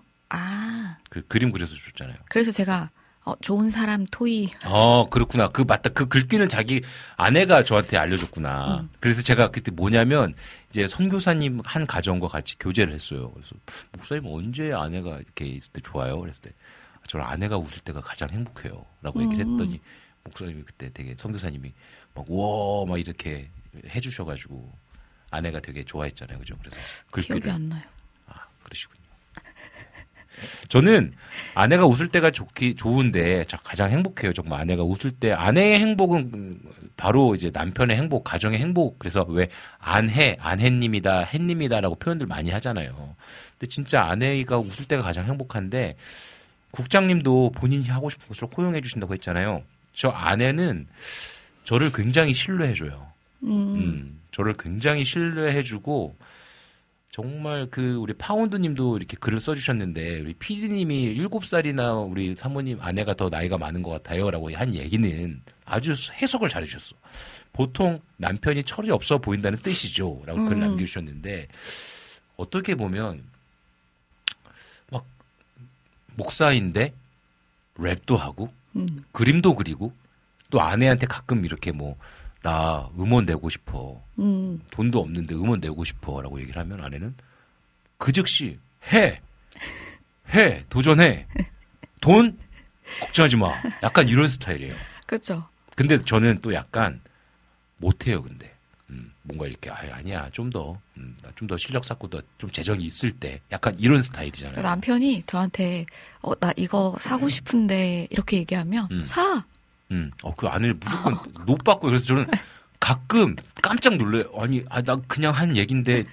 그 1.10 1.22
그림 1.26 1.50
그려서 1.50 1.74
줬잖아요. 1.74 2.16
그래서 2.28 2.50
제가 2.50 2.90
어, 3.24 3.34
좋은 3.40 3.70
사람 3.70 4.04
토이 4.04 4.50
어, 4.66 5.08
그렇구나. 5.08 5.48
그 5.48 5.62
맞다. 5.62 5.88
그 5.90 6.06
글귀는 6.08 6.48
자기 6.50 6.82
아내가 7.16 7.64
저한테 7.64 7.96
알려줬구나. 7.96 8.80
음. 8.80 8.90
그래서 9.00 9.22
제가 9.22 9.50
그때 9.50 9.70
뭐냐면 9.70 10.34
이제 10.68 10.86
선교사님 10.86 11.60
한 11.64 11.86
가정과 11.86 12.28
같이 12.28 12.58
교제를 12.58 12.92
했어요. 12.92 13.30
그래서 13.32 13.54
목사님 13.92 14.26
언제 14.26 14.72
아내가 14.72 15.16
이렇게 15.16 15.46
있을 15.46 15.72
때 15.72 15.80
좋아요? 15.80 16.20
그랬을 16.20 16.42
때 16.42 16.50
저는 17.06 17.24
아내가 17.24 17.56
웃을 17.56 17.80
때가 17.80 18.00
가장 18.02 18.28
행복해요.라고 18.28 19.22
얘기를 19.22 19.44
음. 19.46 19.52
했더니 19.52 19.80
목사님이 20.24 20.62
그때 20.62 20.90
되게 20.92 21.14
선교사님이 21.18 21.72
막 22.14 22.26
우와 22.28 22.86
막 22.86 22.98
이렇게 22.98 23.50
해주셔가지고 23.88 24.70
아내가 25.30 25.60
되게 25.60 25.82
좋아했잖아요. 25.84 26.38
그죠? 26.38 26.56
그래서 26.58 26.76
기억이 27.12 27.28
글귀를 27.28 27.50
안 27.50 27.68
나요. 27.70 27.82
아, 28.26 28.34
그러시군요. 28.62 29.03
저는 30.68 31.12
아내가 31.54 31.86
웃을 31.86 32.08
때가 32.08 32.30
좋기 32.30 32.74
좋은데 32.74 33.44
저 33.48 33.56
가장 33.58 33.90
행복해요. 33.90 34.32
정말 34.32 34.60
아내가 34.60 34.82
웃을 34.82 35.10
때 35.10 35.32
아내의 35.32 35.78
행복은 35.78 36.30
음, 36.34 36.60
바로 36.96 37.34
이제 37.34 37.50
남편의 37.52 37.96
행복, 37.96 38.24
가정의 38.24 38.58
행복. 38.58 38.98
그래서 38.98 39.24
왜 39.28 39.48
안해, 39.78 40.36
안해님이다, 40.40 41.20
해님이다라고 41.20 41.96
표현들 41.96 42.26
많이 42.26 42.50
하잖아요. 42.50 43.16
근데 43.52 43.66
진짜 43.68 44.02
아내가 44.02 44.58
웃을 44.58 44.86
때가 44.86 45.02
가장 45.02 45.24
행복한데 45.26 45.96
국장님도 46.70 47.52
본인이 47.54 47.88
하고 47.88 48.10
싶은 48.10 48.26
것을 48.28 48.48
허용해 48.56 48.80
주신다고 48.80 49.12
했잖아요. 49.14 49.62
저 49.94 50.08
아내는 50.08 50.88
저를 51.64 51.92
굉장히 51.92 52.32
신뢰해줘요. 52.32 53.06
음. 53.44 53.48
음, 53.50 54.20
저를 54.32 54.54
굉장히 54.54 55.04
신뢰해주고 55.04 56.16
정말 57.14 57.68
그 57.70 57.94
우리 57.94 58.12
파운드님도 58.12 58.96
이렇게 58.96 59.16
글을 59.16 59.38
써주셨는데 59.38 60.22
우리 60.22 60.34
PD님이 60.34 61.04
일곱 61.04 61.46
살이나 61.46 61.94
우리 61.94 62.34
사모님 62.34 62.80
아내가 62.80 63.14
더 63.14 63.28
나이가 63.28 63.56
많은 63.56 63.84
것 63.84 63.90
같아요라고 63.90 64.52
한 64.56 64.74
얘기는 64.74 65.40
아주 65.64 65.92
해석을 66.20 66.48
잘해주셨어. 66.48 66.96
보통 67.52 68.00
남편이 68.16 68.64
철이 68.64 68.90
없어 68.90 69.18
보인다는 69.18 69.60
뜻이죠라고 69.60 70.44
글 70.46 70.56
음. 70.56 70.60
남겨주셨는데 70.60 71.46
어떻게 72.36 72.74
보면 72.74 73.22
막 74.90 75.06
목사인데 76.16 76.92
랩도 77.76 78.16
하고 78.16 78.52
음. 78.74 78.88
그림도 79.12 79.54
그리고 79.54 79.92
또 80.50 80.60
아내한테 80.60 81.06
가끔 81.06 81.44
이렇게 81.44 81.70
뭐 81.70 81.96
나 82.44 82.90
음원 82.98 83.24
내고 83.24 83.48
싶어 83.48 84.04
음. 84.18 84.60
돈도 84.70 85.00
없는데 85.00 85.34
음원 85.34 85.60
내고 85.60 85.82
싶어 85.82 86.20
라고 86.20 86.38
얘기를 86.38 86.60
하면 86.60 86.84
아내는 86.84 87.14
그 87.96 88.12
즉시 88.12 88.58
해, 88.92 89.18
해, 90.34 90.62
도전해, 90.68 91.26
돈 92.02 92.38
걱정하지 93.00 93.36
마. 93.36 93.50
약간 93.82 94.06
이런 94.08 94.28
스타일이에요. 94.28 94.74
그죠. 95.06 95.48
근데 95.74 95.98
저는 95.98 96.40
또 96.42 96.52
약간 96.52 97.00
못해요. 97.78 98.22
근데 98.22 98.54
음, 98.90 99.10
뭔가 99.22 99.46
이렇게 99.46 99.70
아 99.70 99.76
아니야 99.94 100.28
좀 100.30 100.50
더 100.50 100.78
음, 100.98 101.16
좀더 101.36 101.56
실력 101.56 101.82
쌓고 101.86 102.08
더 102.08 102.20
좀 102.36 102.50
재정이 102.50 102.84
있을 102.84 103.10
때 103.12 103.40
약간 103.52 103.74
이런 103.78 104.02
스타일이잖아요. 104.02 104.60
남편이 104.60 105.22
저한테 105.24 105.86
어 106.20 106.34
나 106.34 106.52
이거 106.58 106.94
사고 107.00 107.30
싶은데 107.30 108.06
이렇게 108.10 108.36
얘기하면 108.36 108.88
음. 108.90 109.06
사. 109.06 109.46
음, 109.90 110.10
어, 110.22 110.34
그 110.34 110.46
아내를 110.46 110.74
무조건 110.74 111.18
못 111.46 111.58
받고 111.58 111.88
그래서 111.88 112.04
저는 112.06 112.26
가끔 112.80 113.36
깜짝 113.62 113.96
놀래요. 113.96 114.24
아니, 114.36 114.64
아, 114.68 114.82
나 114.82 114.96
그냥 115.06 115.32
한 115.32 115.56
얘긴데, 115.56 116.04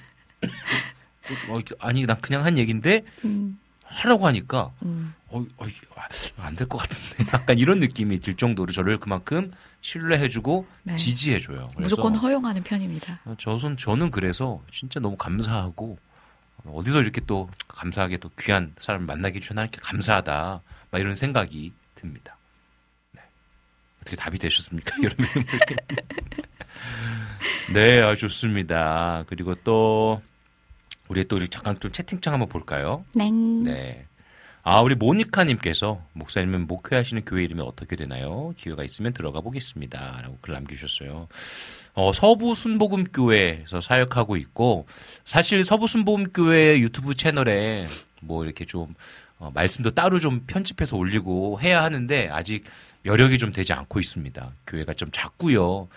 어, 1.49 1.59
아니, 1.79 2.05
나 2.05 2.15
그냥 2.15 2.45
한 2.45 2.57
얘긴데 2.57 3.03
음. 3.25 3.59
하라고 3.85 4.27
하니까, 4.27 4.69
음. 4.83 5.13
어, 5.29 5.45
어, 5.57 5.67
안될 6.37 6.67
것 6.67 6.77
같은데. 6.77 7.31
약간 7.33 7.57
이런 7.57 7.79
느낌이 7.79 8.19
들 8.19 8.35
정도로 8.35 8.71
저를 8.71 8.97
그만큼 8.97 9.51
신뢰해주고 9.81 10.67
네. 10.83 10.95
지지해줘요. 10.95 11.69
무조건 11.77 12.15
허용하는 12.15 12.63
편입니다. 12.63 13.19
어, 13.25 13.35
저는 13.37 13.77
저는 13.77 14.11
그래서 14.11 14.61
진짜 14.71 14.99
너무 14.99 15.15
감사하고 15.17 15.97
어디서 16.65 17.01
이렇게 17.01 17.21
또 17.25 17.49
감사하게 17.67 18.17
또 18.17 18.29
귀한 18.39 18.73
사람을 18.77 19.07
만나게 19.07 19.37
해주셔서 19.37 19.61
이렇게 19.61 19.79
감사하다 19.81 20.61
막 20.91 20.99
이런 20.99 21.15
생각이 21.15 21.73
듭니다. 21.95 22.37
네. 24.01 24.11
어떻게 24.11 24.15
답이 24.15 24.39
되셨습니까, 24.39 24.95
여러분? 25.03 25.25
네, 27.73 28.01
아, 28.01 28.15
좋습니다. 28.15 29.23
그리고 29.27 29.55
또 29.55 30.21
우리 31.07 31.27
또 31.27 31.35
우리 31.35 31.47
잠깐 31.47 31.79
좀 31.79 31.91
채팅창 31.91 32.33
한번 32.33 32.49
볼까요? 32.49 33.05
냉. 33.13 33.61
네. 33.61 34.05
아, 34.63 34.81
우리 34.81 34.95
모니카님께서 34.95 36.03
목사님은 36.13 36.67
목회하시는 36.67 37.25
교회 37.25 37.43
이름이 37.43 37.61
어떻게 37.61 37.95
되나요? 37.95 38.53
기회가 38.57 38.83
있으면 38.83 39.11
들어가 39.11 39.41
보겠습니다. 39.41 40.21
라고 40.21 40.37
글 40.41 40.53
남겨주셨어요. 40.53 41.27
어, 41.93 42.11
서부 42.13 42.53
순복음교회에서 42.53 43.81
사역하고 43.81 44.37
있고, 44.37 44.85
사실 45.25 45.63
서부 45.63 45.87
순복음교회 45.87 46.79
유튜브 46.79 47.15
채널에 47.15 47.87
뭐 48.21 48.45
이렇게 48.45 48.65
좀, 48.65 48.93
어, 49.39 49.49
말씀도 49.53 49.91
따로 49.91 50.19
좀 50.19 50.43
편집해서 50.45 50.95
올리고 50.95 51.59
해야 51.59 51.81
하는데, 51.83 52.29
아직 52.31 52.63
여력이 53.05 53.37
좀 53.37 53.51
되지 53.51 53.73
않고 53.73 53.99
있습니다. 53.99 54.51
교회가 54.67 54.93
좀 54.93 55.09
작고요. 55.11 55.87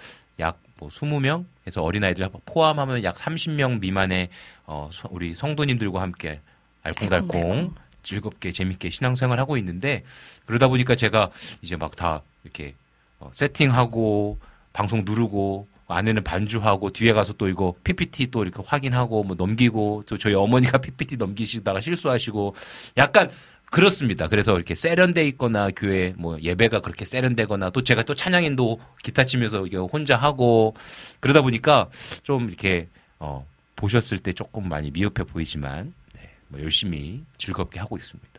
약 0.41 0.59
뭐 0.81 0.89
20명에서 0.89 1.85
어린아이들 1.85 2.29
포함하면 2.47 3.05
약 3.05 3.15
30명 3.15 3.79
미만의 3.79 4.29
어, 4.67 4.91
서- 4.93 5.09
우리 5.13 5.37
성도님들과 5.37 6.03
함께 6.03 6.41
알콩달콩 6.83 7.41
알콩달콩. 7.41 7.75
즐겁게 8.03 8.51
재밌게 8.51 8.91
신앙생활 8.91 9.39
하고 9.39 9.57
있는데 9.57 10.03
그러다 10.47 10.67
보니까 10.67 10.97
제가 10.97 11.31
이제 11.63 11.77
막 11.77 11.95
다 11.95 12.23
이렇게 12.43 12.75
어, 13.21 13.31
세팅하고 13.35 14.39
방송 14.73 15.03
누르고 15.05 15.69
안에는 15.87 16.25
반주하고 16.25 16.91
뒤에 16.91 17.13
가서 17.13 17.35
또 17.35 17.47
이거 17.49 17.75
PPT 17.85 18.33
또 18.33 18.43
이렇게 18.43 18.61
확인하고 18.67 19.23
뭐 19.23 19.37
넘기고 19.37 20.03
또 20.09 20.19
저희 20.19 20.35
어머니가 20.35 20.79
PPT 20.83 21.19
넘기시다가 21.19 21.81
실수하시고 21.81 22.57
약간 22.97 23.31
그렇습니다. 23.75 24.29
그래서 24.29 24.55
이렇게 24.55 24.77
세련돼 24.77 25.27
있거나 25.31 25.69
교회 25.75 26.15
뭐 26.17 26.39
예배가 26.41 26.79
그렇게 26.79 27.05
세련되거나 27.05 27.71
또 27.71 27.83
제가 27.83 28.05
또 28.05 28.15
찬양인도 28.15 28.81
기타 29.03 29.25
치면서 29.25 29.67
이게 29.67 29.77
혼자 29.77 30.17
하고 30.17 30.77
그러다 31.19 31.43
보니까 31.43 31.91
좀 32.23 32.47
이렇게 32.47 32.87
어 33.19 33.45
보셨을 33.75 34.21
때 34.21 34.33
조금 34.33 34.69
많이 34.69 34.93
미흡해 34.93 35.25
보이지만 35.25 35.93
네, 36.15 36.21
뭐 36.47 36.61
열심히 36.61 37.25
즐겁게 37.37 37.81
하고 37.81 37.97
있습니다. 37.97 38.31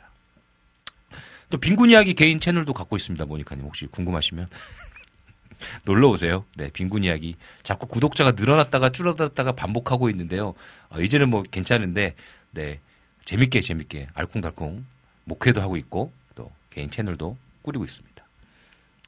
또 1.50 1.58
빈곤 1.58 1.90
이야기 1.90 2.14
개인 2.14 2.40
채널도 2.40 2.72
갖고 2.72 2.96
있습니다. 2.96 3.26
모니카님 3.26 3.66
혹시 3.66 3.88
궁금하시면 3.88 4.48
놀러 5.84 6.08
오세요. 6.08 6.46
네, 6.56 6.70
빈곤 6.72 7.04
이야기 7.04 7.36
자꾸 7.62 7.88
구독자가 7.88 8.32
늘어났다가 8.38 8.90
줄어들었다가 8.90 9.52
반복하고 9.52 10.10
있는데요. 10.12 10.54
어, 10.88 11.02
이제는 11.02 11.30
뭐 11.30 11.44
괜찮은데 11.44 12.16
네 12.52 12.80
재밌게 13.26 13.60
재밌게 13.60 14.08
알콩달콩 14.14 14.86
목회도 15.26 15.62
하고 15.62 15.78
있고 15.78 16.12
또 16.36 16.52
개인 16.70 16.90
채널도 16.90 17.38
꾸리고 17.62 17.84
있습니다. 17.84 18.16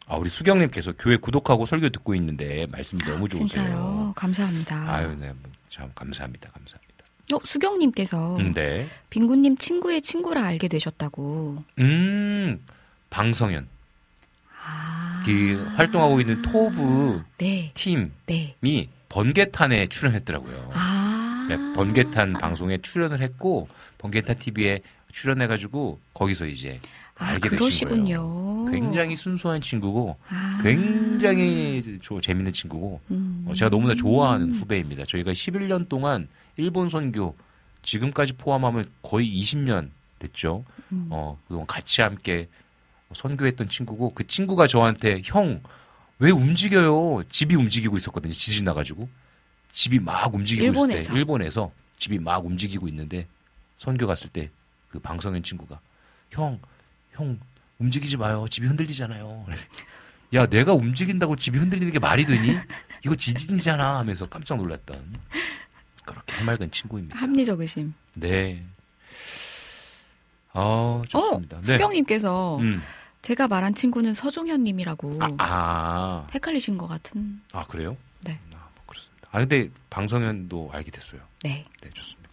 아, 0.07 0.15
우리 0.15 0.30
수경님께서 0.30 0.93
교회 0.97 1.18
구독하고 1.18 1.65
설교 1.65 1.89
듣고 1.89 2.15
있는데 2.15 2.65
말씀 2.72 2.97
너무 2.99 3.28
좋으세요. 3.28 3.47
진짜요. 3.47 4.13
감사합니다. 4.15 4.93
아유, 4.93 5.15
네, 5.20 5.34
뭐참 5.34 5.91
감사합니다, 5.95 6.49
감사합니다. 6.51 6.88
어, 7.34 7.39
수경님께서 7.43 8.38
음, 8.38 8.53
네, 8.53 8.88
빈구님 9.09 9.57
친구의 9.57 10.01
친구라 10.01 10.45
알게 10.45 10.70
되셨다고. 10.70 11.61
음, 11.80 12.63
방성현, 13.09 13.68
아. 14.65 15.24
그 15.26 15.61
활동하고 15.76 16.22
있는 16.22 16.41
토브 16.41 17.22
네, 17.38 17.72
팀이 17.74 18.09
네. 18.28 18.89
번개탄에 19.09 19.88
출연했더라고요. 19.88 20.72
아. 20.74 21.47
네, 21.49 21.57
번개탄 21.76 22.34
방송에 22.34 22.78
출연을 22.78 23.22
했고 23.22 23.68
번개탄 23.97 24.39
TV에 24.39 24.82
출연해가지고 25.12 25.99
거기서 26.14 26.45
이제 26.47 26.80
아, 27.16 27.26
알게 27.30 27.49
되신 27.49 27.58
거예요. 27.89 28.68
그러시군요. 28.68 28.72
굉장히 28.72 29.16
순수한 29.16 29.62
친구고 29.62 30.18
아. 30.30 30.60
굉장히 30.64 31.97
조- 32.01 32.22
재밌는 32.22 32.51
친구고 32.51 32.99
음. 33.12 33.45
어, 33.47 33.53
제가 33.53 33.70
너무나 33.70 33.95
좋아하는 33.95 34.51
후배입니다. 34.53 35.05
저희가 35.05 35.32
11년 35.32 35.89
동안 35.89 36.28
일본 36.58 36.89
선교 36.89 37.36
지금까지 37.82 38.34
포함하면 38.34 38.86
거의 39.01 39.28
20년 39.39 39.89
됐죠. 40.20 40.64
음. 40.91 41.08
어, 41.10 41.38
그동안 41.47 41.66
같이 41.68 42.01
함께 42.01 42.47
선교했던 43.14 43.70
친구고 43.70 44.12
그 44.14 44.28
친구가 44.28 44.68
저한테 44.68 45.22
형 45.26 45.62
왜 46.20 46.32
움직여요? 46.32 47.22
집이 47.30 47.53
움직이고 47.55 47.95
있었거든요. 47.95 48.34
지진 48.34 48.66
나가지고 48.66 49.08
집이 49.72 49.99
막 49.99 50.34
움직이고 50.34 50.66
일본에서. 50.66 50.97
있을 50.97 51.12
때 51.14 51.18
일본에서 51.20 51.72
집이 51.99 52.18
막 52.18 52.43
움직이고 52.43 52.88
있는데 52.88 53.28
선교 53.78 54.08
갔을 54.08 54.28
때 54.32 54.49
그 54.90 55.00
방성현 55.00 55.44
친구가 55.44 55.80
형, 56.32 56.60
형 57.12 57.40
움직이지 57.80 58.18
마요. 58.18 58.48
집이 58.50 58.68
흔들리잖아요. 58.68 59.46
야, 60.34 60.46
내가 60.46 60.74
움직인다고 60.74 61.36
집이 61.36 61.58
흔들리는 61.58 61.92
게 61.92 62.00
말이 62.00 62.26
되니? 62.26 62.58
이거 63.06 63.16
지진이잖아 63.16 63.98
하면서 64.00 64.28
깜짝 64.28 64.58
놀랐던 64.58 65.20
그렇게 66.06 66.36
해맑은 66.36 66.72
친구입니다. 66.72 67.18
합리적이심. 67.18 67.94
네. 68.16 68.66
어, 70.54 71.04
좋습니다. 71.08 71.58
어, 71.58 71.62
네. 71.62 71.74
수경님께서 71.74 72.58
음. 72.58 72.82
제가 73.22 73.48
말한 73.48 73.76
친구는 73.76 74.14
서종현님이라고 74.14 75.20
아, 75.20 75.36
아, 75.38 76.28
헷갈리신 76.34 76.78
것 76.78 76.88
같은. 76.88 77.42
아, 77.54 77.66
그래요? 77.68 77.96
네. 78.22 78.40
아, 78.54 78.70
뭐 78.74 78.84
그렇습니다. 78.88 79.28
아, 79.32 79.40
근데 79.40 79.70
방성현도 79.90 80.72
알게 80.74 80.92
됐어요. 80.92 81.22
네. 81.44 81.66
네, 81.82 81.90
좋습니다. 81.94 82.26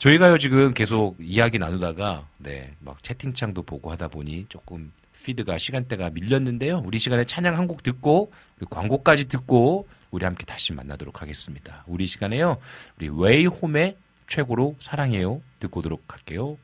저희가요, 0.00 0.38
지금 0.38 0.72
계속 0.72 1.16
이야기 1.20 1.58
나누다가, 1.58 2.26
네, 2.38 2.74
막 2.80 3.02
채팅창도 3.02 3.64
보고 3.64 3.90
하다 3.90 4.08
보니 4.08 4.46
조금 4.48 4.92
피드가 5.22 5.58
시간대가 5.58 6.08
밀렸는데요. 6.08 6.82
우리 6.86 6.98
시간에 6.98 7.26
찬양 7.26 7.58
한 7.58 7.66
곡 7.68 7.82
듣고, 7.82 8.32
광고까지 8.70 9.28
듣고, 9.28 9.86
우리 10.10 10.24
함께 10.24 10.46
다시 10.46 10.72
만나도록 10.72 11.20
하겠습니다. 11.20 11.84
우리 11.86 12.06
시간에요, 12.06 12.56
우리 12.96 13.10
웨이홈의 13.10 13.98
최고로 14.26 14.76
사랑해요. 14.80 15.42
듣고 15.58 15.80
오도록 15.80 16.10
할게요. 16.14 16.56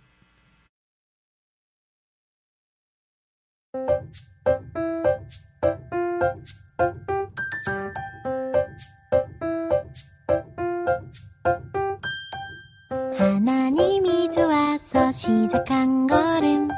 시작한 15.16 16.06
걸음. 16.06 16.68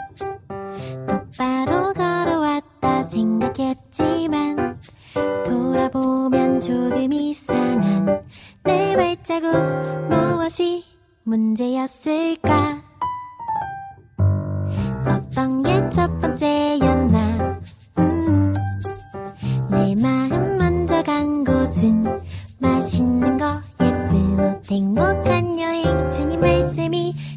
똑바로 1.08 1.92
걸어왔다 1.92 3.02
생각했지만 3.02 4.78
돌아보면 5.44 6.60
조금 6.60 7.12
이상한 7.12 8.22
내 8.62 8.94
발자국 8.96 9.50
무엇이 10.08 10.84
문제였을까? 11.24 12.82
어떤 15.04 15.62
게 15.62 15.88
첫 15.90 16.20
번째였나? 16.20 17.60
음, 17.98 18.54
내 19.70 19.94
마음 20.00 20.58
먼저 20.58 21.02
간 21.02 21.42
곳은 21.42 22.04
맛있는 22.60 23.38
거 23.38 23.46
예쁜 23.80 24.38
옷 24.38 24.70
행복한 24.70 25.57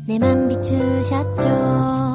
내맘 0.08 0.48
비추셨죠 0.48 2.11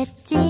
했지 0.00 0.49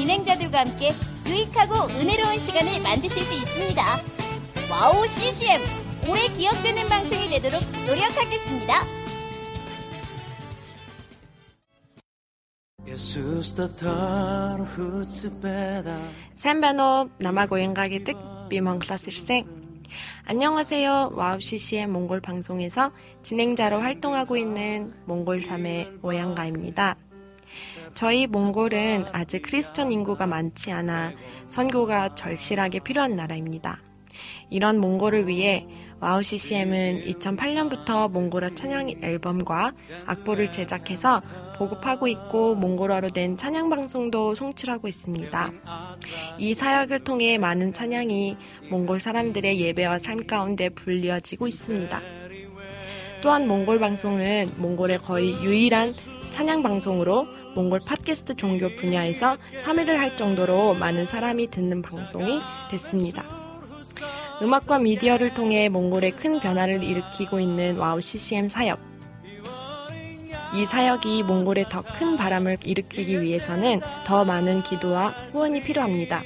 진행자들과 0.00 0.60
함께 0.60 0.94
유익하고 1.26 1.92
은혜로운 1.92 2.38
시간을 2.38 2.82
만드실 2.82 3.22
수 3.22 3.34
있습니다. 3.34 3.82
와우 4.70 5.06
CCM 5.06 5.60
오래 6.08 6.20
기억되는 6.32 6.88
방송이 6.88 7.28
되도록 7.28 7.60
노력하겠습니다. 7.86 8.82
선배노 16.34 17.10
남아고행각의 17.18 18.04
특 18.04 18.16
비몽클라스생 18.48 19.44
안녕하세요. 20.24 21.10
와우 21.12 21.40
CCM 21.40 21.92
몽골 21.92 22.22
방송에서 22.22 22.90
진행자로 23.22 23.80
활동하고 23.80 24.38
있는 24.38 24.94
몽골 25.04 25.42
자매 25.42 25.90
오양가입니다. 26.00 26.96
저희 27.94 28.26
몽골은 28.26 29.06
아직 29.12 29.42
크리스천 29.42 29.92
인구가 29.92 30.26
많지 30.26 30.72
않아 30.72 31.12
선교가 31.48 32.14
절실하게 32.14 32.80
필요한 32.80 33.16
나라입니다. 33.16 33.80
이런 34.48 34.78
몽골을 34.80 35.28
위해 35.28 35.66
와우 36.00 36.22
CCM은 36.22 37.04
2008년부터 37.04 38.10
몽골어 38.10 38.54
찬양 38.54 39.02
앨범과 39.02 39.72
악보를 40.06 40.50
제작해서 40.50 41.20
보급하고 41.58 42.08
있고 42.08 42.54
몽골어로 42.54 43.10
된 43.10 43.36
찬양 43.36 43.68
방송도 43.68 44.34
송출하고 44.34 44.88
있습니다. 44.88 45.52
이 46.38 46.54
사역을 46.54 47.04
통해 47.04 47.36
많은 47.36 47.74
찬양이 47.74 48.36
몽골 48.70 49.00
사람들의 49.00 49.60
예배와 49.60 49.98
삶 49.98 50.26
가운데 50.26 50.70
불리어지고 50.70 51.46
있습니다. 51.46 52.00
또한 53.20 53.46
몽골 53.46 53.78
방송은 53.78 54.52
몽골의 54.56 54.98
거의 54.98 55.32
유일한 55.44 55.92
찬양 56.30 56.62
방송으로 56.62 57.26
몽골 57.54 57.80
팟캐스트 57.84 58.36
종교 58.36 58.68
분야에서 58.76 59.36
3위를 59.62 59.96
할 59.96 60.16
정도로 60.16 60.74
많은 60.74 61.06
사람이 61.06 61.50
듣는 61.50 61.82
방송이 61.82 62.40
됐습니다. 62.70 63.24
음악과 64.42 64.78
미디어를 64.78 65.34
통해 65.34 65.68
몽골에 65.68 66.12
큰 66.12 66.40
변화를 66.40 66.82
일으키고 66.82 67.40
있는 67.40 67.76
와우 67.76 68.00
CCM 68.00 68.48
사역. 68.48 68.78
이 70.54 70.64
사역이 70.64 71.22
몽골에 71.24 71.64
더 71.68 71.82
큰 71.82 72.16
바람을 72.16 72.58
일으키기 72.64 73.20
위해서는 73.22 73.80
더 74.06 74.24
많은 74.24 74.62
기도와 74.62 75.10
후원이 75.32 75.62
필요합니다. 75.62 76.22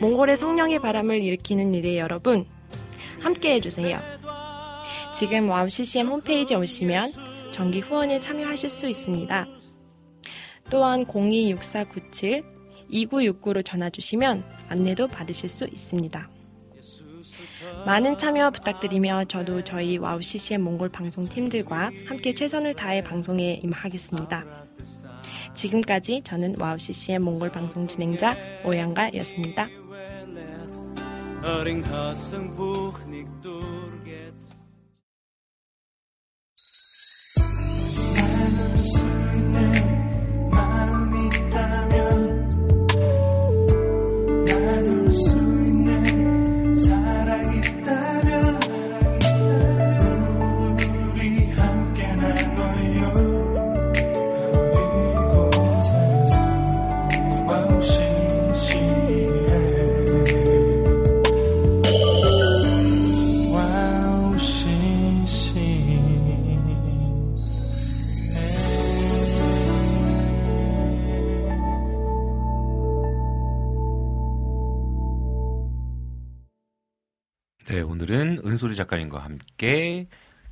몽골의 0.00 0.36
성령의 0.36 0.78
바람을 0.80 1.22
일으키는 1.22 1.74
일에 1.74 1.98
여러분, 1.98 2.46
함께 3.20 3.54
해주세요. 3.54 3.98
지금 5.14 5.48
와우 5.48 5.68
CCM 5.68 6.06
홈페이지에 6.08 6.56
오시면 6.56 7.12
정기 7.52 7.80
후원에 7.80 8.20
참여하실 8.20 8.68
수 8.68 8.88
있습니다. 8.88 9.46
또한 10.70 11.04
026497 11.06 12.44
2969로 12.90 13.64
전화 13.64 13.90
주시면 13.90 14.44
안내도 14.68 15.08
받으실 15.08 15.48
수 15.48 15.64
있습니다. 15.66 16.28
많은 17.86 18.18
참여 18.18 18.50
부탁드리며 18.50 19.26
저도 19.26 19.62
저희 19.64 19.98
와우 19.98 20.20
CCM 20.20 20.62
몽골 20.62 20.88
방송 20.90 21.28
팀들과 21.28 21.90
함께 22.06 22.34
최선을 22.34 22.74
다해 22.74 23.02
방송에 23.02 23.60
임하겠습니다. 23.62 24.44
지금까지 25.54 26.22
저는 26.24 26.56
와우 26.58 26.78
CCM 26.78 27.22
몽골 27.22 27.50
방송 27.50 27.86
진행자 27.86 28.36
오양가였습니다. 28.64 29.68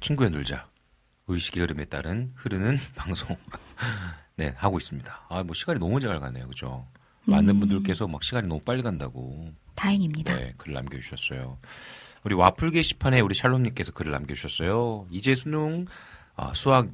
친구의 0.07 0.31
놀자 0.31 0.69
의식의 1.27 1.63
흐름에 1.63 1.85
따른 1.87 2.33
흐르는 2.37 2.79
방송 2.95 3.37
네 4.37 4.55
하고 4.57 4.79
있습니다. 4.79 5.27
아 5.29 5.43
뭐 5.43 5.53
시간이 5.53 5.81
너무 5.81 5.99
잘 5.99 6.21
가네요, 6.21 6.47
그죠? 6.47 6.87
많은 7.25 7.57
음. 7.57 7.61
분들께서 7.61 8.07
막 8.07 8.23
시간이 8.23 8.47
너무 8.47 8.61
빨리 8.65 8.83
간다고 8.83 9.53
다행입니다. 9.75 10.37
네, 10.37 10.55
글을 10.59 10.75
남겨주셨어요. 10.75 11.59
우리 12.23 12.35
와플 12.37 12.71
게시판에 12.71 13.21
우리 13.21 13.35
샬롬님께서 13.35 13.91
글을 13.93 14.13
남겨주셨어요. 14.13 15.09
이제 15.11 15.35
수능 15.35 15.87
아, 16.37 16.53
수학 16.55 16.87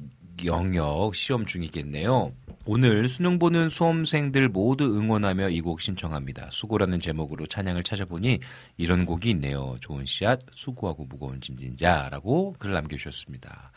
영역 0.45 1.15
시험 1.15 1.45
중이겠네요. 1.45 2.33
오늘 2.65 3.07
수능 3.09 3.39
보는 3.39 3.69
수험생들 3.69 4.49
모두 4.49 4.85
응원하며 4.85 5.49
이 5.49 5.61
곡 5.61 5.81
신청합니다. 5.81 6.49
수고라는 6.51 6.99
제목으로 6.99 7.45
찬양을 7.45 7.83
찾아보니 7.83 8.39
이런 8.77 9.05
곡이 9.05 9.29
있네요. 9.31 9.77
좋은 9.81 10.05
씨앗, 10.05 10.39
수고하고 10.51 11.05
무거운 11.05 11.39
짐진자라고 11.41 12.55
글을 12.59 12.73
남겨주셨습니다. 12.73 13.71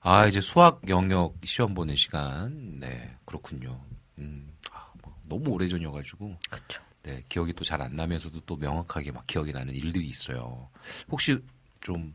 아 0.00 0.26
이제 0.26 0.40
수학 0.40 0.80
영역 0.88 1.34
시험 1.44 1.74
보는 1.74 1.94
시간, 1.94 2.78
네 2.80 3.14
그렇군요. 3.24 3.80
음, 4.18 4.50
아, 4.72 4.90
뭐 5.02 5.14
너무 5.28 5.50
오래 5.50 5.66
전이어가지고. 5.68 6.36
그렇죠. 6.50 6.82
네, 7.04 7.22
기억이 7.28 7.52
또 7.52 7.64
잘 7.64 7.80
안 7.82 7.96
나면서도 7.96 8.40
또 8.46 8.56
명확하게 8.56 9.12
막 9.12 9.26
기억이 9.26 9.52
나는 9.52 9.74
일들이 9.74 10.06
있어요. 10.06 10.68
혹시 11.10 11.38
좀 11.80 12.14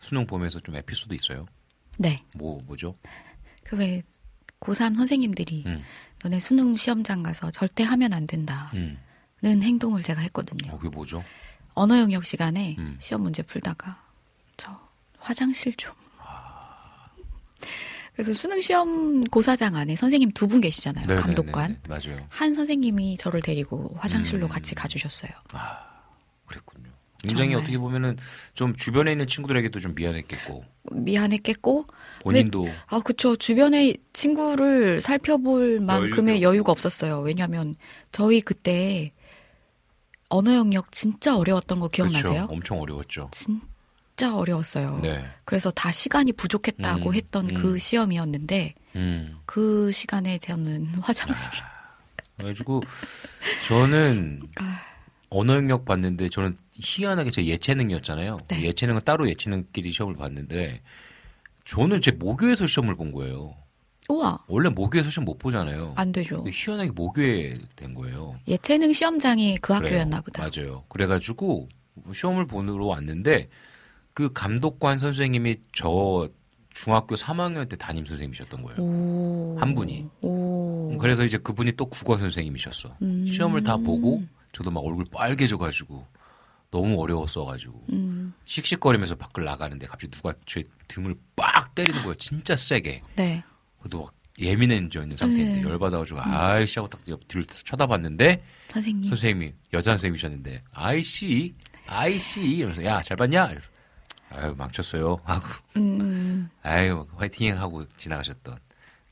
수능 0.00 0.26
보면서 0.26 0.60
좀 0.60 0.76
에피소드 0.76 1.14
있어요? 1.14 1.46
네. 1.98 2.24
뭐 2.36 2.60
뭐죠? 2.64 2.96
그 3.64 3.76
왜 3.76 4.02
고3 4.60 4.96
선생님들이 4.96 5.64
음. 5.66 5.82
너네 6.22 6.38
수능 6.40 6.76
시험장 6.76 7.22
가서 7.22 7.50
절대 7.50 7.82
하면 7.84 8.12
안 8.12 8.26
된다는 8.26 8.68
음. 8.74 9.62
행동을 9.62 10.02
제가 10.02 10.20
했거든요. 10.22 10.72
어, 10.72 10.78
그게 10.78 10.88
뭐죠? 10.88 11.24
언어 11.74 11.98
영역 11.98 12.24
시간에 12.24 12.76
음. 12.78 12.96
시험 13.00 13.22
문제 13.22 13.42
풀다가 13.42 14.00
저 14.56 14.78
화장실 15.18 15.74
좀. 15.76 15.92
그래서 18.14 18.34
수능 18.34 18.60
시험 18.60 19.22
고사장 19.24 19.74
안에 19.74 19.96
선생님 19.96 20.32
두 20.32 20.46
분 20.46 20.60
계시잖아요. 20.60 21.06
네, 21.06 21.14
네, 21.16 21.20
감독관. 21.20 21.80
맞아요. 21.88 22.26
한 22.28 22.54
선생님이 22.54 23.16
저를 23.16 23.40
데리고 23.40 23.94
화장실로 23.98 24.46
음. 24.46 24.48
같이 24.50 24.74
가주셨어요. 24.74 25.30
그랬군요. 26.46 26.90
굉장히 27.22 27.50
정말. 27.50 27.62
어떻게 27.62 27.78
보면은 27.78 28.16
좀 28.54 28.74
주변에 28.76 29.12
있는 29.12 29.26
친구들에게도 29.26 29.80
좀 29.80 29.94
미안했겠고 29.94 30.64
미안했겠고 30.90 31.86
본인도 32.22 32.68
아, 32.88 33.00
그쵸. 33.00 33.36
주변에 33.36 33.94
친구를 34.12 35.00
살펴볼 35.00 35.80
만큼의 35.80 36.42
여유 36.42 36.64
가 36.64 36.72
없었어요. 36.72 37.20
왜냐하면 37.20 37.76
저희 38.10 38.40
그때 38.40 39.12
언어 40.28 40.54
영역 40.54 40.90
진짜 40.92 41.36
어려웠던 41.36 41.78
거 41.80 41.88
기억나세요? 41.88 42.32
그렇죠. 42.32 42.52
엄청 42.52 42.80
어려웠죠. 42.80 43.30
진짜 43.32 44.34
어려웠어요. 44.34 45.00
네. 45.02 45.24
그래서 45.44 45.70
다 45.70 45.92
시간이 45.92 46.32
부족했다고 46.32 47.10
음, 47.10 47.14
했던 47.14 47.50
음. 47.50 47.54
그 47.54 47.78
시험이었는데 47.78 48.74
음. 48.96 49.38
그 49.44 49.92
시간에 49.92 50.38
저는 50.38 50.86
화장실 51.02 51.50
그래가지고 52.36 52.82
저는 53.68 54.40
아. 54.56 54.80
언어 55.28 55.54
영역 55.54 55.84
봤는데 55.84 56.28
저는 56.28 56.56
희한하게 56.74 57.30
제 57.30 57.44
예체능이었잖아요. 57.44 58.38
네. 58.48 58.62
예체능은 58.62 59.02
따로 59.04 59.28
예체능끼리 59.28 59.92
시험을 59.92 60.16
봤는데 60.16 60.82
저는 61.64 62.00
제 62.00 62.10
모교에서 62.10 62.66
시험을 62.66 62.96
본 62.96 63.12
거예요. 63.12 63.54
우와 64.08 64.44
원래 64.48 64.68
모교에서 64.68 65.10
시험 65.10 65.24
못 65.24 65.38
보잖아요. 65.38 65.94
안 65.96 66.12
되죠. 66.12 66.44
희한하게 66.50 66.90
모교에 66.90 67.54
된 67.76 67.94
거예요. 67.94 68.36
예체능 68.48 68.92
시험장이 68.92 69.58
그 69.58 69.74
그래요. 69.78 70.00
학교였나 70.00 70.20
보다. 70.22 70.42
맞아요. 70.42 70.82
그래가지고 70.88 71.68
시험을 72.12 72.46
보러 72.46 72.86
왔는데 72.86 73.48
그 74.14 74.32
감독관 74.32 74.98
선생님이 74.98 75.56
저 75.74 76.28
중학교 76.70 77.14
3학년 77.14 77.68
때 77.68 77.76
담임 77.76 78.04
선생님이셨던 78.04 78.62
거예요. 78.62 78.80
오. 78.82 79.56
한 79.58 79.74
분이. 79.74 80.08
오. 80.22 80.98
그래서 80.98 81.22
이제 81.22 81.38
그분이 81.38 81.72
또 81.72 81.86
국어 81.86 82.16
선생님이셨어. 82.16 82.96
음. 83.02 83.26
시험을 83.26 83.62
다 83.62 83.76
보고 83.76 84.22
저도 84.52 84.70
막 84.70 84.80
얼굴 84.80 85.04
빨개져가지고 85.12 86.06
너무 86.72 87.00
어려웠어가지고 87.00 87.84
음. 87.90 87.94
음. 87.94 88.34
씩씩거리면서 88.46 89.14
밖을 89.14 89.44
나가는데 89.44 89.86
갑자기 89.86 90.10
누가 90.10 90.32
제 90.46 90.64
등을 90.88 91.14
빡 91.36 91.72
때리는 91.76 92.00
거예요. 92.00 92.14
진짜 92.16 92.56
세게. 92.56 93.02
네. 93.14 93.44
저도 93.84 94.04
막 94.04 94.14
예민해져 94.40 95.02
있는 95.02 95.16
상태인데 95.16 95.60
네. 95.60 95.62
열받아가지고 95.62 96.20
아이씨 96.22 96.78
하고 96.80 96.88
딱옆 96.88 97.28
뒤를 97.28 97.44
쳐다봤는데 97.44 98.42
선생님. 98.70 99.08
선생님이 99.10 99.54
여자 99.74 99.92
선생님이셨는데 99.92 100.64
아이씨 100.72 101.54
아이씨 101.86 102.40
이러면서 102.42 102.82
야 102.84 103.02
잘 103.02 103.16
봤냐? 103.18 103.50
이래서 103.50 103.68
아유 104.30 104.54
망쳤어요 104.56 105.18
하고 105.24 105.46
음. 105.76 106.48
아유 106.62 107.06
화이팅 107.16 107.58
하고 107.60 107.84
지나가셨던 107.98 108.56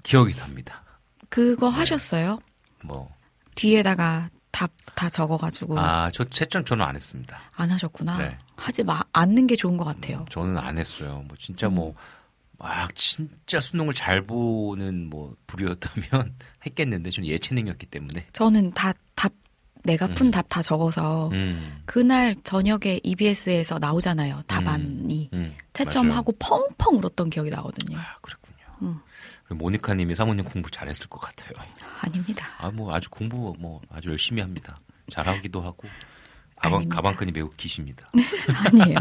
기억이 0.03 0.35
납니다. 0.35 0.82
그거 1.28 1.69
하셨어요? 1.69 2.41
뭐 2.82 3.07
뒤에다가 3.55 4.31
답 4.51 4.70
다 4.94 5.09
적어가지고 5.09 5.78
아 5.78 6.10
저 6.12 6.24
채점 6.24 6.64
저는 6.64 6.85
안 6.85 6.94
했습니다. 6.97 7.39
안 7.56 7.70
하셨구나. 7.70 8.18
네. 8.18 8.36
하지 8.56 8.82
마 8.85 9.01
않는 9.12 9.47
게 9.47 9.56
좋은 9.56 9.77
것 9.78 9.85
같아요. 9.85 10.27
저는 10.28 10.59
안 10.59 10.77
했어요. 10.77 11.24
뭐 11.27 11.36
진짜 11.39 11.68
음. 11.68 11.74
뭐막 12.59 12.94
진짜 12.94 13.60
수능을 13.60 13.94
잘 13.94 14.20
보는 14.27 15.09
뭐 15.09 15.35
부류였다면 15.47 16.35
했겠는데 16.66 17.10
저는 17.10 17.28
예체능이었기 17.28 17.86
때문에 17.86 18.27
저는 18.32 18.72
다 18.72 18.93
답 19.14 19.32
내가 19.85 20.06
푼 20.09 20.27
음. 20.27 20.31
답다 20.31 20.60
적어서 20.60 21.28
음, 21.32 21.81
그날 21.86 22.36
저녁에 22.44 23.01
EBS에서 23.02 23.78
나오잖아요. 23.78 24.43
답안이 24.47 25.31
음, 25.32 25.55
채점하고 25.72 26.32
펑펑 26.39 26.97
울었던 26.97 27.31
기억이 27.31 27.48
나거든요. 27.48 27.97
아, 27.97 28.18
그렇군요. 28.20 28.40
음. 28.82 29.01
모니카님이 29.48 30.15
사모님 30.15 30.44
공부 30.44 30.70
잘했을 30.70 31.07
것 31.09 31.19
같아요. 31.20 31.52
아닙니다. 32.01 32.47
아 32.59 32.70
뭐 32.70 32.94
아주 32.94 33.11
공부 33.11 33.55
뭐 33.59 33.81
아주 33.90 34.11
열심히 34.11 34.40
합니다. 34.43 34.78
잘하기도 35.11 35.61
하고 35.61 35.89
가방. 36.57 36.89
가방끈이 36.89 37.32
매우 37.32 37.51
기십니다. 37.57 38.11
아니에요. 38.66 38.97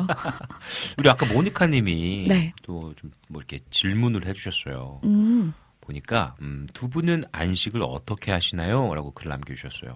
우리 0.98 1.10
아까 1.10 1.26
모니카님이 1.26 2.26
네. 2.28 2.54
또좀 2.64 3.12
뭐 3.30 3.42
이렇게 3.42 3.60
질문을 3.70 4.26
해주셨어요. 4.26 5.02
음. 5.04 5.54
보니까 5.82 6.36
음, 6.42 6.68
두 6.74 6.88
분은 6.90 7.24
안식을 7.32 7.82
어떻게 7.84 8.32
하시나요?라고 8.32 9.12
글을 9.12 9.30
남겨주셨어요. 9.30 9.94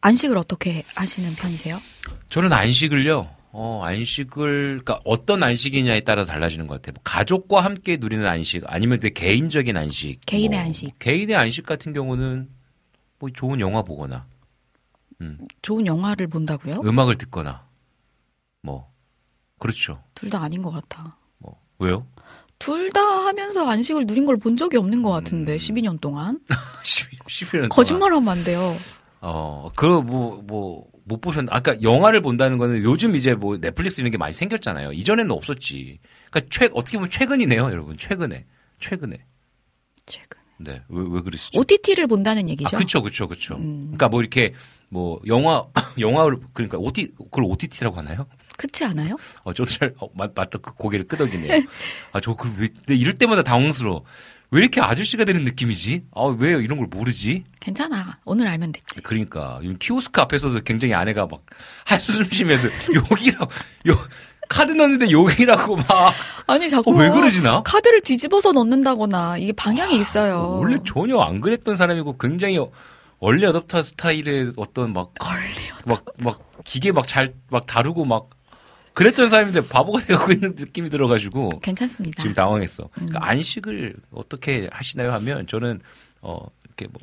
안식을 0.00 0.36
어떻게 0.38 0.84
하시는 0.94 1.34
편이세요? 1.34 1.80
저는 2.30 2.52
안식을요. 2.52 3.28
어, 3.50 3.80
안식을 3.84 4.80
그러니까 4.84 5.00
어떤 5.04 5.42
안식이냐에 5.42 6.00
따라 6.00 6.24
달라지는 6.24 6.66
것 6.66 6.74
같아요. 6.74 6.92
뭐 6.94 7.02
가족과 7.04 7.64
함께 7.64 7.96
누리는 7.96 8.24
안식 8.26 8.64
아니면 8.66 9.00
내 9.00 9.08
개인적인 9.10 9.76
안식. 9.76 10.20
개인의 10.26 10.58
뭐 10.58 10.66
안식. 10.66 10.98
개인의 10.98 11.34
안식 11.36 11.64
같은 11.66 11.92
경우는 11.92 12.48
뭐 13.18 13.30
좋은 13.30 13.58
영화 13.60 13.82
보거나 13.82 14.26
좋은 15.62 15.86
영화를 15.86 16.28
본다고요? 16.28 16.80
음악을 16.84 17.16
듣거나 17.16 17.66
뭐 18.62 18.92
그렇죠. 19.58 20.02
둘 20.14 20.30
다 20.30 20.40
아닌 20.42 20.62
것 20.62 20.70
같아. 20.70 21.16
뭐 21.38 21.58
왜요? 21.78 22.06
둘 22.60 22.90
다 22.92 23.00
하면서 23.00 23.66
안식을 23.68 24.06
누린 24.06 24.26
걸 24.26 24.36
본 24.36 24.56
적이 24.56 24.76
없는 24.76 25.02
것 25.02 25.10
같은데 25.10 25.54
음. 25.54 25.56
12년 25.56 26.00
동안 26.00 26.40
10, 26.84 27.18
11년 27.20 27.68
거짓말 27.70 28.12
하면 28.12 28.28
안 28.28 28.44
돼요. 28.44 28.60
어, 29.20 29.68
그, 29.74 29.84
뭐, 30.00 30.40
뭐, 30.46 30.86
못 31.08 31.20
보셨나? 31.20 31.50
아까 31.54 31.80
영화를 31.82 32.20
본다는 32.20 32.58
거는 32.58 32.82
요즘 32.82 33.16
이제 33.16 33.34
뭐 33.34 33.58
넷플릭스 33.58 34.00
이런 34.00 34.10
게 34.10 34.18
많이 34.18 34.34
생겼잖아요. 34.34 34.92
이전에는 34.92 35.30
없었지. 35.30 35.98
그러니까 36.30 36.50
최, 36.52 36.68
어떻게 36.72 36.98
보면 36.98 37.10
최근이네요, 37.10 37.64
여러분. 37.70 37.96
최근에. 37.96 38.44
최근에. 38.78 39.18
최근. 40.06 40.38
네. 40.58 40.82
왜, 40.88 41.04
왜 41.10 41.20
그러시죠? 41.22 41.58
OTT를 41.58 42.06
본다는 42.06 42.48
얘기죠. 42.48 42.76
아, 42.76 42.78
그쵸, 42.78 43.02
그쵸, 43.02 43.26
그쵸. 43.26 43.56
음. 43.56 43.84
그러니까 43.86 44.08
뭐 44.08 44.20
이렇게 44.20 44.52
뭐 44.90 45.20
영화, 45.26 45.66
영화를, 45.98 46.38
그러니까 46.52 46.78
OT, 46.78 47.12
그걸 47.16 47.44
OTT라고 47.44 47.96
하나요? 47.96 48.26
그렇지 48.56 48.84
않아요? 48.84 49.16
어, 49.44 49.52
저도 49.52 49.68
잘, 49.70 49.94
어, 49.98 50.08
맞, 50.14 50.32
맞다. 50.34 50.58
그 50.58 50.74
고개를 50.74 51.06
끄덕이네요. 51.06 51.62
아, 52.12 52.20
저, 52.20 52.34
그, 52.34 52.52
왜, 52.58 52.94
이럴 52.94 53.14
때마다 53.14 53.42
당황스러워. 53.42 54.04
왜 54.50 54.60
이렇게 54.60 54.80
아저씨가 54.80 55.24
되는 55.24 55.44
느낌이지? 55.44 56.04
아, 56.14 56.22
왜 56.38 56.52
이런 56.52 56.78
걸 56.78 56.86
모르지? 56.90 57.44
괜찮아. 57.60 58.18
오늘 58.24 58.46
알면 58.48 58.72
됐지. 58.72 59.02
그러니까 59.02 59.60
이 59.62 59.74
키오스크 59.78 60.20
앞에서도 60.20 60.60
굉장히 60.60 60.94
아내가 60.94 61.26
막 61.26 61.42
한숨 61.84 62.24
쉬면서 62.24 62.68
여기라고 62.94 63.44
요 63.88 63.94
카드 64.48 64.72
넣는데 64.72 65.10
여기라고 65.10 65.76
막 65.76 66.14
아니 66.46 66.70
자꾸 66.70 66.92
어, 66.92 66.98
왜 66.98 67.10
그러지 67.10 67.42
나? 67.42 67.62
카드를 67.62 68.00
뒤집어서 68.00 68.52
넣는다거나 68.52 69.36
이게 69.36 69.52
방향이 69.52 69.98
있어요. 70.00 70.58
원래 70.62 70.78
전혀 70.86 71.18
안 71.18 71.42
그랬던 71.42 71.76
사람이고 71.76 72.16
굉장히 72.16 72.58
얼리 73.20 73.44
어답터 73.44 73.82
스타일의 73.82 74.52
어떤 74.56 74.94
막막막 74.94 76.62
기계 76.64 76.92
막 76.92 77.06
잘 77.06 77.34
막 77.50 77.66
다루고 77.66 78.06
막 78.06 78.30
그랬던 78.98 79.28
사람인데 79.28 79.68
바보가 79.68 80.00
되고 80.02 80.32
있는 80.32 80.54
느낌이 80.56 80.90
들어가지고 80.90 81.60
괜찮습니다. 81.60 82.20
지금 82.22 82.34
당황했어. 82.34 82.84
음. 82.84 82.88
그러니까 83.06 83.26
안식을 83.26 83.94
어떻게 84.10 84.68
하시나요 84.72 85.12
하면 85.12 85.46
저는 85.46 85.80
어 86.20 86.44
이렇게 86.64 86.86
뭐 86.88 87.00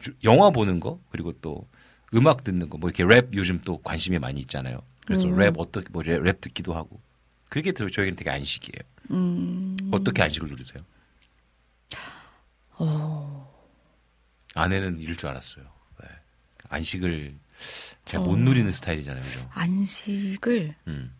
주- 0.00 0.14
영화 0.24 0.50
보는 0.50 0.80
거 0.80 0.98
그리고 1.10 1.32
또 1.40 1.68
음악 2.14 2.42
듣는 2.44 2.68
거 2.70 2.78
뭐 2.78 2.88
이렇게 2.90 3.04
랩 3.04 3.28
요즘 3.34 3.60
또 3.64 3.78
관심이 3.82 4.18
많이 4.18 4.40
있잖아요. 4.40 4.80
그래서 5.06 5.28
음. 5.28 5.36
랩 5.38 5.54
어떻게 5.58 5.86
뭐 5.90 6.02
랩 6.02 6.40
듣기도 6.40 6.74
하고 6.74 7.00
그게 7.50 7.72
더 7.72 7.88
저에게는 7.88 8.16
되게 8.16 8.30
안식이에요. 8.30 8.82
음. 9.10 9.76
어떻게 9.90 10.22
안식을 10.22 10.48
누리세요? 10.48 10.82
어. 12.78 13.54
아내는 14.54 15.00
이럴 15.00 15.16
줄 15.16 15.28
알았어요. 15.28 15.64
네. 16.00 16.08
안식을 16.68 17.34
잘못 18.08 18.32
어. 18.32 18.36
누리는 18.36 18.72
스타일이잖아요, 18.72 19.22
그죠? 19.22 19.48
안식을 19.52 20.74
음, 20.88 21.12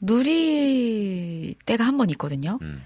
누릴 0.00 1.54
때가 1.66 1.84
한 1.84 1.96
번 1.96 2.10
있거든요. 2.10 2.58
음, 2.62 2.84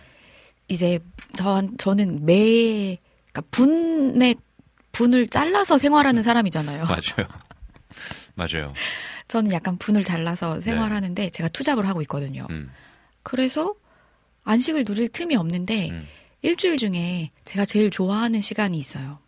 이제 0.69 0.99
저 1.35 1.63
저는 1.79 2.25
매 2.25 2.97
그러니까 3.33 3.43
분의 3.51 4.37
분을 4.93 5.27
잘라서 5.27 5.79
생활하는 5.79 6.23
사람이잖아요. 6.23 6.85
맞아요. 6.85 7.29
맞아요. 8.35 8.73
저는 9.29 9.53
약간 9.53 9.77
분을 9.79 10.05
잘라서 10.05 10.61
생활하는데 10.61 11.31
제가 11.31 11.49
투잡을 11.49 11.87
하고 11.89 12.01
있거든요. 12.03 12.47
음, 12.51 12.71
그래서 13.23 13.75
안식을 14.45 14.85
누릴 14.85 15.09
틈이 15.09 15.37
없는데 15.37 15.91
음. 15.91 16.07
일주일 16.43 16.77
중에 16.77 17.31
제가 17.45 17.65
제일 17.65 17.91
좋아하는 17.91 18.41
시간이 18.41 18.79
있어요. 18.79 19.19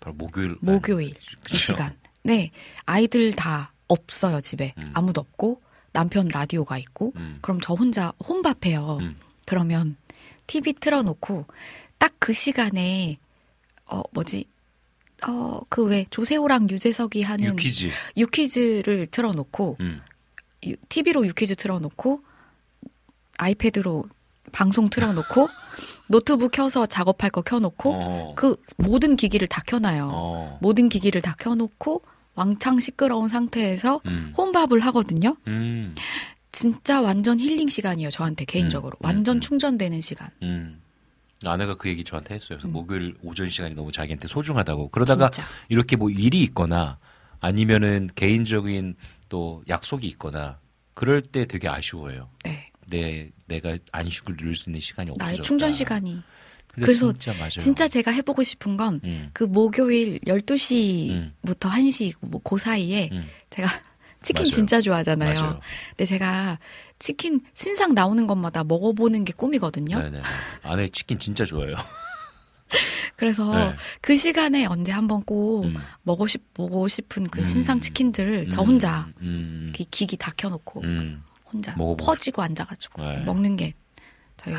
바로 0.00 0.14
목요일. 0.16 0.56
목요일 0.60 1.08
이 1.10 1.14
그쵸. 1.42 1.56
시간. 1.56 1.96
네, 2.24 2.50
아이들 2.86 3.32
다 3.32 3.72
없어요 3.86 4.40
집에 4.40 4.72
음. 4.78 4.90
아무도 4.94 5.20
없고 5.20 5.60
남편 5.92 6.26
라디오가 6.28 6.78
있고 6.78 7.12
음, 7.16 7.38
그럼 7.42 7.60
저 7.62 7.74
혼자 7.74 8.12
혼밥해요. 8.26 8.98
음. 9.00 9.16
그러면 9.46 9.96
TV 10.46 10.72
틀어놓고 10.74 11.46
딱 11.98 12.14
그 12.18 12.32
시간에 12.32 13.18
어 13.86 14.02
뭐지 14.12 14.46
어 15.26 15.60
그 15.68 15.84
왜 15.86 16.06
조세호랑 16.10 16.68
유재석이 16.70 17.22
하는 17.22 17.44
유퀴즈. 17.50 17.90
유퀴즈를 18.16 19.06
틀어놓고 19.08 19.76
음, 19.80 20.00
TV로 20.88 21.26
유퀴즈 21.26 21.56
틀어놓고 21.56 22.22
아이패드로 23.38 24.04
방송 24.52 24.88
틀어놓고 24.88 25.48
노트북 26.08 26.52
켜서 26.52 26.86
작업할 26.86 27.30
거 27.30 27.42
켜놓고 27.42 27.92
어, 27.94 28.34
그 28.36 28.56
모든 28.76 29.16
기기를 29.16 29.46
다 29.48 29.62
켜놔요. 29.66 30.10
어, 30.12 30.58
모든 30.62 30.88
기기를 30.88 31.20
다 31.20 31.34
켜놓고 31.38 32.02
왕창 32.34 32.80
시끄러운 32.80 33.28
상태에서 33.28 34.00
음, 34.06 34.32
혼밥을 34.36 34.80
하거든요. 34.80 35.36
음, 35.46 35.94
진짜 36.52 37.00
완전 37.00 37.38
힐링 37.38 37.68
시간이에요. 37.68 38.10
저한테 38.10 38.44
개인적으로 38.44 38.96
음, 39.00 39.06
완전 39.06 39.36
음. 39.36 39.40
충전되는 39.40 40.00
시간. 40.00 40.28
음. 40.42 40.80
아내가 41.44 41.74
그 41.76 41.88
얘기 41.88 42.04
저한테 42.04 42.34
했어요. 42.34 42.58
그래서 42.58 42.68
음. 42.68 42.72
목요일 42.72 43.16
오전 43.22 43.50
시간이 43.50 43.74
너무 43.74 43.92
자기한테 43.92 44.28
소중하다고. 44.28 44.88
그러다가 44.88 45.30
진짜. 45.30 45.48
이렇게 45.68 45.96
뭐 45.96 46.10
일이 46.10 46.42
있거나 46.42 46.98
아니면은 47.40 48.08
개인적인 48.14 48.94
또 49.28 49.62
약속이 49.68 50.06
있거나 50.08 50.58
그럴 50.94 51.20
때 51.20 51.44
되게 51.44 51.68
아쉬워요. 51.68 52.30
네, 52.44 52.70
내 52.86 53.30
내가 53.46 53.76
안식을 53.92 54.36
누릴 54.36 54.54
수 54.54 54.70
있는 54.70 54.80
시간이 54.80 55.10
없어졌다. 55.10 55.26
나의 55.32 55.42
충전 55.42 55.74
시간이. 55.74 56.22
그래서 56.74 57.12
진짜. 57.12 57.48
진짜 57.58 57.88
제가 57.88 58.10
해보고 58.10 58.42
싶은 58.42 58.76
건그 58.76 59.06
음, 59.06 59.30
목요일 59.52 60.18
12시부터 60.26 61.10
음. 61.10 61.34
1시 61.44 62.14
뭐그 62.20 62.58
사이에 62.58 63.08
음, 63.12 63.26
제가 63.50 63.68
치킨 64.22 64.42
맞아요. 64.44 64.50
진짜 64.50 64.80
좋아하잖아요. 64.80 65.34
맞아요. 65.40 65.60
근데 65.90 66.04
제가 66.06 66.58
치킨 66.98 67.40
신상 67.54 67.92
나오는 67.94 68.26
것마다 68.26 68.64
먹어보는 68.64 69.24
게 69.24 69.32
꿈이거든요. 69.34 69.98
네네. 69.98 70.22
아내 70.62 70.88
치킨 70.88 71.18
진짜 71.18 71.44
좋아해요. 71.44 71.76
그래서 73.16 73.52
네. 73.52 73.76
그 74.00 74.16
시간에 74.16 74.64
언제 74.66 74.90
한번 74.90 75.22
꼭 75.22 75.64
음, 75.66 75.76
먹고 76.02 76.26
싶 76.26 76.52
보고 76.54 76.88
싶은 76.88 77.28
그 77.28 77.40
음. 77.40 77.44
신상 77.44 77.80
치킨들을 77.80 78.50
저 78.50 78.62
음, 78.62 78.68
혼자 78.68 79.06
음, 79.20 79.70
기- 79.74 79.84
기기 79.84 80.16
다 80.16 80.32
켜놓고 80.36 80.80
음, 80.82 81.22
혼자 81.52 81.72
먹어보고 81.76 82.04
퍼지고 82.04 82.42
앉아가지고 82.42 83.02
네. 83.02 83.18
먹는 83.24 83.56
게 83.56 83.74
저희 84.38 84.54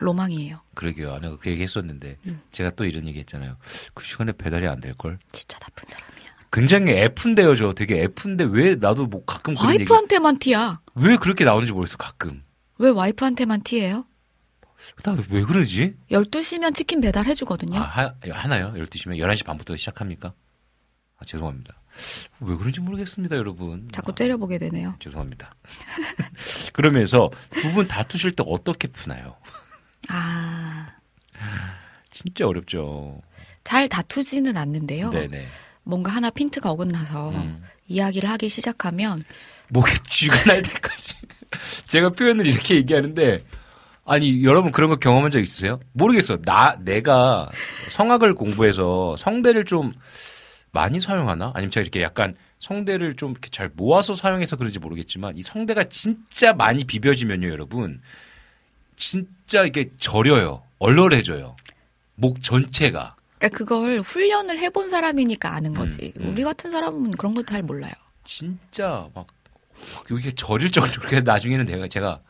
로망이에요. 0.00 0.60
그러게요. 0.74 1.14
아내가 1.14 1.38
그 1.38 1.50
얘기 1.50 1.62
했었는데 1.62 2.18
음. 2.26 2.40
제가 2.52 2.70
또 2.70 2.84
이런 2.84 3.06
얘기 3.06 3.18
했잖아요. 3.20 3.56
그 3.94 4.04
시간에 4.04 4.32
배달이 4.32 4.66
안 4.68 4.80
될 4.80 4.94
걸. 4.94 5.18
진짜 5.32 5.58
나쁜 5.58 5.84
사람이야. 5.88 6.26
굉장히 6.52 6.92
F인데요, 6.92 7.54
저 7.54 7.72
되게 7.72 8.02
F인데 8.04 8.44
왜 8.44 8.74
나도 8.76 9.06
뭐 9.06 9.24
가끔 9.24 9.54
와이프한테만 9.58 10.38
티야. 10.38 10.80
왜 10.94 11.16
그렇게 11.16 11.44
나오는지 11.44 11.72
모르겠어, 11.72 11.96
가끔. 11.96 12.42
왜 12.78 12.90
와이프한테만 12.90 13.62
티예요? 13.62 14.06
나 15.02 15.16
왜 15.30 15.42
그러지? 15.42 15.94
12시면 16.10 16.74
치킨 16.74 17.00
배달해 17.00 17.34
주거든요. 17.34 17.78
아, 17.78 17.82
하, 17.82 18.14
하나요? 18.30 18.72
12시면 18.76 19.16
11시 19.18 19.44
반부터 19.44 19.74
시작합니까? 19.76 20.34
아, 21.18 21.24
죄송합니다. 21.24 21.80
왜 22.40 22.54
그런지 22.56 22.80
모르겠습니다, 22.82 23.36
여러분. 23.36 23.88
자꾸 23.90 24.12
아, 24.12 24.14
째려보게 24.14 24.58
되네요. 24.58 24.94
죄송합니다. 25.00 25.54
그러면서 26.74 27.30
두 27.60 27.72
분 27.72 27.88
다투실 27.88 28.32
때 28.32 28.44
어떻게 28.46 28.88
푸나요? 28.88 29.36
아, 30.08 30.88
진짜 32.10 32.46
어렵죠. 32.46 33.20
잘 33.64 33.88
다투지는 33.88 34.56
않는데요. 34.56 35.10
네네. 35.10 35.46
뭔가 35.82 36.12
하나 36.12 36.30
핀트가 36.30 36.70
어긋나서 36.70 37.30
음. 37.30 37.62
이야기를 37.88 38.28
하기 38.30 38.48
시작하면 38.48 39.24
목에 39.68 39.92
쥐가 40.10 40.44
날 40.44 40.62
때까지. 40.62 41.14
제가 41.86 42.10
표현을 42.10 42.46
이렇게 42.46 42.74
얘기하는데, 42.76 43.44
아니, 44.04 44.44
여러분 44.44 44.72
그런 44.72 44.90
거 44.90 44.96
경험한 44.96 45.30
적 45.30 45.40
있으세요? 45.40 45.80
모르겠어. 45.92 46.38
나, 46.42 46.76
내가 46.80 47.50
성악을 47.88 48.34
공부해서 48.34 49.16
성대를 49.16 49.64
좀 49.64 49.92
많이 50.72 51.00
사용하나? 51.00 51.52
아니면 51.54 51.70
제가 51.70 51.82
이렇게 51.82 52.02
약간 52.02 52.36
성대를 52.60 53.14
좀 53.14 53.32
이렇게 53.32 53.50
잘 53.50 53.70
모아서 53.74 54.14
사용해서 54.14 54.56
그런지 54.56 54.78
모르겠지만, 54.78 55.36
이 55.36 55.42
성대가 55.42 55.84
진짜 55.84 56.52
많이 56.52 56.84
비벼지면요, 56.84 57.48
여러분. 57.48 58.00
진짜 58.96 59.64
이게 59.64 59.90
저려요. 59.98 60.62
얼얼해져요. 60.78 61.56
목 62.14 62.42
전체가. 62.42 63.16
그러니까 63.38 63.58
그걸 63.58 64.00
훈련을 64.00 64.58
해본 64.58 64.90
사람이니까 64.90 65.52
아는 65.54 65.74
거지. 65.74 66.12
음, 66.16 66.22
음. 66.22 66.30
우리 66.30 66.42
같은 66.42 66.70
사람은 66.72 67.10
그런 67.12 67.34
거 67.34 67.42
잘 67.42 67.62
몰라요. 67.62 67.92
진짜 68.24 69.08
막, 69.14 69.26
막 69.94 70.10
여기가 70.10 70.32
저릴 70.36 70.70
정도로 70.70 71.02
그래서 71.02 71.22
나중에는 71.24 71.66
내가 71.66 71.86
제가 71.88 72.20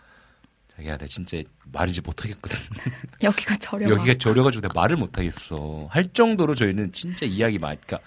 자기야 0.76 0.98
나 0.98 1.06
진짜 1.06 1.38
말을 1.72 1.90
이제 1.90 2.02
못하겠거든 2.05 2.59
여기가 3.22 3.56
저려. 3.56 3.88
여기가 3.88 4.18
저려가지고 4.18 4.60
내가 4.62 4.74
말을 4.74 4.97
못하겠어 4.97 5.86
할 5.90 6.06
정도로 6.12 6.55
저희는 6.55 6.93
진짜 6.93 7.24
이야기 7.24 7.59
많이 7.59 7.80
그러니까 7.80 8.06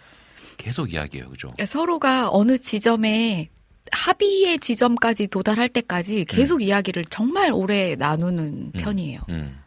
계속 0.58 0.94
이야기해요 0.94 1.30
그죠 1.30 1.48
그러니까 1.48 1.66
서로가 1.66 2.30
어느 2.30 2.60
지점에 2.60 3.50
합의의 3.92 4.60
지점까지 4.60 5.28
도달할 5.28 5.70
때까지 5.70 6.26
계속 6.26 6.62
이야기를 6.62 7.06
정말 7.06 7.52
오래 7.52 7.96
나누는 7.96 8.72
편이에요. 8.74 9.22
음. 9.30 9.60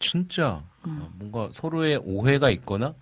진짜 0.00 0.62
어, 0.82 1.10
뭔가 1.16 1.48
서로의 1.52 2.00
오해가 2.04 2.50
있거나 2.50 2.94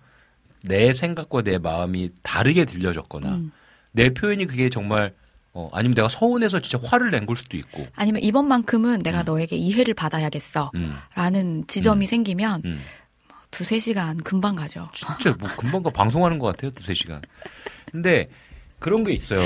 내 0.63 0.93
생각과 0.93 1.41
내 1.41 1.57
마음이 1.57 2.11
다르게 2.21 2.65
들려졌거나 2.65 3.29
음. 3.35 3.51
내 3.91 4.13
표현이 4.13 4.45
그게 4.45 4.69
정말 4.69 5.13
어, 5.55 5.69
아니면 5.73 5.93
내가 5.95 6.07
서운해서 6.07 6.59
진짜 6.61 6.79
화를 6.87 7.11
낸 7.11 7.25
걸 7.25 7.35
수도 7.35 7.57
있고 7.57 7.85
아니면 7.95 8.23
이번만큼은 8.23 8.99
내가 9.03 9.21
음. 9.21 9.25
너에게 9.25 9.55
이해를 9.55 9.93
받아야겠어. 9.93 10.71
음, 10.75 10.95
라는 11.15 11.63
지점이 11.67 12.05
음. 12.05 12.07
생기면 12.07 12.61
음. 12.65 12.79
두세 13.51 13.79
시간 13.79 14.17
금방 14.17 14.55
가죠. 14.55 14.89
진짜 14.95 15.35
뭐 15.39 15.47
금방 15.57 15.83
가 15.83 15.89
방송하는 15.91 16.39
것 16.39 16.47
같아요 16.47 16.71
두세 16.71 16.93
시간. 16.95 17.21
근데 17.91 18.29
그런 18.79 19.03
게 19.03 19.11
있어요. 19.13 19.41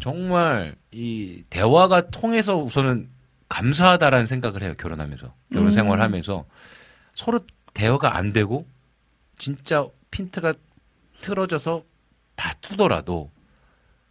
정말 0.00 0.74
이 0.92 1.44
대화가 1.50 2.10
통해서 2.10 2.56
우선은 2.56 3.08
감사하다라는 3.48 4.26
생각을 4.26 4.62
해요 4.62 4.74
결혼하면서 4.78 5.34
결혼 5.52 5.66
음. 5.66 5.70
생활하면서 5.72 6.46
서로 7.14 7.40
대화가 7.74 8.16
안 8.16 8.32
되고 8.32 8.66
진짜 9.38 9.86
핀트가 10.10 10.54
틀어져서 11.20 11.84
다투더라도 12.36 13.30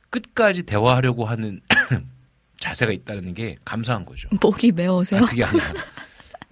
끝까지 0.09 0.63
대화하려고 0.63 1.25
하는 1.25 1.61
자세가 2.59 2.91
있다는 2.91 3.33
게 3.33 3.57
감사한 3.63 4.05
거죠. 4.05 4.27
목이 4.41 4.71
메어오세요? 4.71 5.23
아, 5.23 5.25
그게 5.25 5.43
아니라 5.43 5.65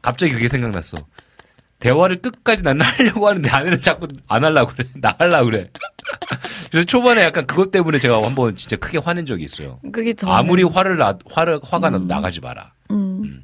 갑자기 0.01 0.33
그게 0.33 0.47
생각났어. 0.47 1.05
대화를 1.79 2.17
끝까지 2.17 2.63
나는 2.63 2.83
하려고 2.85 3.27
하는데 3.27 3.47
아내는 3.49 3.81
자꾸 3.81 4.07
안 4.27 4.43
하려고 4.43 4.73
그래. 4.73 4.87
나 4.97 5.15
하려고 5.19 5.45
그래. 5.45 5.69
그래서 6.71 6.85
초반에 6.85 7.21
약간 7.23 7.45
그것 7.45 7.71
때문에 7.71 7.97
제가 7.97 8.23
한번 8.23 8.55
진짜 8.55 8.75
크게 8.77 8.97
화낸 8.97 9.25
적이 9.25 9.43
있어요. 9.43 9.79
그게 9.91 10.13
저는 10.13 10.33
아무리 10.33 10.63
화를 10.63 10.97
나, 10.97 11.17
화를, 11.29 11.59
화가 11.63 11.89
나도 11.91 12.05
음. 12.05 12.07
나가지 12.07 12.39
마라. 12.41 12.73
음. 12.91 13.43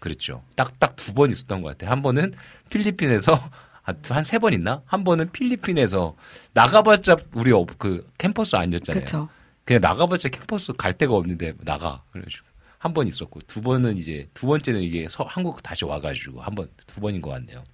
그랬죠. 0.00 0.42
딱, 0.56 0.78
딱 0.78 0.96
두 0.96 1.14
번 1.14 1.30
있었던 1.30 1.62
것 1.62 1.76
같아. 1.76 1.90
한 1.90 2.02
번은 2.02 2.34
필리핀에서, 2.70 3.32
한 3.82 4.24
세 4.24 4.38
번 4.38 4.52
있나? 4.54 4.82
한 4.86 5.04
번은 5.04 5.30
필리핀에서 5.32 6.16
나가봤자 6.54 7.16
우리 7.34 7.52
어- 7.52 7.66
그 7.78 8.06
캠퍼스 8.18 8.56
아니었잖아요. 8.56 9.00
그렇죠. 9.04 9.28
그냥 9.64 9.80
나가봤자 9.82 10.28
캠퍼스 10.30 10.72
갈 10.74 10.92
데가 10.94 11.14
없는데 11.14 11.54
나가. 11.60 12.02
그래가지고. 12.12 12.46
한 12.78 12.92
번 12.92 13.06
있었고, 13.06 13.40
두 13.46 13.62
번은 13.62 13.96
이제, 13.96 14.28
두 14.34 14.46
번째는 14.46 14.82
이게 14.82 15.08
서, 15.08 15.24
한국 15.26 15.62
다시 15.62 15.86
와가지고, 15.86 16.42
한 16.42 16.54
번, 16.54 16.68
두 16.86 17.00
번인 17.00 17.22
것 17.22 17.30
같네요. 17.30 17.64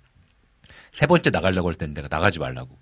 세 0.92 1.06
번째 1.06 1.30
나가려고 1.30 1.68
할 1.68 1.74
때는 1.74 1.94
내가 1.94 2.08
나가지 2.08 2.38
말라고. 2.38 2.78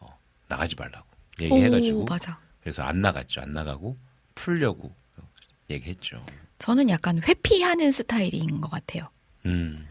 어, 0.00 0.06
나가지 0.48 0.74
말라고. 0.76 1.06
얘기해가지고. 1.40 2.00
오, 2.00 2.04
맞아. 2.04 2.40
그래서 2.60 2.82
안 2.82 3.00
나갔죠. 3.00 3.40
안 3.40 3.52
나가고, 3.52 3.96
풀려고 4.34 4.94
얘기했죠. 5.70 6.22
저는 6.58 6.88
약간 6.88 7.20
회피하는 7.22 7.92
스타일인 7.92 8.60
것 8.60 8.70
같아요. 8.70 9.08
음, 9.46 9.86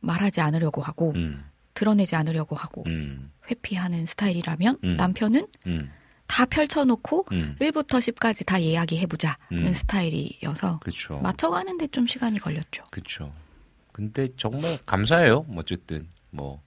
말하지 0.00 0.40
않으려고 0.40 0.82
하고 0.82 1.12
음, 1.16 1.44
드러내지 1.74 2.16
않으려고 2.16 2.56
하고 2.56 2.84
음, 2.86 3.32
회피하는 3.50 4.06
스타일이라면 4.06 4.78
음. 4.84 4.96
남편은 4.96 5.46
음, 5.66 5.90
다 6.26 6.44
펼쳐놓고 6.46 7.26
음. 7.32 7.56
1부터 7.60 7.98
10까지 7.98 8.46
다 8.46 8.58
이야기해보자는 8.58 9.36
음. 9.52 9.72
스타일이어서 9.72 10.78
그쵸. 10.80 11.18
맞춰가는데 11.18 11.88
좀 11.88 12.06
시간이 12.06 12.38
걸렸죠. 12.38 12.84
그쵸. 12.90 13.32
근데 13.92 14.28
정말 14.36 14.78
감사해요. 14.86 15.42
뭐 15.42 15.60
어쨌든 15.60 16.08
뭐 16.30 16.60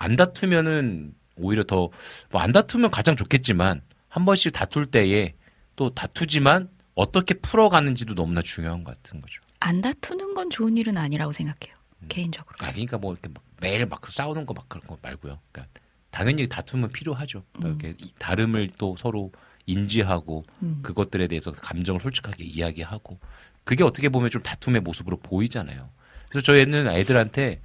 안 0.00 0.14
다투면은 0.16 1.12
오히려 1.36 1.64
더 1.64 1.90
뭐 2.30 2.40
안 2.42 2.52
다투면 2.52 2.90
가장 2.90 3.16
좋겠지만 3.16 3.82
한 4.08 4.24
번씩 4.24 4.52
다툴 4.52 4.86
때에 4.86 5.34
또 5.76 5.90
다투지만 5.94 6.68
어떻게 6.94 7.34
풀어가는지도 7.34 8.14
너무나 8.14 8.42
중요한 8.42 8.84
것 8.84 9.00
같은 9.02 9.20
거죠. 9.20 9.40
안 9.60 9.80
다투는 9.80 10.34
건 10.34 10.50
좋은 10.50 10.76
일은 10.76 10.96
아니라고 10.96 11.32
생각해요. 11.32 11.76
음. 12.02 12.06
개인적으로. 12.08 12.54
아 12.60 12.70
그러니까 12.72 12.98
뭐 12.98 13.12
이렇게 13.12 13.28
막 13.28 13.42
매일 13.60 13.86
막 13.86 14.04
싸우는 14.10 14.46
거 14.46 14.54
막 14.54 14.68
그런 14.68 14.82
거 14.86 14.96
말고요. 15.02 15.38
그러니까 15.52 15.80
당연히 16.10 16.46
다투면 16.48 16.90
필요하죠. 16.90 17.44
그러니까 17.52 17.88
이렇게 17.88 18.04
이 18.04 18.12
다름을 18.18 18.70
또 18.78 18.96
서로 18.96 19.32
인지하고 19.66 20.44
음. 20.62 20.78
그것들에 20.82 21.26
대해서 21.26 21.50
감정을 21.50 22.00
솔직하게 22.00 22.44
이야기하고 22.44 23.18
그게 23.64 23.84
어떻게 23.84 24.08
보면 24.08 24.30
좀 24.30 24.40
다툼의 24.42 24.80
모습으로 24.80 25.18
보이잖아요. 25.18 25.90
그래서 26.30 26.44
저희는 26.44 26.86
애들한테 26.88 27.60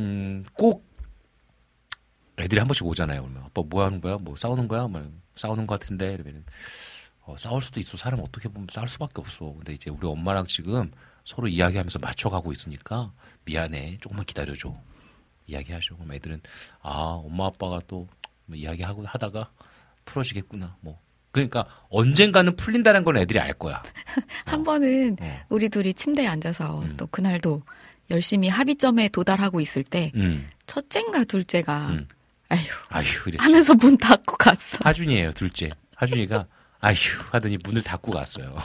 음, 0.00 0.44
꼭 0.54 0.84
애들이 2.38 2.58
한 2.58 2.66
번씩 2.68 2.86
오잖아요. 2.86 3.22
그러면 3.22 3.42
아빠 3.44 3.62
뭐 3.64 3.84
하는 3.84 4.00
거야? 4.00 4.16
뭐 4.20 4.34
싸우는 4.36 4.66
거야? 4.68 4.86
뭐 4.88 5.10
싸우는 5.34 5.66
것 5.66 5.78
같은데 5.78 6.14
이러면 6.14 6.44
어, 7.22 7.36
싸울 7.38 7.60
수도 7.60 7.80
있어. 7.80 7.96
사람 7.96 8.20
어떻게 8.20 8.48
보면 8.48 8.68
싸울 8.72 8.88
수밖에 8.88 9.14
없어. 9.20 9.52
근데 9.54 9.74
이제 9.74 9.90
우리 9.90 10.06
엄마랑 10.06 10.46
지금 10.46 10.90
서로 11.24 11.48
이야기하면서 11.48 11.98
맞춰가고 11.98 12.50
있으니까 12.52 13.12
미안해. 13.44 13.98
조금만 14.00 14.24
기다려줘. 14.24 14.72
이야기하죠. 15.46 15.96
그럼 15.96 16.12
애들은 16.12 16.40
아 16.80 16.90
엄마 17.22 17.46
아빠가 17.46 17.80
또 17.86 18.08
뭐 18.50 18.56
이야기하고 18.56 19.06
하다가 19.06 19.52
풀어지겠구나. 20.04 20.76
뭐 20.80 21.00
그러니까 21.30 21.66
언젠가는 21.88 22.56
풀린다는 22.56 23.04
건 23.04 23.16
애들이 23.16 23.38
알 23.38 23.52
거야. 23.54 23.80
한 24.44 24.64
번은 24.64 25.16
어. 25.20 25.40
우리 25.48 25.68
둘이 25.68 25.94
침대에 25.94 26.26
앉아서 26.26 26.80
음. 26.82 26.96
또 26.96 27.06
그날도 27.06 27.62
열심히 28.10 28.48
합의점에 28.48 29.08
도달하고 29.08 29.60
있을 29.60 29.84
때 29.84 30.10
음, 30.16 30.48
첫째인가 30.66 31.24
둘째가 31.24 31.88
음. 31.90 32.08
아휴 32.48 32.60
아휴. 32.88 33.06
하면서 33.38 33.74
문 33.74 33.96
닫고 33.96 34.36
갔어. 34.36 34.78
하준이에요 34.82 35.32
둘째. 35.32 35.70
하준이가 35.96 36.46
아휴 36.80 36.96
하더니 37.30 37.58
문을 37.64 37.82
닫고 37.82 38.10
갔어요. 38.12 38.56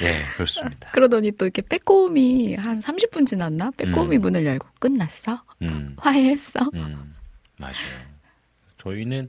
네 0.00 0.24
그렇습니다. 0.34 0.90
그러더니 0.90 1.30
또 1.32 1.44
이렇게 1.44 1.62
빼꼼히 1.62 2.56
한 2.56 2.80
30분 2.80 3.26
지났나? 3.26 3.70
빼꼼히 3.76 4.16
음. 4.16 4.22
문을 4.22 4.44
열고 4.44 4.66
끝났어? 4.80 5.42
음. 5.62 5.94
화해했어? 5.98 6.68
음, 6.74 7.14
맞아요. 7.58 7.74
저희는 8.78 9.28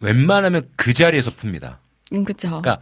웬만하면 0.00 0.68
그 0.74 0.92
자리에서 0.92 1.30
풉니다. 1.36 1.76
음, 2.12 2.24
그쵸. 2.24 2.60
그러니까 2.60 2.80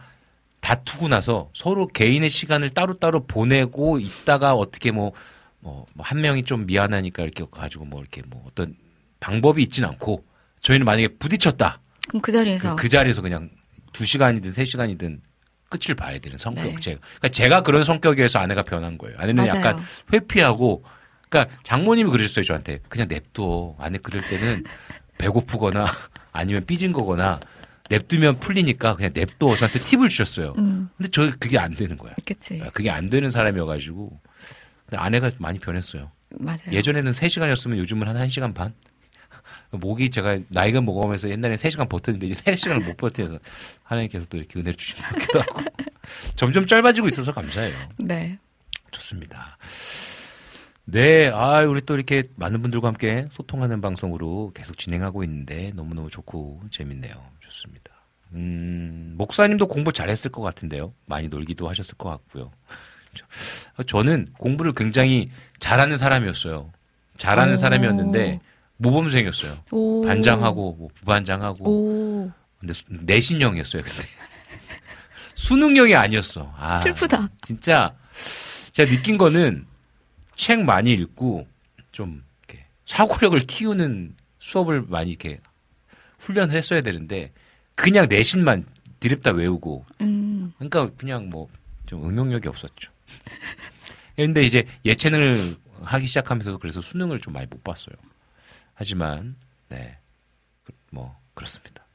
다투고 0.71 1.09
나서 1.09 1.49
서로 1.53 1.87
개인의 1.87 2.29
시간을 2.29 2.69
따로따로 2.69 3.25
보내고 3.25 3.99
있다가 3.99 4.53
어떻게 4.53 4.91
뭐, 4.91 5.11
뭐, 5.59 5.85
뭐 5.93 6.05
한 6.05 6.21
명이 6.21 6.43
좀 6.43 6.65
미안하니까 6.65 7.23
이렇게 7.23 7.43
가지고 7.51 7.85
뭐 7.85 7.99
이렇게 7.99 8.21
뭐 8.27 8.43
어떤 8.47 8.75
방법이 9.19 9.61
있진 9.63 9.83
않고 9.83 10.23
저희는 10.61 10.85
만약에 10.85 11.09
부딪혔다. 11.19 11.81
그럼 12.07 12.21
그 12.21 12.31
자리에서 12.31 12.75
그, 12.75 12.83
그 12.83 12.89
자리에서 12.89 13.21
그냥 13.21 13.49
두 13.91 14.05
시간이든 14.05 14.53
세 14.53 14.63
시간이든 14.63 15.21
끝을 15.69 15.95
봐야 15.95 16.19
되는 16.19 16.37
성격. 16.37 16.63
네. 16.63 16.79
제가, 16.79 16.99
그러니까 17.01 17.27
제가 17.29 17.63
그런 17.63 17.83
성격이어서 17.83 18.39
아내가 18.39 18.61
변한 18.61 18.97
거예요. 18.97 19.17
아내는 19.17 19.45
맞아요. 19.45 19.59
약간 19.59 19.79
회피하고, 20.11 20.83
그러니까 21.29 21.55
장모님이 21.63 22.09
그러셨어요 22.11 22.43
저한테. 22.43 22.79
그냥 22.89 23.07
냅둬. 23.07 23.75
아내 23.79 23.97
그럴 23.97 24.21
때는 24.21 24.63
배고프거나 25.17 25.85
아니면 26.33 26.65
삐진 26.65 26.91
거거나 26.91 27.39
냅두면 27.91 28.39
풀리니까 28.39 28.95
그냥 28.95 29.11
냅둬 29.13 29.55
저한테 29.55 29.79
팁을 29.79 30.07
주셨어요. 30.07 30.53
음, 30.57 30.89
근데 30.97 31.09
저 31.11 31.29
그게 31.37 31.57
안 31.59 31.75
되는 31.75 31.97
거야. 31.97 32.13
그치. 32.25 32.61
아, 32.63 32.69
그게 32.69 32.89
안 32.89 33.09
되는 33.09 33.29
사람이어가지고 33.29 34.19
근데 34.85 34.97
아내가 34.97 35.29
많이 35.39 35.59
변했어요. 35.59 36.09
맞아요. 36.29 36.71
예전에는 36.71 37.11
3시간이었으면 37.11 37.77
요즘은 37.77 38.07
한 38.07 38.15
1시간 38.27 38.53
반? 38.53 38.73
목이 39.71 40.09
제가 40.09 40.39
나이가 40.47 40.79
먹어가면서 40.79 41.29
옛날에 41.29 41.55
3시간 41.55 41.89
버텼는데 41.89 42.27
이제 42.27 42.41
3시간을 42.41 42.85
못 42.85 42.95
버텨서 42.95 43.39
하나님께서 43.83 44.25
또 44.27 44.37
이렇게 44.37 44.57
은혜를 44.57 44.75
주신 44.75 44.95
것 44.95 45.03
같기도 45.09 45.41
하고 45.41 45.61
점점 46.35 46.65
짧아지고 46.65 47.07
있어서 47.09 47.33
감사해요. 47.33 47.75
네. 47.97 48.39
좋습니다. 48.91 49.57
네, 50.85 51.29
아, 51.29 51.59
우리 51.61 51.81
또 51.81 51.95
이렇게 51.95 52.23
많은 52.35 52.61
분들과 52.61 52.87
함께 52.87 53.27
소통하는 53.31 53.81
방송으로 53.81 54.51
계속 54.53 54.77
진행하고 54.77 55.23
있는데 55.23 55.71
너무너무 55.75 56.09
좋고 56.09 56.61
재밌네요. 56.71 57.13
좋습니다. 57.55 57.91
음, 58.33 59.15
목사님도 59.17 59.67
공부 59.67 59.91
잘했을 59.91 60.31
것 60.31 60.41
같은데요. 60.41 60.93
많이 61.05 61.27
놀기도 61.27 61.67
하셨을 61.69 61.95
것 61.97 62.09
같고요. 62.09 62.51
저- 63.75 63.83
저는 63.83 64.29
공부를 64.37 64.71
굉장히 64.73 65.29
잘하는 65.59 65.97
사람이었어요. 65.97 66.71
잘하는 67.17 67.55
오. 67.55 67.57
사람이었는데 67.57 68.39
모범생이었어요. 68.77 69.57
오. 69.71 70.05
반장하고 70.05 70.73
뭐 70.73 70.89
부반장하고 70.95 71.65
오. 72.25 72.31
근데 72.57 72.73
수- 72.73 72.85
내신형이었어요. 72.89 73.83
근데 73.83 74.03
수능형이 75.35 75.93
아니었어. 75.95 76.53
아, 76.57 76.81
슬프다. 76.81 77.29
진짜 77.41 77.93
제가 78.71 78.89
느낀 78.89 79.17
거는 79.17 79.65
책 80.35 80.61
많이 80.63 80.93
읽고 80.93 81.47
좀 81.91 82.23
사고력을 82.85 83.37
키우는 83.41 84.15
수업을 84.39 84.83
많이 84.87 85.11
이렇게 85.11 85.39
훈련을 86.19 86.55
했어야 86.55 86.81
되는데 86.81 87.31
그냥 87.81 88.07
내신만 88.09 88.65
드립다 88.99 89.31
외우고 89.31 89.85
음. 90.01 90.53
그러니까 90.57 90.89
그냥 90.95 91.29
뭐 91.29 91.49
좀 91.87 92.07
응용력이 92.07 92.47
없었죠. 92.47 92.89
그런데 94.15 94.43
이제 94.43 94.65
예체능을 94.85 95.57
하기 95.81 96.07
시작하면서 96.07 96.57
그래서 96.59 96.79
수능을 96.79 97.19
좀 97.19 97.33
많이 97.33 97.47
못 97.47 97.61
봤어요. 97.65 97.93
하지만 98.75 99.35
네. 99.67 99.97
그- 100.63 100.71
뭐 100.91 101.19
그렇습니다. 101.33 101.85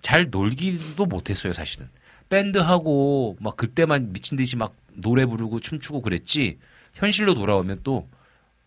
잘 0.00 0.28
놀기도 0.28 1.06
못했어요, 1.06 1.52
사실은. 1.52 1.88
밴드 2.28 2.58
하고 2.58 3.36
막 3.38 3.56
그때만 3.56 4.12
미친 4.12 4.36
듯이 4.36 4.56
막 4.56 4.74
노래 4.92 5.24
부르고 5.24 5.60
춤추고 5.60 6.02
그랬지. 6.02 6.58
현실로 6.94 7.34
돌아오면 7.34 7.82
또 7.84 8.08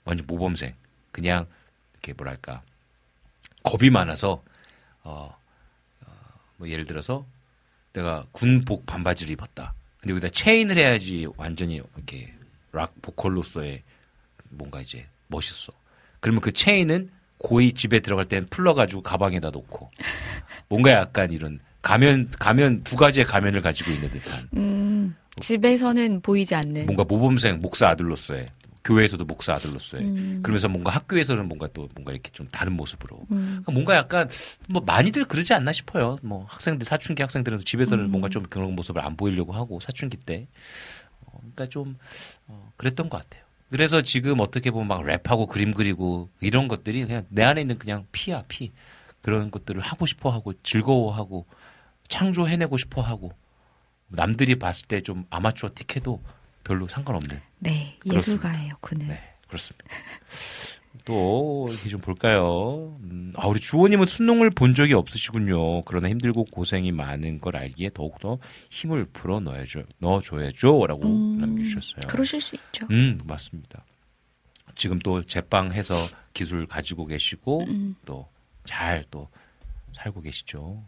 완전 0.06 0.26
모범생. 0.26 0.74
그냥 1.11 1.48
이렇게 1.95 2.14
뭐랄까 2.14 2.61
겁이 3.64 3.90
많아서 3.90 4.41
어, 5.03 5.11
어, 5.32 5.38
뭐 6.57 6.69
예를 6.69 6.85
들어서 6.85 7.25
내가 7.93 8.25
군복 8.31 8.85
반바지를 8.85 9.31
입었다. 9.31 9.73
근데 9.99 10.11
여기다 10.11 10.29
체인을 10.29 10.77
해야지 10.77 11.27
완전히 11.38 11.75
이렇게 11.95 12.34
락 12.71 12.93
보컬로서의 13.01 13.84
뭔가 14.49 14.81
이제 14.81 15.07
멋있어. 15.27 15.73
그러면 16.19 16.41
그 16.41 16.51
체인은 16.51 17.09
고이 17.38 17.73
집에 17.73 17.99
들어갈 17.99 18.25
땐 18.25 18.45
풀러가지고 18.49 19.01
가방에다 19.03 19.51
놓고 19.51 19.89
뭔가 20.69 20.91
약간 20.91 21.31
이런 21.31 21.59
가면 21.81 22.31
가면 22.39 22.84
두 22.84 22.95
가지의 22.95 23.25
가면을 23.25 23.61
가지고 23.61 23.91
있는 23.91 24.09
듯한 24.09 24.49
음. 24.57 25.15
집에서는 25.39 26.21
보이지 26.21 26.55
않는. 26.55 26.85
뭔가 26.88 27.03
모범생 27.03 27.59
목사 27.61 27.89
아들로서의 27.89 28.47
교회에서도 28.88 29.26
목사 29.26 29.53
아들로서의 29.53 30.03
음. 30.03 30.39
그러면서 30.41 30.69
뭔가 30.69 30.91
학교에서는 30.91 31.45
뭔가 31.47 31.68
또 31.73 31.89
뭔가 31.93 32.14
이렇게 32.14 32.31
좀 32.31 32.47
다른 32.47 32.73
모습으로 32.73 33.18
음. 33.31 33.47
그러니까 33.47 33.72
뭔가 33.73 33.95
약간 33.95 34.30
뭐 34.69 34.81
많이들 34.85 35.26
그러지 35.26 35.53
않나 35.53 35.73
싶어요. 35.73 36.18
뭐 36.22 36.45
학생들 36.47 36.88
사춘기 36.88 37.22
학생들은 37.22 37.59
집에서는 37.59 38.05
음. 38.05 38.11
뭔가 38.11 38.30
좀 38.30 38.43
그런 38.43 38.73
모습을 38.76 39.03
안 39.03 39.18
보이려고 39.18 39.51
하고 39.51 39.80
사춘기 39.81 40.15
때 40.15 40.47
어, 41.22 41.38
그러니까 41.39 41.65
좀 41.68 41.97
어, 42.47 42.72
그랬던 42.77 43.09
것 43.09 43.18
같아요. 43.18 43.43
그래서 43.69 44.01
지금 44.01 44.39
어떻게 44.39 44.72
보면 44.72 44.88
막 44.88 45.01
랩하고 45.01 45.47
그림 45.49 45.73
그리고 45.73 46.30
이런 46.39 46.69
것들이 46.69 47.05
그냥 47.05 47.26
내 47.27 47.43
안에 47.43 47.59
있는 47.61 47.77
그냥 47.77 48.05
피야 48.14 48.43
피 48.47 48.72
그런 49.22 49.51
것들을 49.51 49.81
하고 49.81 50.05
싶어 50.05 50.30
하고 50.30 50.53
즐거워하고 50.64 51.45
창조해내고 52.07 52.77
싶어 52.77 53.01
하고 53.01 53.34
남들이 54.07 54.57
봤을 54.57 54.88
때 54.88 55.01
좀 55.01 55.26
아마추어 55.30 55.72
틱해도 55.76 56.22
별로 56.68 56.88
상관없는 56.88 57.39
네. 57.60 57.98
예술가예요, 58.06 58.73
그는. 58.81 59.07
네, 59.07 59.19
그렇습니다. 59.48 59.85
또 61.06 61.68
이렇게 61.69 61.88
좀 61.88 62.02
볼까요? 62.02 62.98
음, 63.03 63.31
아 63.38 63.48
우리 63.48 63.61
주호님은 63.61 64.06
수능을 64.06 64.49
본 64.49 64.73
적이 64.73 64.94
없으시군요. 64.95 65.84
그러나 65.84 66.10
힘들고 66.10 66.44
고생이 66.52 66.91
많은 66.91 67.39
걸 67.39 67.56
알기에 67.56 67.91
더욱더 67.94 68.39
힘을 68.69 69.06
불어 69.14 69.39
넣어줘, 69.39 69.84
넣어줘야죠라고 69.99 71.03
음, 71.06 71.39
남겨주셨어요. 71.39 72.07
그러실 72.10 72.41
수 72.41 72.56
있죠. 72.56 72.85
음 72.91 73.19
맞습니다. 73.23 73.85
지금 74.76 74.99
또 74.99 75.23
제빵해서 75.23 75.95
기술 76.34 76.68
가지고 76.68 77.06
계시고 77.06 77.64
음. 77.64 77.95
또잘또 78.03 79.30
살고 79.94 80.19
계시죠. 80.22 80.84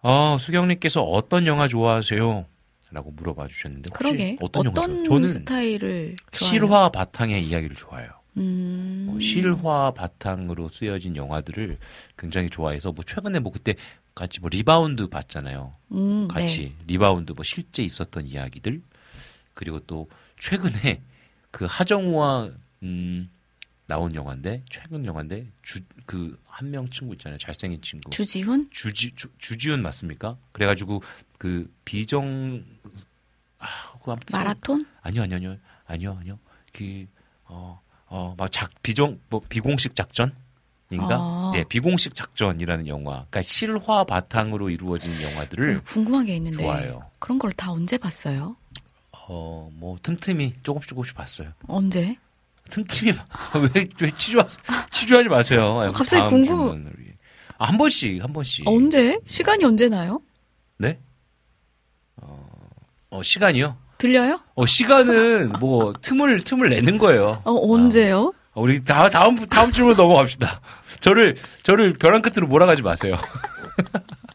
아 0.00 0.36
수경님께서 0.38 1.02
어떤 1.02 1.46
영화 1.46 1.68
좋아하세요? 1.68 2.46
라고 2.92 3.10
물어봐 3.10 3.48
주셨는데 3.48 3.88
혹시 3.90 4.02
그러게. 4.04 4.36
어떤, 4.40 4.66
어떤, 4.68 4.74
영화 4.84 4.86
좋아해요? 4.86 5.04
저는 5.08 5.28
스타일을? 5.28 6.16
실화 6.32 6.90
바탕의 6.90 7.46
이야기를 7.46 7.74
좋아해요. 7.76 8.10
음. 8.36 9.06
뭐 9.10 9.18
실화 9.20 9.92
바탕으로 9.94 10.68
쓰여진 10.68 11.16
영화들을 11.16 11.78
굉장히 12.16 12.50
좋아해서 12.50 12.92
뭐 12.92 13.04
최근에 13.04 13.38
뭐 13.40 13.52
그때 13.52 13.74
같이 14.14 14.40
뭐 14.40 14.50
리바운드 14.50 15.08
봤잖아요. 15.08 15.74
음, 15.92 16.28
같이 16.28 16.74
리바운드 16.86 17.32
뭐 17.32 17.42
실제 17.44 17.82
있었던 17.82 18.26
이야기들 18.26 18.82
그리고 19.54 19.80
또 19.80 20.08
최근에 20.38 21.00
그 21.50 21.66
하정우와 21.68 22.50
음 22.82 23.28
나온 23.86 24.14
영화인데 24.14 24.64
최근 24.70 25.04
영화인데 25.04 25.46
주 25.62 25.80
그 26.06 26.36
한 26.48 26.70
명 26.70 26.88
친구 26.90 27.14
있잖아요 27.14 27.38
잘생긴 27.38 27.80
친구 27.80 28.10
네. 28.10 28.16
주지훈? 28.16 28.68
주지 28.70 29.10
주, 29.14 29.28
주지훈 29.38 29.82
맞습니까? 29.82 30.36
그래가지고 30.52 31.02
그 31.42 31.68
비정 31.84 32.64
아, 33.58 33.66
그 34.04 34.12
아무튼 34.12 34.38
마라톤? 34.38 34.86
아니요, 35.02 35.22
아니요, 35.22 35.36
아니요, 35.38 35.56
아니요, 35.86 36.16
아니요. 36.20 36.38
그, 36.72 37.06
어, 37.46 37.80
어, 38.06 38.36
막 38.38 38.52
작, 38.52 38.70
비정, 38.84 39.18
뭐, 39.28 39.40
비공식 39.48 39.96
작전 39.96 40.32
인가? 40.92 41.16
아. 41.20 41.52
예, 41.56 41.64
비공식 41.64 42.14
작전이라는 42.14 42.86
영화. 42.86 43.10
그러니까 43.28 43.42
실화 43.42 44.04
바탕으로 44.04 44.70
이루어진 44.70 45.10
영화들을 45.20 45.78
어, 45.78 45.80
궁금한 45.84 46.26
게 46.26 46.36
있는데. 46.36 46.62
좋아해요. 46.62 47.10
그런 47.18 47.40
걸 47.40 47.50
다 47.56 47.72
언제 47.72 47.98
봤어요? 47.98 48.56
어, 49.10 49.68
뭐, 49.74 49.98
틈틈이 50.00 50.54
조금씩 50.62 50.90
조금씩 50.90 51.16
봤어요. 51.16 51.52
언제? 51.66 52.16
틈틈이, 52.70 53.14
봐. 53.14 53.26
왜, 53.74 53.88
왜 54.00 54.10
치주하, 54.16 54.46
치주하지 54.92 55.28
마세요. 55.28 55.80
아이고, 55.80 55.92
갑자기 55.94 56.28
궁금-. 56.28 56.92
아, 57.58 57.64
한 57.66 57.78
번씩, 57.78 58.22
한 58.22 58.32
번씩. 58.32 58.64
언제? 58.68 59.18
시간이 59.26 59.64
언제 59.64 59.88
나요? 59.88 60.20
네? 60.78 61.00
어, 63.12 63.18
어, 63.18 63.22
시간이요? 63.22 63.76
들려요? 63.98 64.40
어, 64.54 64.64
시간은 64.64 65.52
뭐, 65.60 65.92
틈을, 66.00 66.40
틈을 66.44 66.70
내는 66.70 66.96
거예요. 66.96 67.42
어, 67.44 67.72
언제요? 67.72 68.32
어, 68.54 68.62
우리 68.62 68.82
다, 68.82 69.10
다음 69.10 69.36
다음 69.46 69.70
질문 69.70 69.94
넘어갑시다. 69.94 70.60
저를 71.00 71.36
저를 71.62 71.92
벼랑 71.94 72.22
끝으로 72.22 72.46
몰아가지 72.46 72.80
마세요. 72.82 73.16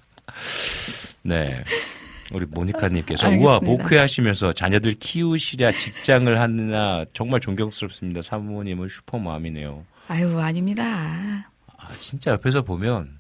네. 1.24 1.64
우리 2.32 2.46
모니카님께서 2.46 3.30
우와. 3.30 3.60
모크 3.62 3.96
하시면서 3.96 4.54
자녀들 4.54 4.94
키우시랴 4.94 5.72
직장을 5.72 6.40
하느냐 6.40 7.06
정말 7.14 7.40
존경스럽습니다. 7.40 8.22
사모님은 8.22 8.90
슈퍼맘이네요. 8.90 9.86
아유, 10.08 10.38
아닙니다. 10.40 11.50
아 11.78 11.88
진짜 11.98 12.32
옆에서 12.32 12.62
보면 12.62 13.17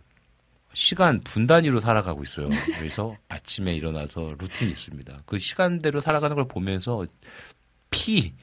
시간 0.78 1.22
분 1.22 1.48
단위로 1.48 1.80
살아가고 1.80 2.22
있어요. 2.22 2.50
그래서 2.78 3.18
아침에 3.30 3.74
일어나서 3.76 4.36
루틴이 4.38 4.70
있습니다. 4.70 5.24
그 5.26 5.40
시간대로 5.40 6.00
살아가는 6.00 6.36
걸 6.36 6.48
보면서 6.48 7.08
피 7.90 8.36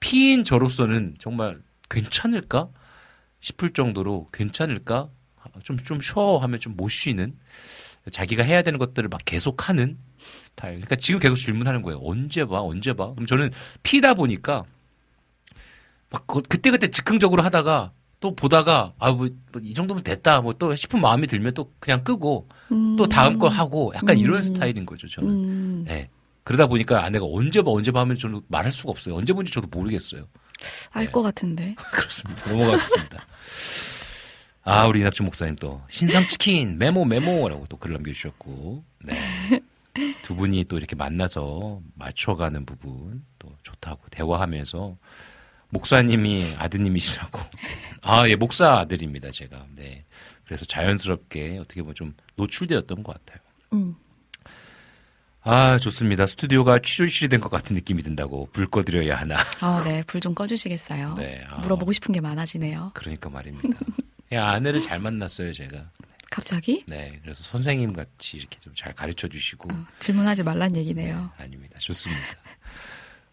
피인 0.00 0.42
저로서는 0.42 1.16
정말 1.18 1.60
괜찮을까 1.90 2.70
싶을 3.40 3.74
정도로 3.74 4.26
괜찮을까 4.32 5.10
좀 5.64 5.76
좀 5.84 6.00
쉬어 6.00 6.38
하면 6.38 6.60
좀 6.60 6.76
못 6.76 6.88
쉬는 6.88 7.36
자기가 8.10 8.42
해야 8.42 8.62
되는 8.62 8.78
것들을 8.78 9.10
막 9.10 9.20
계속 9.26 9.68
하는 9.68 9.98
스타일. 10.18 10.76
그러니까 10.76 10.96
지금 10.96 11.20
계속 11.20 11.36
질문하는 11.36 11.82
거예요. 11.82 12.00
언제 12.02 12.46
봐, 12.46 12.62
언제 12.62 12.94
봐. 12.94 13.12
그럼 13.12 13.26
저는 13.26 13.50
피다 13.82 14.14
보니까 14.14 14.64
막 16.08 16.26
그때 16.26 16.70
그때 16.70 16.88
즉흥적으로 16.88 17.42
하다가 17.42 17.92
또 18.20 18.34
보다가 18.34 18.94
아뭐 18.98 19.28
이 19.62 19.74
정도면 19.74 20.02
됐다 20.02 20.40
뭐 20.40 20.52
또 20.54 20.74
싶은 20.74 21.00
마음이 21.00 21.26
들면 21.26 21.54
또 21.54 21.70
그냥 21.78 22.02
끄고 22.02 22.48
음. 22.72 22.96
또 22.96 23.06
다음 23.06 23.38
거 23.38 23.48
하고 23.48 23.92
약간 23.94 24.18
이런 24.18 24.38
음. 24.38 24.42
스타일인 24.42 24.86
거죠 24.86 25.06
저는. 25.06 25.30
음, 25.30 25.84
네. 25.86 26.08
그러다 26.42 26.66
보니까 26.66 27.04
아내가 27.04 27.26
언제 27.28 27.60
봐 27.62 27.70
언제 27.72 27.90
봐 27.90 28.00
하면 28.00 28.16
저는 28.16 28.40
말할 28.48 28.70
수가 28.72 28.90
없어요. 28.92 29.16
언제 29.16 29.32
본지 29.32 29.52
저도 29.52 29.66
모르겠어요. 29.70 30.26
알것 30.92 31.22
같은데. 31.22 31.74
그렇습니다. 31.92 32.50
넘어가겠습니다. 32.50 33.26
아, 34.62 34.86
우리 34.86 35.00
이낙준 35.00 35.26
목사님 35.26 35.56
또 35.56 35.82
신상 35.88 36.26
치킨 36.28 36.78
메모 36.78 37.04
메모라고 37.04 37.66
또 37.68 37.76
글을 37.76 37.94
남겨주셨고, 37.94 38.84
네. 39.04 39.14
두 40.22 40.34
분이 40.34 40.64
또 40.64 40.76
이렇게 40.76 40.94
만나서 40.96 41.80
맞춰가는 41.94 42.64
부분 42.66 43.24
또 43.38 43.50
좋다고 43.62 44.02
대화하면서 44.10 44.96
목사님이 45.70 46.54
아드님이시라고. 46.58 47.40
아, 48.02 48.28
예, 48.28 48.36
목사 48.36 48.78
아들입니다, 48.78 49.30
제가. 49.30 49.66
네. 49.74 50.04
그래서 50.44 50.64
자연스럽게 50.64 51.58
어떻게 51.58 51.82
보면 51.82 51.94
좀 51.94 52.14
노출되었던 52.36 53.02
것 53.02 53.14
같아요. 53.24 53.44
음. 53.72 53.96
아, 55.42 55.78
좋습니다. 55.78 56.26
스튜디오가 56.26 56.78
취조실이 56.80 57.28
된 57.28 57.40
것 57.40 57.48
같은 57.50 57.74
느낌이 57.76 58.02
든다고 58.02 58.48
불 58.52 58.66
꺼드려야 58.66 59.16
하나. 59.16 59.36
아, 59.60 59.82
네. 59.84 60.02
불 60.06 60.20
좀 60.20 60.34
꺼주시겠어요? 60.34 61.14
네, 61.14 61.44
아. 61.48 61.58
물어보고 61.58 61.92
싶은 61.92 62.12
게 62.12 62.20
많아지네요. 62.20 62.92
그러니까 62.94 63.30
말입니다. 63.30 63.68
야, 64.32 64.48
아내를 64.48 64.80
잘 64.82 64.98
만났어요, 64.98 65.52
제가. 65.52 65.90
갑자기? 66.30 66.84
네, 66.88 67.18
그래서 67.22 67.44
선생님 67.44 67.92
같이 67.92 68.36
이렇게 68.38 68.58
좀 68.58 68.74
잘 68.76 68.92
가르쳐 68.92 69.28
주시고. 69.28 69.68
어, 69.72 69.86
질문하지 70.00 70.42
말란 70.42 70.74
얘기네요. 70.76 71.30
아닙니다. 71.38 71.78
좋습니다. 71.78 72.22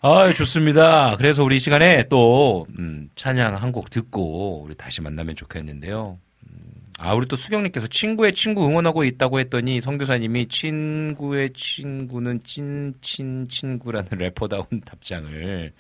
아, 0.05 0.33
좋습니다. 0.33 1.15
그래서 1.15 1.43
우리 1.45 1.55
이 1.55 1.59
시간에 1.59 2.03
또 2.09 2.67
음, 2.77 3.09
찬양 3.15 3.55
한 3.55 3.71
곡 3.71 3.89
듣고 3.89 4.61
우리 4.63 4.75
다시 4.75 5.01
만나면 5.01 5.35
좋겠는데요. 5.37 6.19
음, 6.45 6.57
아, 6.99 7.13
우리 7.13 7.25
또 7.27 7.37
수경님께서 7.37 7.87
친구의 7.87 8.33
친구 8.33 8.67
응원하고 8.67 9.05
있다고 9.05 9.39
했더니 9.39 9.79
성교사님이 9.79 10.47
친구의 10.49 11.51
친구는 11.53 12.41
찐친 12.43 13.47
친구라는 13.47 14.09
래퍼다운 14.11 14.65
답장을 14.85 15.71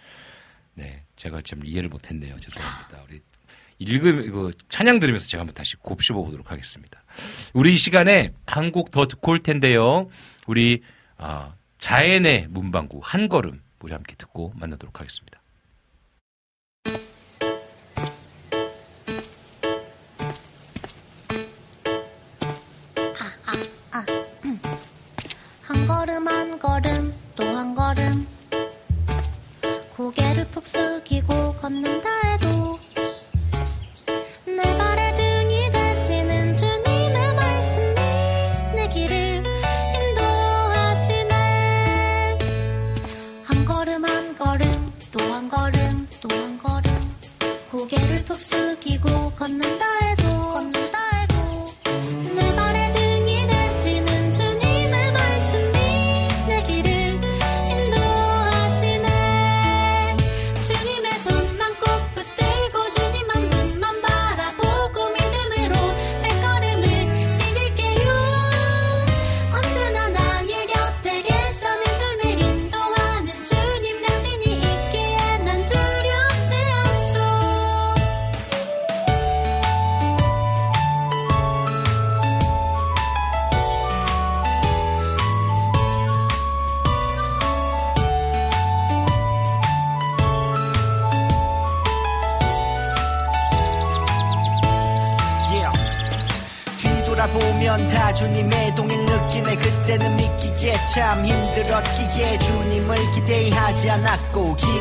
네, 0.75 1.03
제가 1.17 1.41
참 1.41 1.59
이해를 1.65 1.89
못했네요. 1.89 2.39
죄송합니다. 2.39 3.03
우리 3.09 3.19
읽음 3.79 4.21
이거 4.21 4.51
찬양 4.69 4.99
들으면서 4.99 5.27
제가 5.27 5.41
한번 5.41 5.53
다시 5.53 5.75
곱씹어 5.75 6.15
보도록 6.23 6.49
하겠습니다. 6.49 7.03
우리 7.53 7.73
이 7.73 7.77
시간에 7.77 8.31
한 8.45 8.71
곡 8.71 8.89
더 8.91 9.05
듣고 9.05 9.33
올 9.33 9.39
텐데요. 9.39 10.07
우리 10.47 10.81
아, 11.17 11.53
자연의 11.77 12.47
문방구 12.49 13.01
한 13.03 13.27
걸음 13.27 13.59
우리 13.83 13.91
함께 13.91 14.15
듣고 14.15 14.53
만나도록 14.55 15.01
하겠습니다. 15.01 15.42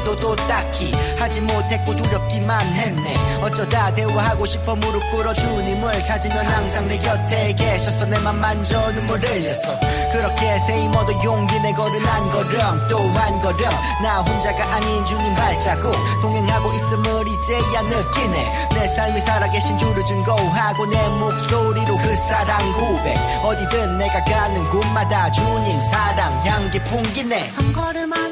기도도 0.03 0.35
딱히 0.49 0.93
하지 1.17 1.41
못했고 1.41 1.95
두렵기만 1.95 2.67
했네. 2.67 3.39
어쩌다 3.41 3.95
대화하고 3.95 4.45
싶어 4.47 4.75
무릎 4.75 5.01
꿇어 5.11 5.33
주님을 5.33 6.03
찾으면 6.03 6.45
항상 6.45 6.87
내 6.87 6.99
곁에 6.99 7.53
계셔서 7.55 8.07
내맘 8.07 8.39
만져 8.41 8.93
눈물 8.93 9.21
흘렸어. 9.21 9.79
그렇게 10.11 10.53
얻어 11.03 11.13
용기 11.25 11.59
내 11.61 11.73
걸은 11.73 12.05
한 12.05 12.31
걸음 12.31 12.89
또 12.89 12.99
한 13.13 13.41
걸음. 13.41 13.71
나 14.03 14.21
혼자가 14.21 14.75
아닌 14.75 15.05
주님 15.05 15.35
발자국. 15.35 15.93
동행하고 16.21 16.73
있음을 16.73 17.25
이제야 17.29 17.83
느끼네. 17.83 18.69
내 18.75 18.89
삶이 18.89 19.21
살아계신 19.21 19.79
주를 19.79 20.05
증거하고 20.05 20.87
내 20.87 21.09
목소리로 21.09 21.97
그 21.97 22.17
사랑 22.17 22.73
고백. 22.73 23.17
어디든 23.45 23.99
내가 23.99 24.25
가는 24.25 24.63
곳마다 24.71 25.31
주님 25.31 25.81
사랑 25.83 26.33
향기 26.47 26.83
풍기네. 26.85 27.51
한 27.55 27.73
걸음 27.73 28.13
한 28.13 28.32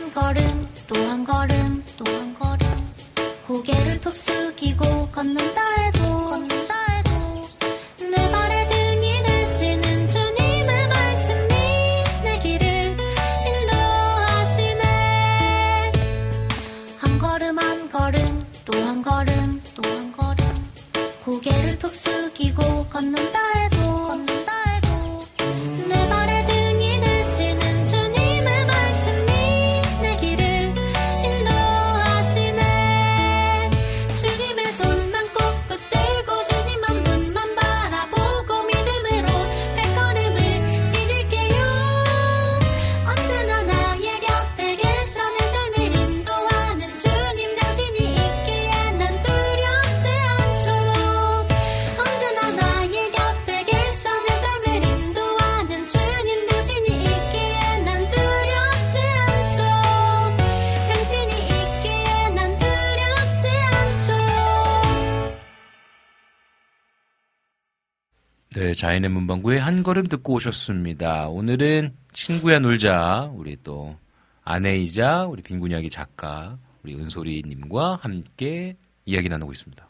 네, 69.00 69.08
자연의 69.08 69.10
문방구의 69.10 69.60
한 69.60 69.82
걸음 69.82 70.06
듣고 70.06 70.34
오셨습니다. 70.34 71.28
오늘은 71.28 71.94
친구야 72.12 72.58
놀자 72.58 73.30
우리 73.34 73.56
또 73.62 73.96
아내이자 74.44 75.24
우리 75.24 75.40
빈군 75.40 75.70
이야기 75.70 75.88
작가 75.88 76.58
우리 76.82 76.94
은솔이님과 76.94 78.00
함께 78.02 78.76
이야기 79.06 79.30
나누고 79.30 79.52
있습니다. 79.52 79.88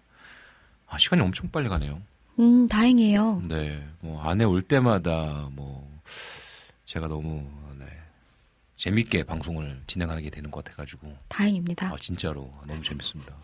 아 0.87 0.99
시간이 0.99 1.23
엄청 1.23 1.51
빨리 1.51 1.69
가네요. 1.69 2.01
음, 2.39 2.69
다행이에요. 2.69 3.43
네, 3.49 3.85
뭐 4.01 4.23
아내 4.23 4.45
올 4.45 4.62
때마다 4.62 5.49
뭐 5.53 5.91
제가 6.85 7.09
너무 7.09 7.45
네, 7.78 7.87
재밌게 8.77 9.24
방송을 9.24 9.82
진행하게 9.89 10.31
되는 10.31 10.53
것 10.53 10.62
같아가지고 10.62 11.12
다행입니다. 11.27 11.93
아 11.93 11.97
진짜로 11.99 12.49
너무 12.66 12.81
재밌습니다. 12.82 13.35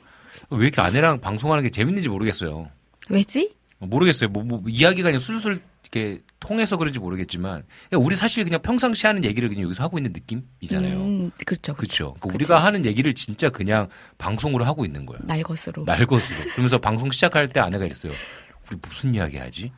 왜 0.51 0.67
이렇게 0.67 0.81
아내랑 0.81 1.21
방송하는 1.21 1.65
게 1.65 1.71
재밌는지 1.71 2.09
모르겠어요. 2.09 2.71
왜지? 3.09 3.57
모르겠어요. 3.79 4.31
뭐, 4.31 4.43
뭐 4.43 4.63
이야기가 4.67 5.09
그냥 5.09 5.19
술술 5.19 5.61
이렇게 5.83 6.23
통해서 6.41 6.77
그런지 6.77 6.99
모르겠지만 6.99 7.65
우리 7.93 8.17
사실 8.17 8.45
그냥 8.45 8.61
평상시 8.63 9.07
하는 9.07 9.25
얘기를 9.25 9.49
그냥 9.49 9.65
여기서 9.65 9.85
하고 9.85 9.99
있는 9.99 10.13
느낌이잖아요. 10.13 10.97
음, 10.99 11.31
그렇죠. 11.45 11.75
그렇죠. 11.75 12.15
그치, 12.15 12.35
우리가 12.35 12.57
그치. 12.57 12.65
하는 12.65 12.85
얘기를 12.85 13.15
진짜 13.15 13.51
그냥 13.51 13.89
방송으로 14.19 14.65
하고 14.65 14.85
있는 14.85 15.07
거예요. 15.07 15.21
날것으로. 15.25 15.85
날것으로. 15.85 16.51
그러면서 16.53 16.79
방송 16.79 17.11
시작할 17.11 17.49
때 17.51 17.61
아내가 17.61 17.85
이랬어요. 17.85 18.13
우리 18.69 18.79
무슨 18.83 19.15
이야기 19.15 19.37
하지? 19.37 19.73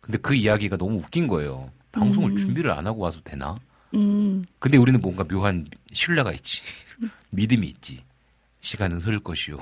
근데 0.00 0.18
그 0.18 0.34
이야기가 0.34 0.76
너무 0.76 0.96
웃긴 0.98 1.26
거예요. 1.26 1.70
방송을 1.92 2.32
음. 2.32 2.36
준비를 2.36 2.70
안 2.72 2.86
하고 2.86 3.00
와서 3.00 3.20
되나? 3.24 3.56
음, 3.94 4.44
근데 4.58 4.76
우리는 4.78 5.00
뭔가 5.00 5.24
묘한 5.24 5.66
신뢰가 5.92 6.32
있지. 6.32 6.62
믿음이 7.30 7.66
있지. 7.66 8.04
시간은 8.60 9.00
흐를 9.00 9.20
것이요. 9.20 9.58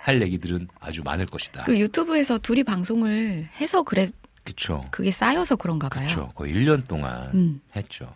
할 0.00 0.20
얘기들은 0.22 0.68
아주 0.80 1.02
많을 1.02 1.26
것이다. 1.26 1.64
그 1.64 1.78
유튜브에서 1.78 2.38
둘이 2.38 2.64
방송을 2.64 3.48
해서 3.60 3.82
그래 3.82 4.08
그쵸. 4.44 4.84
그게 4.90 5.12
쌓여서 5.12 5.56
그런가 5.56 5.88
봐요. 5.88 6.06
그쵸. 6.08 6.28
거의 6.34 6.52
1년 6.54 6.86
동안 6.86 7.30
음. 7.34 7.60
했죠. 7.76 8.14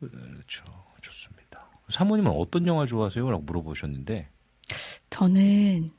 그렇죠. 0.00 0.64
좋습니다. 1.00 1.68
사모님은 1.88 2.30
어떤 2.32 2.66
영화 2.66 2.86
좋아하세요? 2.86 3.30
라고 3.30 3.42
물어보셨는데, 3.42 4.28
저는 5.10 5.92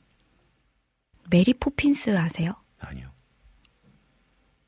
메리 1.30 1.54
포핀스 1.54 2.16
아세요? 2.18 2.54
아니요. 2.78 3.10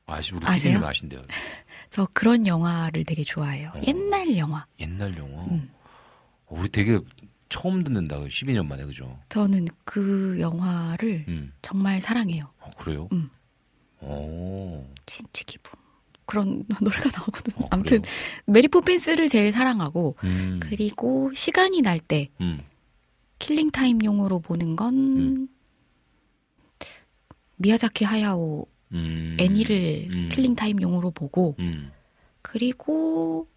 아시, 0.06 0.34
우리? 0.34 0.46
피디님 0.46 0.82
아신대요. 0.82 1.20
저 1.90 2.08
그런 2.14 2.46
영화를 2.46 3.04
되게 3.04 3.24
좋아해요. 3.24 3.70
어. 3.74 3.80
옛날 3.86 4.36
영화. 4.38 4.66
옛날 4.80 5.16
영화. 5.18 5.44
음. 5.44 5.70
어, 6.46 6.56
우리 6.58 6.68
되게 6.70 6.98
처음 7.48 7.82
듣는다. 7.84 8.20
12년 8.20 8.66
만에, 8.66 8.84
그죠? 8.84 9.18
저는 9.28 9.68
그 9.84 10.36
영화를 10.40 11.24
음. 11.28 11.52
정말 11.62 12.00
사랑해요. 12.00 12.50
어, 12.60 12.70
그래요? 12.78 13.08
음. 13.12 13.30
오. 14.00 14.86
Chim 15.06 15.28
chiminey. 15.28 15.76
그런 16.26 16.64
노래가 16.82 17.10
나오거든요. 17.16 17.64
어, 17.64 17.68
아무튼 17.70 18.02
그래요? 18.02 18.14
메리 18.44 18.68
포핀스를 18.68 19.28
제일 19.28 19.50
사랑하고 19.50 20.16
음. 20.24 20.60
그리고 20.62 21.32
시간이 21.34 21.80
날때 21.80 22.28
음. 22.42 22.60
killing 23.38 23.70
time용으로 23.70 24.40
보는 24.40 24.76
건 24.76 24.94
음. 24.94 25.48
미야자키 27.56 28.04
하야오 28.04 28.66
음. 28.92 29.36
애니를 29.40 30.08
음. 30.12 30.28
killing 30.30 30.54
time용으로 30.54 31.10
보고 31.12 31.56
음. 31.60 31.90
그리고 32.42 33.48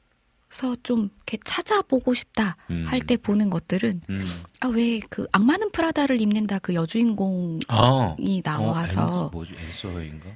서좀 0.52 1.10
이렇게 1.16 1.38
찾아보고 1.44 2.14
싶다 2.14 2.58
음. 2.70 2.86
할때 2.88 3.18
보는 3.18 3.50
것들은 3.50 4.02
음. 4.10 4.22
아왜 4.60 5.00
그 5.10 5.26
악마는 5.32 5.72
프라다를 5.72 6.22
입는다 6.22 6.60
그 6.60 6.74
여주인공이 6.74 7.62
아. 7.70 8.16
나와서 8.44 9.26
어, 9.26 9.30
뭐지? 9.30 9.56
앤서인가? 9.56 10.30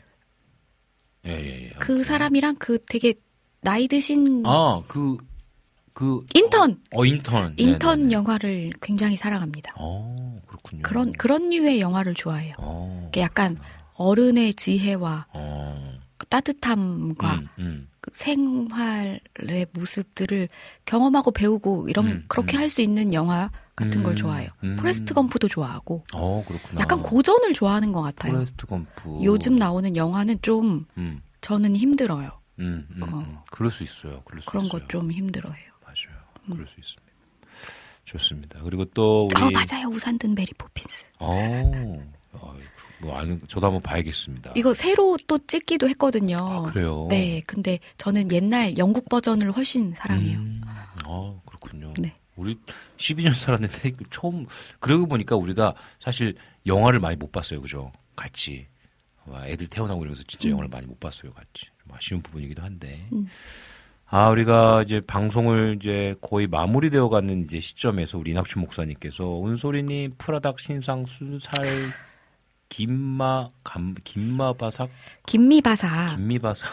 예, 1.27 1.31
예, 1.31 1.65
예. 1.65 1.69
그. 1.79 2.03
사람이랑 2.03 2.55
그 2.59 2.79
되게 2.87 3.13
나이 3.61 3.87
드신 3.87 4.43
아, 4.45 4.81
그, 4.87 5.17
그. 5.93 6.23
인턴 6.35 6.81
어, 6.91 7.05
인턴. 7.05 7.53
인턴 7.57 7.97
네네네. 7.97 8.13
영화를 8.13 8.71
굉장히 8.81 9.17
사랑합니다. 9.17 9.73
어, 9.77 10.39
그렇군요. 10.45 10.81
그런 10.83 11.11
그런 11.13 11.49
류의 11.49 11.79
영화를 11.81 12.13
좋아해요. 12.13 12.55
어. 12.59 13.11
약간 13.17 13.57
어른의 13.95 14.53
지혜와 14.53 15.27
어. 15.33 15.91
따뜻함과 16.29 17.35
음, 17.35 17.47
음. 17.59 17.87
그 17.94 17.94
생활의 18.11 19.67
모습들을 19.73 20.49
경험하고 20.85 21.31
배우고 21.31 21.89
이런 21.89 22.07
음, 22.07 22.25
그렇게 22.27 22.57
음. 22.57 22.61
할수 22.61 22.81
있는 22.81 23.13
영화 23.13 23.49
같은 23.75 24.03
걸 24.03 24.13
음, 24.13 24.15
좋아해요. 24.15 24.49
음. 24.63 24.75
포레스트 24.77 25.13
검프도 25.13 25.47
좋아하고 25.47 26.05
어, 26.13 26.43
그렇구나. 26.47 26.81
약간 26.81 27.01
고전을 27.01 27.53
좋아하는 27.53 27.91
것 27.91 28.01
같아요. 28.01 28.33
포레스트 28.33 28.65
검프. 28.65 29.19
요즘 29.23 29.55
나오는 29.55 29.95
영화는 29.95 30.39
좀 30.41 30.85
음, 30.97 31.21
저는 31.41 31.75
힘들어요. 31.75 32.29
음, 32.59 32.87
음, 32.95 33.03
어. 33.03 33.05
음. 33.19 33.37
그럴 33.51 33.69
수 33.71 33.83
있어요. 33.83 34.21
그럴 34.25 34.41
수 34.41 34.49
그런. 34.49 34.69
거좀 34.69 35.11
힘들어해요. 35.11 35.71
맞아요. 35.83 36.21
그럴 36.49 36.67
수 36.67 36.79
있습니다. 36.79 37.03
좋습니다. 38.05 38.61
그리고 38.63 38.85
또 38.85 39.25
우리 39.25 39.43
어 39.43 39.49
맞아요 39.51 39.87
우산 39.87 40.17
든 40.19 40.35
메리 40.35 40.53
포핀스. 40.57 41.05
어, 41.19 41.27
어, 42.33 42.55
뭐 42.99 43.17
아는 43.17 43.41
저도 43.47 43.67
한번 43.67 43.81
봐야겠습니다. 43.81 44.53
이거 44.55 44.73
새로 44.73 45.17
또 45.27 45.37
찍기도 45.45 45.89
했거든요. 45.89 46.37
아, 46.37 46.61
그래요. 46.63 47.07
네, 47.09 47.41
근데 47.45 47.79
저는 47.97 48.31
옛날 48.31 48.77
영국 48.77 49.09
버전을 49.09 49.51
훨씬 49.51 49.93
사랑해요. 49.95 50.39
음, 50.39 50.61
어, 51.05 51.41
그렇군요. 51.45 51.93
네. 51.99 52.15
우리 52.35 52.57
12년 52.97 53.33
살았는데 53.33 53.93
처음 54.11 54.45
그러고 54.79 55.07
보니까 55.07 55.35
우리가 55.35 55.73
사실 55.99 56.35
영화를 56.65 56.99
많이 56.99 57.15
못 57.15 57.31
봤어요. 57.31 57.61
그죠? 57.61 57.91
같이. 58.15 58.67
와, 59.25 59.47
애들 59.47 59.67
태어나고 59.67 60.01
이러면서 60.01 60.23
진짜 60.23 60.49
영화를 60.49 60.69
많이 60.69 60.85
못 60.85 60.99
봤어요. 60.99 61.31
같이. 61.33 61.65
좀 61.81 61.95
아쉬운 61.95 62.21
부분이기도 62.21 62.61
한데. 62.61 63.07
음. 63.13 63.27
아, 64.07 64.29
우리가 64.29 64.83
이제 64.83 65.01
방송을 65.05 65.77
이제 65.79 66.13
거의 66.21 66.45
마무리되어 66.47 67.09
가는 67.09 67.43
이제 67.43 67.59
시점에서 67.59 68.19
우리 68.19 68.31
이낙춘 68.31 68.61
목사님께서 68.61 69.45
은솔이님 69.45 70.11
푸라닥 70.17 70.59
신상 70.59 71.05
순살 71.05 71.55
김마 72.69 73.49
감 73.63 73.95
김마바삭 74.03 74.89
김미바사. 75.27 76.15
김미바삭 76.17 76.69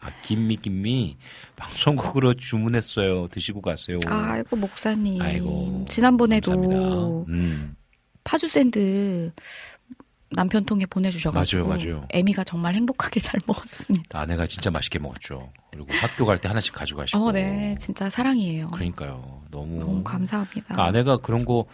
아 0.00 0.10
김미 0.22 0.56
김미 0.56 1.16
방송국으로 1.56 2.34
주문했어요. 2.34 3.26
드시고 3.28 3.62
가세요. 3.62 3.98
아이고 4.06 4.56
목사님. 4.56 5.20
아이고, 5.20 5.86
지난번에도. 5.88 7.24
음. 7.28 7.74
파주 8.24 8.46
샌드 8.48 9.32
남편 10.30 10.64
통해 10.66 10.84
보내주셔가지고 10.84 11.66
맞아요, 11.68 11.78
맞아요. 11.82 12.06
에미가 12.10 12.44
정말 12.44 12.74
행복하게 12.74 13.18
잘 13.20 13.40
먹었습니다. 13.46 14.20
아내가 14.20 14.46
진짜 14.46 14.70
맛있게 14.70 14.98
먹었죠. 14.98 15.50
그리고 15.72 15.86
학교 15.94 16.26
갈 16.26 16.36
때 16.38 16.46
하나씩 16.48 16.74
가져가시고. 16.74 17.18
어, 17.18 17.32
네, 17.32 17.74
진짜 17.78 18.10
사랑이에요. 18.10 18.68
그러니까요. 18.68 19.42
너무 19.50 19.78
너무 19.80 20.04
감사합니다. 20.04 20.62
그러니까 20.66 20.84
아내가 20.84 21.16
그런 21.16 21.44
거 21.46 21.64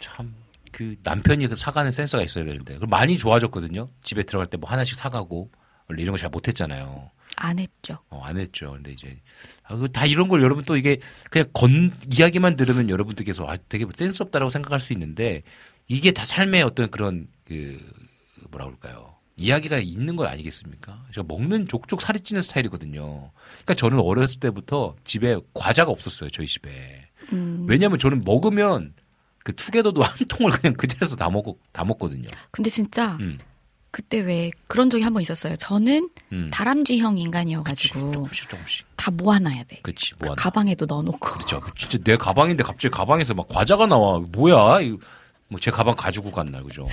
참 0.00 0.34
그 0.82 0.96
남편이 1.02 1.46
그 1.48 1.54
사가는 1.56 1.90
센서가 1.92 2.24
있어야 2.24 2.44
되는데 2.44 2.74
그걸 2.74 2.88
많이 2.88 3.16
좋아졌거든요. 3.16 3.88
집에 4.02 4.22
들어갈 4.24 4.46
때 4.46 4.56
뭐 4.58 4.68
하나씩 4.68 4.96
사가고 4.96 5.50
원래 5.88 6.02
이런 6.02 6.12
거 6.14 6.18
잘 6.18 6.30
못했잖아요. 6.30 7.10
안 7.36 7.58
했죠. 7.58 7.98
어, 8.10 8.20
안 8.24 8.36
했죠. 8.36 8.72
근데 8.72 8.92
이제 8.92 9.20
아, 9.64 9.76
그다 9.76 10.06
이런 10.06 10.28
걸 10.28 10.42
여러분 10.42 10.64
또 10.64 10.76
이게 10.76 10.98
그냥 11.30 11.48
건 11.52 11.90
이야기만 12.12 12.56
들으면 12.56 12.90
여러분들께서 12.90 13.46
아, 13.48 13.56
되게 13.68 13.86
센스 13.96 14.22
없다라고 14.22 14.50
생각할 14.50 14.80
수 14.80 14.92
있는데 14.92 15.42
이게 15.88 16.12
다 16.12 16.24
삶의 16.24 16.62
어떤 16.62 16.90
그런 16.90 17.26
그 17.44 17.78
뭐라 18.50 18.66
그럴까요? 18.66 19.14
이야기가 19.36 19.78
있는 19.78 20.14
거 20.16 20.26
아니겠습니까? 20.26 21.06
제가 21.14 21.24
먹는 21.26 21.66
족족 21.68 22.02
살이 22.02 22.20
찌는 22.20 22.42
스타일이거든요. 22.42 23.32
그러니까 23.54 23.74
저는 23.74 23.98
어렸을 23.98 24.40
때부터 24.40 24.94
집에 25.04 25.36
과자가 25.54 25.90
없었어요. 25.90 26.28
저희 26.30 26.46
집에. 26.46 27.08
음, 27.32 27.64
왜냐하면 27.68 27.98
저는 27.98 28.22
먹으면 28.24 28.92
그 29.44 29.54
투게더도 29.54 30.02
한 30.02 30.16
통을 30.28 30.50
그냥 30.52 30.74
그 30.74 30.86
자리에서 30.86 31.16
다 31.16 31.28
먹고 31.30 31.58
다 31.72 31.84
먹거든요. 31.84 32.28
근데 32.50 32.70
진짜 32.70 33.16
음, 33.20 33.38
그때 33.90 34.20
왜 34.20 34.50
그런 34.68 34.88
적이 34.90 35.02
한 35.04 35.12
번 35.12 35.22
있었어요. 35.22 35.56
저는 35.56 36.08
음. 36.32 36.50
다람쥐형 36.52 37.14
그치, 37.14 37.22
인간이어가지고 37.24 38.12
조금씩 38.12 38.48
조금씩. 38.48 38.86
다 38.96 39.10
모아놔야 39.10 39.64
돼. 39.64 39.80
그렇지 39.82 40.12
그뭐 40.14 40.32
하나. 40.32 40.42
가방에도 40.42 40.86
넣어놓고. 40.86 41.18
그렇죠. 41.18 41.60
진짜 41.76 41.98
내 42.04 42.16
가방인데 42.16 42.62
갑자기 42.64 42.90
가방에서 42.94 43.34
막 43.34 43.48
과자가 43.48 43.86
나와. 43.86 44.20
뭐야? 44.32 44.78
뭐 45.48 45.60
제 45.60 45.70
가방 45.70 45.94
가지고 45.94 46.30
갔나 46.30 46.62
그죠? 46.62 46.88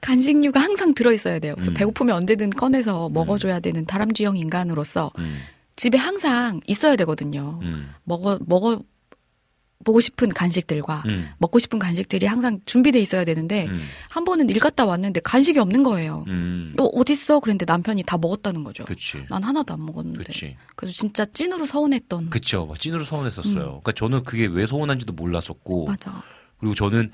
간식류가 0.00 0.60
항상 0.60 0.94
들어있어야 0.94 1.38
돼요. 1.38 1.54
그래서 1.54 1.70
음. 1.70 1.74
배고프면 1.74 2.14
언제든 2.16 2.50
꺼내서 2.50 3.08
먹어줘야 3.10 3.60
되는 3.60 3.86
다람쥐형 3.86 4.36
인간으로서 4.36 5.10
음, 5.18 5.40
집에 5.76 5.96
항상 5.96 6.60
있어야 6.66 6.96
되거든요. 6.96 7.58
음, 7.62 7.94
먹어 8.04 8.38
먹어 8.46 8.80
보고 9.84 10.00
싶은 10.00 10.30
간식들과 10.30 11.04
음, 11.06 11.28
먹고 11.38 11.58
싶은 11.58 11.78
간식들이 11.78 12.26
항상 12.26 12.58
준비돼 12.66 12.98
있어야 13.00 13.24
되는데 13.24 13.66
음, 13.66 13.82
한 14.08 14.24
번은 14.24 14.48
일 14.50 14.58
갔다 14.58 14.84
왔는데 14.86 15.20
간식이 15.20 15.58
없는 15.58 15.82
거예요. 15.84 16.24
음. 16.28 16.72
너 16.76 16.84
어딨어? 16.84 17.40
그랬는데 17.40 17.64
남편이 17.66 18.02
다 18.04 18.18
먹었다는 18.18 18.64
거죠. 18.64 18.84
그렇지. 18.84 19.26
난 19.28 19.44
하나도 19.44 19.74
안 19.74 19.84
먹었는데. 19.84 20.18
그렇지. 20.24 20.56
그래서 20.74 20.92
진짜 20.94 21.24
찐으로 21.26 21.66
서운했던. 21.66 22.30
그쵸. 22.30 22.66
막 22.66 22.80
찐으로 22.80 23.04
서운했었어요. 23.04 23.54
그러니까 23.82 23.92
저는 23.92 24.22
그게 24.24 24.46
왜 24.46 24.66
서운한지도 24.66 25.12
몰랐었고, 25.12 25.86
맞아. 25.86 26.22
그리고 26.58 26.74
저는 26.74 27.12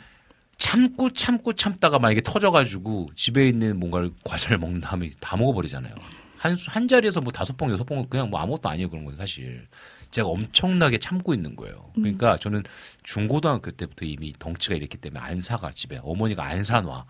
참고 0.58 1.12
참고 1.12 1.52
참다가 1.54 1.98
만약에 1.98 2.20
터져가지고 2.20 3.10
집에 3.14 3.48
있는 3.48 3.78
뭔가를 3.80 4.10
과자를 4.24 4.58
먹는 4.58 4.80
다음에 4.80 5.08
다 5.20 5.36
먹어버리잖아요. 5.36 5.94
한, 6.38 6.54
수- 6.54 6.70
한 6.70 6.86
자리에서 6.88 7.20
뭐 7.20 7.32
다섯 7.32 7.56
봉, 7.56 7.70
여섯 7.70 7.84
봉은 7.84 8.08
그냥 8.08 8.30
뭐 8.30 8.40
아무것도 8.40 8.68
아니에요. 8.68 8.88
그런 8.90 9.04
건 9.04 9.16
사실. 9.16 9.66
제가 10.10 10.28
엄청나게 10.28 10.98
참고 10.98 11.34
있는 11.34 11.54
거예요. 11.56 11.90
그러니까 11.94 12.36
저는 12.36 12.64
중고등학교 13.02 13.70
때부터 13.70 14.04
이미 14.04 14.32
덩치가 14.38 14.74
이랬기 14.74 14.98
때문에 14.98 15.20
안 15.20 15.40
사가 15.40 15.70
집에. 15.72 16.00
어머니가 16.02 16.44
안 16.44 16.64
사놔. 16.64 17.06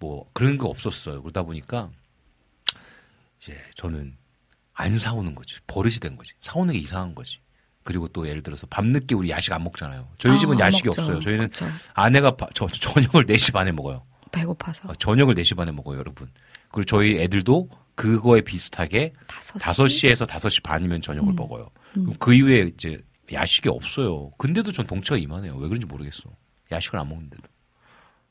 뭐 0.00 0.26
그런 0.32 0.58
거 0.58 0.66
없었어요. 0.68 1.22
그러다 1.22 1.42
보니까 1.44 1.90
이제 3.40 3.56
저는 3.76 4.16
안 4.72 4.98
사오는 4.98 5.34
거지. 5.34 5.56
버릇이 5.66 5.94
된 5.96 6.16
거지. 6.16 6.32
사오는 6.40 6.72
게 6.74 6.80
이상한 6.80 7.14
거지. 7.14 7.38
그리고 7.84 8.08
또 8.08 8.26
예를 8.26 8.42
들어서 8.42 8.66
밤늦게 8.66 9.14
우리 9.14 9.30
야식 9.30 9.52
안 9.52 9.62
먹잖아요. 9.62 10.08
저희 10.18 10.38
집은 10.38 10.54
아, 10.60 10.66
안 10.66 10.72
야식이 10.72 10.88
먹죠. 10.88 11.02
없어요. 11.02 11.20
저희는 11.20 11.48
그쵸. 11.48 11.66
아내가 11.92 12.34
바- 12.36 12.48
저, 12.54 12.66
저 12.66 12.90
저녁을 12.92 13.26
4시 13.26 13.52
반에 13.52 13.72
먹어요. 13.72 14.04
배고파서 14.32 14.88
어, 14.88 14.94
저녁을 14.94 15.34
4시 15.36 15.54
반에 15.56 15.70
먹어요, 15.70 15.98
여러분. 15.98 16.28
그리고 16.72 16.84
저희 16.86 17.18
애들도 17.20 17.68
그거에 17.94 18.40
비슷하게 18.40 19.12
다섯 19.28 19.58
5시에서 19.60 20.26
5시 20.26 20.62
반이면 20.62 21.02
저녁을 21.02 21.32
음. 21.34 21.36
먹어요. 21.36 21.70
음. 21.96 22.12
그 22.18 22.34
이후에 22.34 22.70
이제 22.74 23.00
야식이 23.32 23.68
없어요. 23.68 24.30
근데도 24.38 24.72
전 24.72 24.86
덩치가 24.86 25.16
이만해요. 25.16 25.56
왜 25.56 25.68
그런지 25.68 25.86
모르겠어. 25.86 26.30
야식을 26.70 26.98
안 26.98 27.08
먹는데도. 27.08 27.42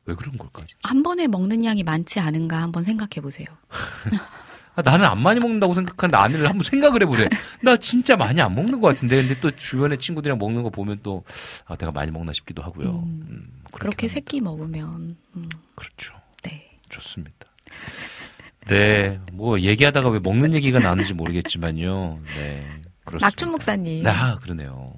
왜 0.06 0.16
그런 0.16 0.38
걸까? 0.38 0.60
진짜? 0.66 0.76
한 0.84 1.02
번에 1.02 1.28
먹는 1.28 1.64
양이 1.64 1.84
많지 1.84 2.20
않은가 2.20 2.62
한번 2.62 2.84
생각해 2.84 3.22
보세요. 3.22 3.48
아, 4.76 4.82
나는 4.82 5.06
안 5.06 5.22
많이 5.22 5.40
먹는다고 5.40 5.74
생각하는데 5.76 6.18
아내를 6.18 6.48
한번 6.48 6.64
생각을 6.64 7.04
해보래. 7.04 7.30
나 7.62 7.78
진짜 7.78 8.16
많이 8.16 8.42
안 8.42 8.56
먹는 8.56 8.82
것 8.82 8.88
같은데. 8.88 9.18
근데 9.18 9.40
또 9.40 9.52
주변에 9.52 9.96
친구들이랑 9.98 10.40
먹는 10.40 10.64
거 10.64 10.70
보면 10.72 11.00
또 11.04 11.24
아, 11.66 11.76
내가 11.76 11.92
많이 11.92 12.12
먹나 12.12 12.34
싶기도 12.34 12.64
하고요. 12.64 12.90
음, 12.90 13.26
음, 13.30 13.62
그렇게. 13.72 14.08
새끼 14.08 14.42
먹으면 14.42 15.16
음, 15.36 15.50
그렇죠. 15.76 16.14
네. 16.42 16.72
좋습니다. 16.90 17.48
네, 18.68 19.20
뭐 19.32 19.60
얘기하다가 19.60 20.10
왜 20.10 20.20
먹는 20.20 20.54
얘기가 20.54 20.80
나는지 20.80 21.14
모르겠지만요. 21.14 22.20
네, 22.38 22.82
그렇습니다. 23.06 23.28
낙춘 23.28 23.52
목사님. 23.52 24.06
아, 24.08 24.40
그러네요. 24.40 24.94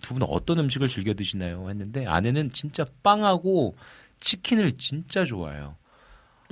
두분 0.00 0.22
어떤 0.28 0.58
음식을 0.60 0.88
즐겨 0.88 1.12
드시나요? 1.14 1.68
했는데 1.68 2.06
아내는 2.06 2.52
진짜 2.52 2.84
빵하고 3.02 3.74
치킨을 4.20 4.76
진짜 4.78 5.24
좋아해요. 5.24 5.76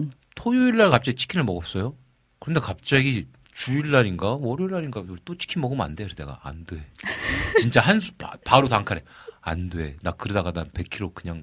음. 0.00 0.10
토요일 0.34 0.76
날 0.76 0.90
갑자기 0.90 1.16
치킨을 1.16 1.44
먹었어요. 1.44 1.94
그런데 2.40 2.60
갑자기 2.60 3.26
주일 3.52 3.90
날인가 3.90 4.36
월요일 4.40 4.72
날인가 4.72 5.04
또 5.24 5.36
치킨 5.36 5.60
먹으면 5.60 5.84
안 5.84 5.94
돼. 5.94 6.04
그래서 6.04 6.16
내가 6.16 6.40
안 6.42 6.64
돼. 6.64 6.84
진짜 7.60 7.80
한수 7.80 8.12
바로 8.44 8.68
단칼에 8.68 9.02
안 9.42 9.68
돼. 9.70 9.96
나 10.02 10.12
그러다가 10.12 10.52
난 10.52 10.66
100kg 10.68 11.14
그냥 11.14 11.42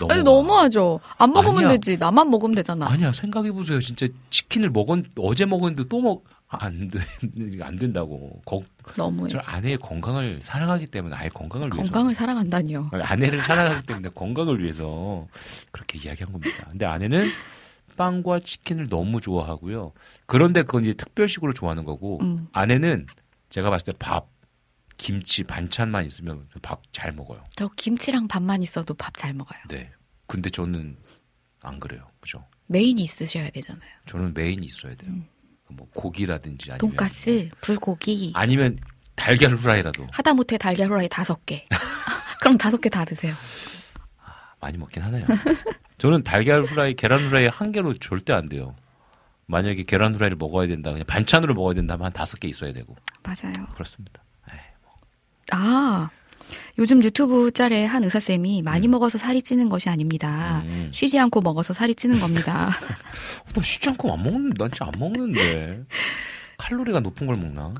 넘어. 0.00 0.12
아니 0.12 0.22
너무하죠. 0.22 1.00
안 1.18 1.32
먹으면 1.32 1.58
아니야. 1.58 1.68
되지. 1.70 1.96
나만 1.96 2.30
먹으면 2.30 2.54
되잖아. 2.54 2.88
아니야 2.88 3.12
생각해 3.12 3.52
보세요. 3.52 3.80
진짜 3.80 4.06
치킨을 4.30 4.70
먹은 4.70 5.06
어제 5.18 5.44
먹었는데 5.46 5.88
또 5.88 6.00
먹. 6.00 6.24
안 6.60 6.88
돼. 6.88 6.98
안 7.62 7.76
된다고. 7.78 8.40
거, 8.44 8.60
너무해. 8.96 9.30
저 9.30 9.38
아내의 9.38 9.78
건강을 9.78 10.40
사랑하기 10.42 10.88
때문에 10.88 11.14
아예 11.16 11.28
건강을 11.28 11.68
위해서 11.72 11.90
건강을 11.90 12.14
사랑한다니요. 12.14 12.90
아내를 12.92 13.40
사랑하기 13.40 13.86
때문에 13.86 14.08
건강을 14.14 14.62
위해서 14.62 15.26
그렇게 15.70 15.98
이야기한 15.98 16.32
겁니다. 16.32 16.66
근데 16.70 16.84
아내는 16.86 17.26
빵과 17.96 18.40
치킨을 18.40 18.88
너무 18.88 19.20
좋아하고요. 19.20 19.92
그런데 20.26 20.62
그건 20.62 20.82
이제 20.84 20.92
특별식으로 20.94 21.52
좋아하는 21.52 21.84
거고 21.84 22.20
음. 22.22 22.48
아내는 22.52 23.06
제가 23.50 23.68
봤을 23.70 23.92
때 23.92 23.98
밥, 23.98 24.28
김치, 24.96 25.42
반찬만 25.44 26.04
있으면 26.06 26.48
밥 26.62 26.80
잘 26.92 27.12
먹어요. 27.12 27.42
저 27.56 27.68
김치랑 27.76 28.28
밥만 28.28 28.62
있어도 28.62 28.94
밥 28.94 29.14
잘 29.16 29.34
먹어요. 29.34 29.58
네. 29.68 29.90
근데 30.26 30.48
저는 30.50 30.96
안 31.62 31.78
그래요. 31.80 32.06
그죠? 32.20 32.44
메인이 32.68 33.02
있으셔야 33.02 33.50
되잖아요. 33.50 33.90
저는 34.06 34.32
메인이 34.34 34.64
있어야 34.64 34.94
돼요. 34.94 35.12
뭐 35.76 35.88
고기라든지 35.94 36.70
아니면 36.72 36.78
돈가스, 36.78 37.48
불고기. 37.60 38.32
아니면 38.34 38.76
달걀 39.14 39.52
후라이라도 39.54 40.06
하다 40.12 40.34
못해 40.34 40.56
달걀 40.58 40.88
후라이 40.88 41.08
다섯 41.08 41.44
개. 41.46 41.66
그럼 42.40 42.58
다섯 42.58 42.80
개 42.80 42.88
다 42.88 43.04
드세요. 43.04 43.34
많이 44.60 44.78
먹긴 44.78 45.02
하네요. 45.02 45.26
저는 45.98 46.22
달걀 46.24 46.62
후라이, 46.62 46.94
계란 46.94 47.20
후라이 47.20 47.46
한 47.46 47.72
개로 47.72 47.94
절대 47.94 48.32
안 48.32 48.48
돼요. 48.48 48.74
만약에 49.46 49.82
계란 49.82 50.14
후라이를 50.14 50.36
먹어야 50.36 50.66
된다, 50.68 50.90
그냥 50.92 51.04
반찬으로 51.06 51.54
먹어야 51.54 51.74
된다면 51.74 52.06
한 52.06 52.12
다섯 52.12 52.38
개 52.40 52.48
있어야 52.48 52.72
되고 52.72 52.94
맞아요. 53.22 53.52
그렇습니다. 53.74 54.22
에이, 54.52 54.58
아, 55.50 56.10
요즘 56.78 57.02
유튜브 57.02 57.50
짤에 57.52 57.84
한 57.84 58.04
의사쌤이 58.04 58.62
많이 58.62 58.88
먹어서 58.88 59.18
살이 59.18 59.42
찌는 59.42 59.68
것이 59.68 59.88
아닙니다. 59.88 60.62
음. 60.66 60.90
쉬지 60.92 61.18
않고 61.18 61.40
먹어서 61.40 61.72
살이 61.72 61.94
찌는 61.94 62.20
겁니다. 62.20 62.70
나 63.54 63.62
쉬지 63.62 63.88
않고 63.90 64.12
안 64.12 64.22
먹는, 64.22 64.50
난 64.58 64.70
진짜 64.70 64.86
안 64.86 64.98
먹는데 64.98 65.84
칼로리가 66.58 67.00
높은 67.00 67.26
걸 67.26 67.36
먹나? 67.36 67.74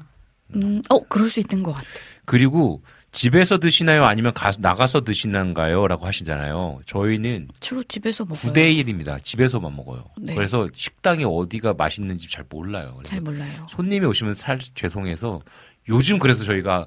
음, 0.55 0.83
어, 0.89 1.01
그럴 1.09 1.29
수 1.29 1.41
있는 1.41 1.63
것 1.63 1.73
같아. 1.73 1.87
그리고 2.25 2.83
집에서 3.13 3.59
드시나요, 3.59 4.05
아니면 4.05 4.33
가, 4.33 4.51
나가서 4.59 5.03
드시는가요?라고 5.03 6.07
하시잖아요. 6.07 6.81
저희는 6.87 7.49
주로 7.61 7.83
집에서 7.83 8.25
먹어요. 8.25 8.53
9대 8.53 8.75
1입니다. 8.85 9.23
집에서만 9.23 9.77
먹어요. 9.77 10.05
네. 10.19 10.35
그래서 10.35 10.69
식당이 10.75 11.25
어디가 11.25 11.75
맛있는지 11.75 12.29
잘 12.31 12.45
몰라요. 12.49 13.01
잘 13.05 13.21
몰라요. 13.21 13.67
손님이 13.69 14.07
오시면 14.07 14.35
살 14.35 14.59
죄송해서 14.59 15.43
요즘 15.89 16.19
그래서 16.19 16.45
저희가 16.45 16.87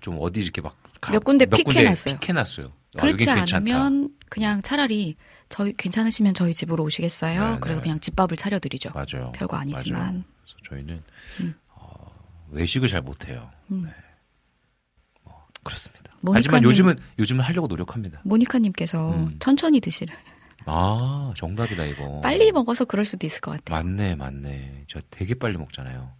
좀 0.00 0.16
어디 0.20 0.40
이렇게 0.40 0.60
막 0.60 0.76
가- 1.00 1.12
몇 1.12 1.24
군데 1.24 1.46
픽해놨어요. 1.46 2.18
픽해놨어요. 2.18 2.66
아, 2.96 3.00
그렇지 3.00 3.24
괜찮다. 3.24 3.56
않으면 3.56 4.14
그냥 4.28 4.62
차라리 4.62 5.16
저희 5.48 5.72
괜찮으시면 5.72 6.34
저희 6.34 6.52
집으로 6.54 6.84
오시겠어요? 6.84 7.52
네, 7.54 7.58
그래서 7.60 7.80
네. 7.80 7.84
그냥 7.84 8.00
집밥을 8.00 8.36
차려드리죠. 8.36 8.90
맞아요. 8.94 9.32
별거 9.34 9.56
아니지만. 9.56 10.00
맞아요. 10.00 10.22
그래서 10.42 10.56
저희는 10.68 11.02
음. 11.40 11.54
어, 11.68 12.10
외식을 12.50 12.88
잘 12.88 13.00
못해요. 13.02 13.50
음. 13.70 13.84
네. 13.86 13.90
뭐, 15.24 15.44
그렇습니다. 15.62 16.12
하지만 16.32 16.62
요즘은 16.64 16.96
요즘은 17.18 17.44
하려고 17.44 17.66
노력합니다. 17.68 18.20
모니카님께서 18.24 19.12
음. 19.12 19.36
천천히 19.38 19.80
드시래. 19.80 20.12
아 20.66 21.32
정답이다 21.36 21.84
이거. 21.86 22.20
빨리 22.20 22.52
먹어서 22.52 22.84
그럴 22.84 23.04
수도 23.06 23.26
있을 23.26 23.40
것 23.40 23.52
같아요. 23.52 23.82
맞네 23.82 24.16
맞네. 24.16 24.84
저 24.88 25.00
되게 25.10 25.34
빨리 25.34 25.56
먹잖아요. 25.56 26.12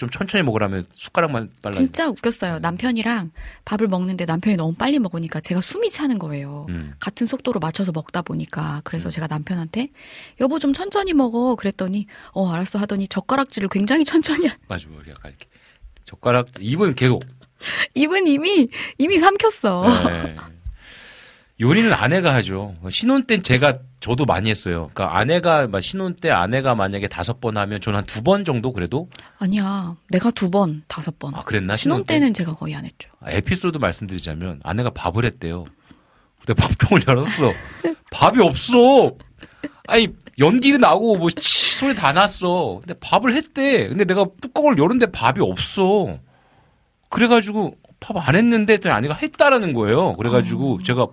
좀 0.00 0.08
천천히 0.08 0.42
먹으라면 0.44 0.86
숟가락만 0.96 1.50
빨라. 1.60 1.74
진짜 1.74 2.08
웃겼어요. 2.08 2.58
남편이랑 2.60 3.32
밥을 3.66 3.86
먹는데 3.86 4.24
남편이 4.24 4.56
너무 4.56 4.72
빨리 4.72 4.98
먹으니까 4.98 5.40
제가 5.40 5.60
숨이 5.60 5.90
차는 5.90 6.18
거예요. 6.18 6.64
음. 6.70 6.94
같은 6.98 7.26
속도로 7.26 7.60
맞춰서 7.60 7.92
먹다 7.92 8.22
보니까 8.22 8.80
그래서 8.84 9.10
제가 9.10 9.26
남편한테 9.26 9.88
여보 10.40 10.58
좀 10.58 10.72
천천히 10.72 11.12
먹어 11.12 11.54
그랬더니 11.54 12.06
어 12.32 12.48
알았어 12.50 12.78
하더니 12.78 13.08
젓가락질을 13.08 13.68
굉장히 13.68 14.04
천천히 14.06 14.46
하- 14.46 14.54
맞아 14.68 14.86
뭐 14.88 15.02
약간 15.06 15.32
이렇게 15.32 15.46
젓가락 16.06 16.48
입은 16.60 16.94
계속 16.94 17.22
입은 17.94 18.26
이미 18.26 18.68
이미 18.96 19.18
삼켰어. 19.18 19.84
네. 20.06 20.36
요리는 21.60 21.92
아내가 21.92 22.34
하죠. 22.36 22.74
신혼 22.88 23.24
때 23.24 23.42
제가 23.42 23.78
저도 24.00 24.24
많이 24.24 24.48
했어요. 24.48 24.88
그러니까 24.94 25.18
아내가 25.18 25.66
막 25.68 25.82
신혼 25.82 26.14
때 26.14 26.30
아내가 26.30 26.74
만약에 26.74 27.06
다섯 27.08 27.38
번 27.40 27.58
하면 27.58 27.80
저는 27.82 27.98
한 27.98 28.04
두 28.06 28.22
번 28.22 28.44
정도 28.46 28.72
그래도 28.72 29.10
아니야 29.38 29.94
내가 30.08 30.30
두 30.30 30.50
번 30.50 30.82
다섯 30.88 31.18
번 31.18 31.34
아 31.34 31.42
그랬나 31.42 31.76
신혼 31.76 32.04
때는 32.04 32.32
제가 32.32 32.54
거의 32.54 32.74
안 32.74 32.86
했죠. 32.86 33.10
아, 33.20 33.30
에피소드 33.30 33.76
말씀드리자면 33.76 34.60
아내가 34.64 34.88
밥을 34.90 35.24
했대요. 35.26 35.66
근데 36.44 36.54
밥통을 36.54 37.02
열었어. 37.08 37.52
밥이 38.10 38.40
없어. 38.42 39.12
아니 39.86 40.08
연기 40.38 40.78
나고 40.78 41.18
뭐 41.18 41.28
치, 41.28 41.76
소리 41.76 41.94
다 41.94 42.14
났어. 42.14 42.78
근데 42.80 42.94
밥을 42.98 43.34
했대. 43.34 43.88
근데 43.88 44.04
내가 44.06 44.24
뚜껑을 44.40 44.78
열었는데 44.78 45.12
밥이 45.12 45.40
없어. 45.40 46.18
그래가지고 47.10 47.76
밥 48.00 48.16
안 48.16 48.34
했는데 48.34 48.78
또 48.78 48.90
아내가 48.90 49.12
했다라는 49.14 49.74
거예요. 49.74 50.16
그래가지고 50.16 50.82
제가 50.82 51.06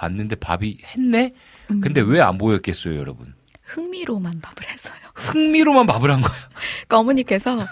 봤는데 0.00 0.36
밥이 0.36 0.78
했네. 0.84 1.34
음. 1.70 1.80
근데 1.82 2.00
왜 2.00 2.20
안 2.22 2.38
보였겠어요, 2.38 2.96
여러분? 2.98 3.34
흥미로만 3.64 4.40
밥을 4.40 4.66
했어요. 4.68 4.94
흥미로만 5.14 5.86
밥을 5.86 6.10
한 6.10 6.20
거야. 6.22 6.32
그러니까 6.88 6.98
어머니께서 6.98 7.66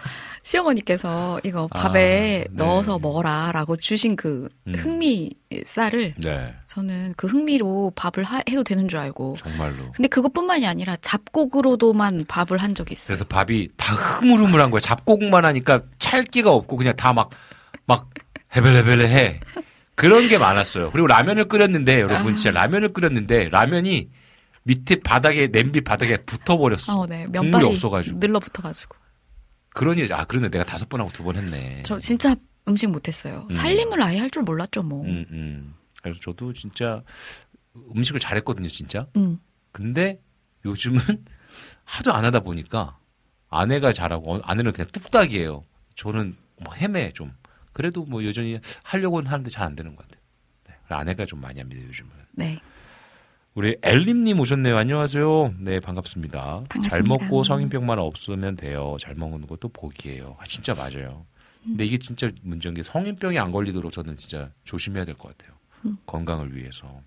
시어머니께서 0.45 1.41
이거 1.45 1.67
밥에 1.69 1.89
아, 1.89 1.93
네. 1.93 2.47
넣어서 2.53 2.99
먹어라라고 2.99 3.77
주신 3.79 4.15
그 4.15 4.49
음. 4.67 4.75
흥미 4.77 5.33
쌀을 5.65 6.15
네, 6.19 6.55
저는 6.67 7.15
그 7.17 7.27
흥미로 7.27 7.93
밥을 7.97 8.23
하- 8.25 8.43
해도 8.49 8.63
되는 8.63 8.87
줄 8.89 8.99
알고 9.01 9.37
정말로. 9.39 9.91
근데 9.93 10.09
그것뿐만이 10.09 10.67
아니라 10.67 10.97
잡곡으로도만 11.01 12.27
밥을 12.29 12.59
한 12.59 12.75
적이 12.75 12.93
있어요. 12.93 13.07
그래서 13.09 13.25
밥이 13.25 13.69
다 13.77 13.95
흐물흐물한 13.95 14.71
거야. 14.71 14.81
잡곡만 14.81 15.45
하니까 15.45 15.83
찰기가 15.99 16.53
없고 16.53 16.77
그냥 16.77 16.95
다 16.97 17.13
막막 17.13 18.11
헤벨헤벨 18.55 19.01
해. 19.09 19.41
그런 19.99 20.29
게 20.29 20.39
많았어요. 20.39 20.91
그리고 20.93 21.07
라면을 21.09 21.49
끓였는데 21.49 22.01
여러분 22.01 22.33
아. 22.33 22.37
진짜 22.37 22.51
라면을 22.53 22.93
끓였는데 22.93 23.49
라면이 23.51 24.11
밑에 24.63 25.01
바닥에 25.01 25.49
냄비 25.49 25.81
바닥에 25.81 26.19
붙어버렸어. 26.19 27.01
어, 27.01 27.07
네. 27.07 27.27
국물이 27.27 27.65
없어가지고. 27.67 28.19
늘러 28.19 28.39
붙어가지고. 28.39 28.97
그러니 29.71 30.07
아 30.13 30.25
그러네 30.25 30.51
내가 30.51 30.65
다섯 30.65 30.89
번 30.89 31.01
하고 31.01 31.11
두 31.13 31.25
번 31.25 31.37
했네. 31.37 31.83
저 31.85 31.99
진짜 31.99 32.35
음식 32.69 32.89
못했어요. 32.89 33.47
음. 33.51 33.55
살림을 33.55 34.03
아예 34.03 34.19
할 34.19 34.31
줄 34.31 34.43
몰랐죠, 34.43 34.83
뭐. 34.83 35.05
음, 35.05 35.25
음. 35.31 35.75
그래서 36.03 36.21
저도 36.21 36.53
진짜 36.53 37.03
음식을 37.97 38.21
잘했거든요, 38.21 38.69
진짜. 38.69 39.07
음. 39.17 39.39
근데 39.73 40.21
요즘은 40.65 41.01
하도 41.85 42.13
안 42.13 42.25
하다 42.25 42.41
보니까 42.41 42.99
아내가 43.49 43.93
잘하고 43.93 44.35
어, 44.37 44.41
아내는 44.45 44.73
그냥 44.73 44.89
뚝딱이에요. 44.93 45.65
저는 45.97 46.37
뭐 46.63 46.75
헤매 46.75 47.13
좀. 47.15 47.33
그래도 47.79 48.05
뭐 48.11 48.25
여전히 48.25 48.59
하려고는 48.83 49.31
하는데 49.31 49.49
잘 49.51 49.65
안 49.69 49.77
되는 49.77 49.95
것 49.95 50.03
같아요. 50.09 50.21
네, 50.67 50.75
아내가 50.89 51.25
좀 51.27 51.41
많이 51.41 51.61
합니다 51.61 51.81
요즘은. 51.87 52.11
네. 52.33 52.59
우리 53.55 53.77
엘림님 53.83 54.41
오셨네요. 54.41 54.77
안녕하세요. 54.77 55.55
네 55.61 55.79
반갑습니다. 55.79 56.41
반갑습니다. 56.69 56.89
잘 56.89 57.03
먹고 57.05 57.45
성인병만 57.45 58.01
없으면 58.01 58.57
돼요. 58.57 58.97
잘 59.01 59.15
먹는 59.15 59.47
것도 59.47 59.69
복이에요. 59.69 60.37
아 60.41 60.45
진짜 60.45 60.75
맞아요. 60.75 61.25
근데 61.63 61.85
이게 61.85 61.99
진짜 61.99 62.29
문제인 62.43 62.75
게 62.75 62.83
성인병이 62.83 63.39
안 63.39 63.53
걸리도록 63.53 63.93
저는 63.93 64.17
진짜 64.17 64.51
조심해야 64.65 65.05
될 65.05 65.15
것 65.15 65.37
같아요. 65.39 65.57
음. 65.85 65.99
건강을 66.07 66.57
위해서. 66.57 67.01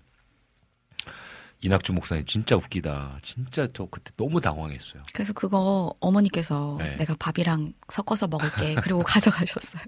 이낙주 1.64 1.92
목사님 1.92 2.24
진짜 2.26 2.56
웃기다. 2.56 3.18
진짜 3.22 3.68
저 3.72 3.86
그때 3.86 4.10
너무 4.16 4.40
당황했어요. 4.40 5.04
그래서 5.14 5.32
그거 5.32 5.94
어머니께서 6.00 6.74
네. 6.78 6.96
내가 6.96 7.14
밥이랑 7.18 7.72
섞어서 7.88 8.26
먹을게. 8.26 8.74
그리고 8.82 9.02
가져가셨어요. 9.06 9.84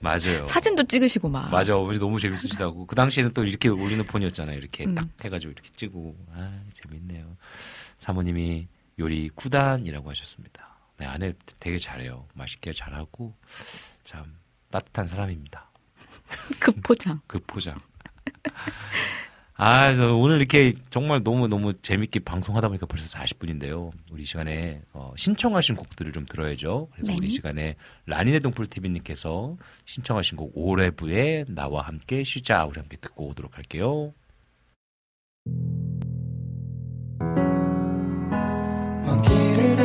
맞아요. 0.00 0.46
사진도 0.46 0.82
찍으시고 0.82 1.28
막. 1.28 1.50
맞아 1.50 1.76
어머니 1.76 1.98
너무 1.98 2.18
재밌으시다고 2.18 2.86
그 2.86 2.96
당시에는 2.96 3.32
또 3.32 3.44
이렇게 3.44 3.68
올리는 3.68 4.02
폰이었잖아요 4.02 4.56
이렇게 4.56 4.84
음. 4.86 4.94
딱 4.94 5.06
해가지고 5.22 5.52
이렇게 5.52 5.68
찍고 5.76 6.16
아 6.34 6.60
재밌네요 6.72 7.36
사모님이 7.98 8.66
요리 8.98 9.28
구단이라고 9.34 10.08
하셨습니다 10.10 10.78
네 10.98 11.06
아내 11.06 11.32
되게 11.60 11.78
잘해요 11.78 12.26
맛있게 12.34 12.72
잘하고 12.72 13.34
참 14.04 14.24
따뜻한 14.70 15.08
사람입니다 15.08 15.70
그 16.60 16.72
포장. 16.72 17.20
그 17.26 17.38
포장 17.46 17.78
아, 19.56 19.94
저 19.94 20.16
오늘 20.16 20.38
이렇게 20.38 20.74
정말 20.90 21.22
너무너무 21.22 21.74
재밌게 21.80 22.20
방송하다 22.20 22.68
보니까 22.68 22.86
벌써 22.86 23.06
40분인데요. 23.16 23.90
우리 24.10 24.22
이 24.22 24.24
시간에 24.26 24.82
어, 24.92 25.12
신청하신 25.16 25.76
곡들을 25.76 26.12
좀 26.12 26.26
들어야죠. 26.26 26.88
그래서 26.92 27.12
네. 27.12 27.16
우리 27.16 27.28
이 27.28 27.30
시간에 27.30 27.76
라니네 28.06 28.40
동풀TV님께서 28.40 29.56
신청하신 29.84 30.38
곡 30.38 30.52
오레브의 30.54 31.44
나와 31.50 31.82
함께 31.82 32.24
쉬자 32.24 32.64
우리 32.64 32.80
함께 32.80 32.96
듣고 32.96 33.28
오도록 33.28 33.56
할게요. 33.56 34.12
먼 39.04 39.22
길을 39.22 39.76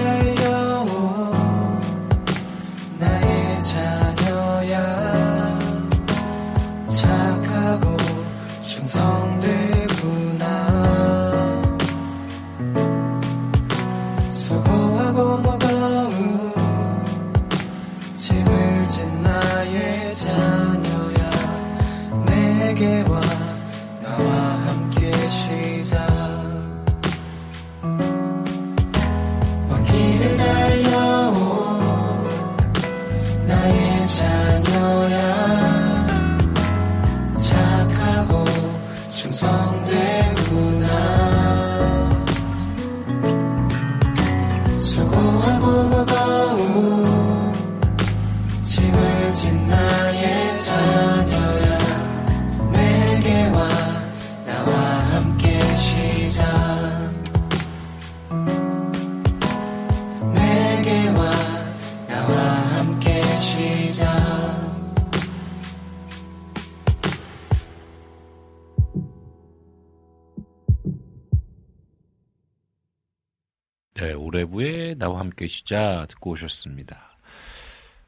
쉬자 75.48 76.06
듣고 76.10 76.32
오셨습니다. 76.32 77.18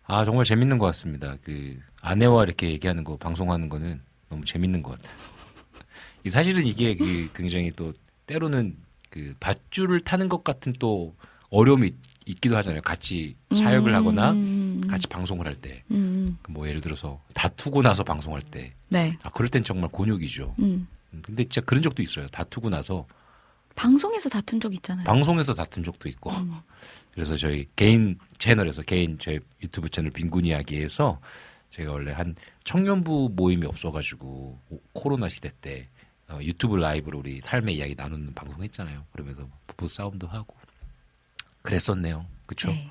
아 0.03 0.25
정말 0.25 0.45
재밌는 0.45 0.77
것 0.77 0.85
같습니다. 0.87 1.37
그 1.43 1.79
아내와 2.01 2.43
이렇게 2.43 2.69
얘기하는 2.71 3.03
거 3.03 3.17
방송하는 3.17 3.69
거는 3.69 4.01
너무 4.29 4.43
재밌는 4.43 4.83
것 4.83 4.97
같아요. 4.97 5.15
이 6.25 6.29
사실은 6.29 6.65
이게 6.65 6.95
그 6.95 7.29
굉장히 7.33 7.71
또 7.71 7.93
때로는 8.25 8.77
그 9.09 9.35
밧줄을 9.39 9.99
타는 10.01 10.29
것 10.29 10.43
같은 10.43 10.73
또 10.79 11.15
어려움이 11.49 11.87
있, 11.87 11.95
있기도 12.25 12.55
하잖아요. 12.57 12.81
같이 12.81 13.35
사역을 13.53 13.93
하거나 13.93 14.31
음, 14.31 14.81
같이 14.89 15.07
방송을 15.07 15.45
할 15.45 15.55
때. 15.55 15.83
음, 15.91 16.37
그뭐 16.41 16.67
예를 16.67 16.79
들어서 16.81 17.21
다투고 17.33 17.81
나서 17.81 18.03
방송할 18.03 18.41
때. 18.41 18.73
네. 18.89 19.13
아, 19.23 19.29
그럴 19.29 19.49
땐 19.49 19.63
정말 19.63 19.89
곤욕이죠. 19.91 20.55
음. 20.59 20.87
음, 21.13 21.21
근데 21.23 21.43
진짜 21.43 21.61
그런 21.61 21.83
적도 21.83 22.01
있어요. 22.01 22.27
다투고 22.27 22.69
나서 22.69 23.05
방송에서 23.75 24.29
다툰 24.29 24.61
적 24.61 24.73
있잖아요. 24.73 25.05
방송에서 25.05 25.53
다툰 25.53 25.83
적도 25.83 26.07
있고. 26.09 26.31
음. 27.11 27.13
그래서 27.13 27.35
저희 27.37 27.67
개인 27.75 28.17
채널에서 28.37 28.81
개인 28.81 29.17
저희 29.17 29.39
유튜브 29.61 29.89
채널 29.89 30.11
빈군 30.11 30.45
이야기에서 30.45 31.19
제가 31.69 31.91
원래 31.91 32.11
한 32.11 32.35
청년부 32.63 33.31
모임이 33.35 33.65
없어가지고 33.65 34.59
오- 34.69 34.81
코로나 34.93 35.29
시대 35.29 35.51
때 35.61 35.87
어, 36.29 36.39
유튜브 36.41 36.75
라이브로 36.77 37.19
우리 37.19 37.41
삶의 37.41 37.75
이야기 37.75 37.95
나누는 37.95 38.33
방송 38.33 38.63
했잖아요. 38.63 39.05
그러면서 39.11 39.47
부부 39.67 39.87
싸움도 39.89 40.27
하고 40.27 40.55
그랬었네요. 41.61 42.25
그쵸? 42.45 42.69
네. 42.69 42.89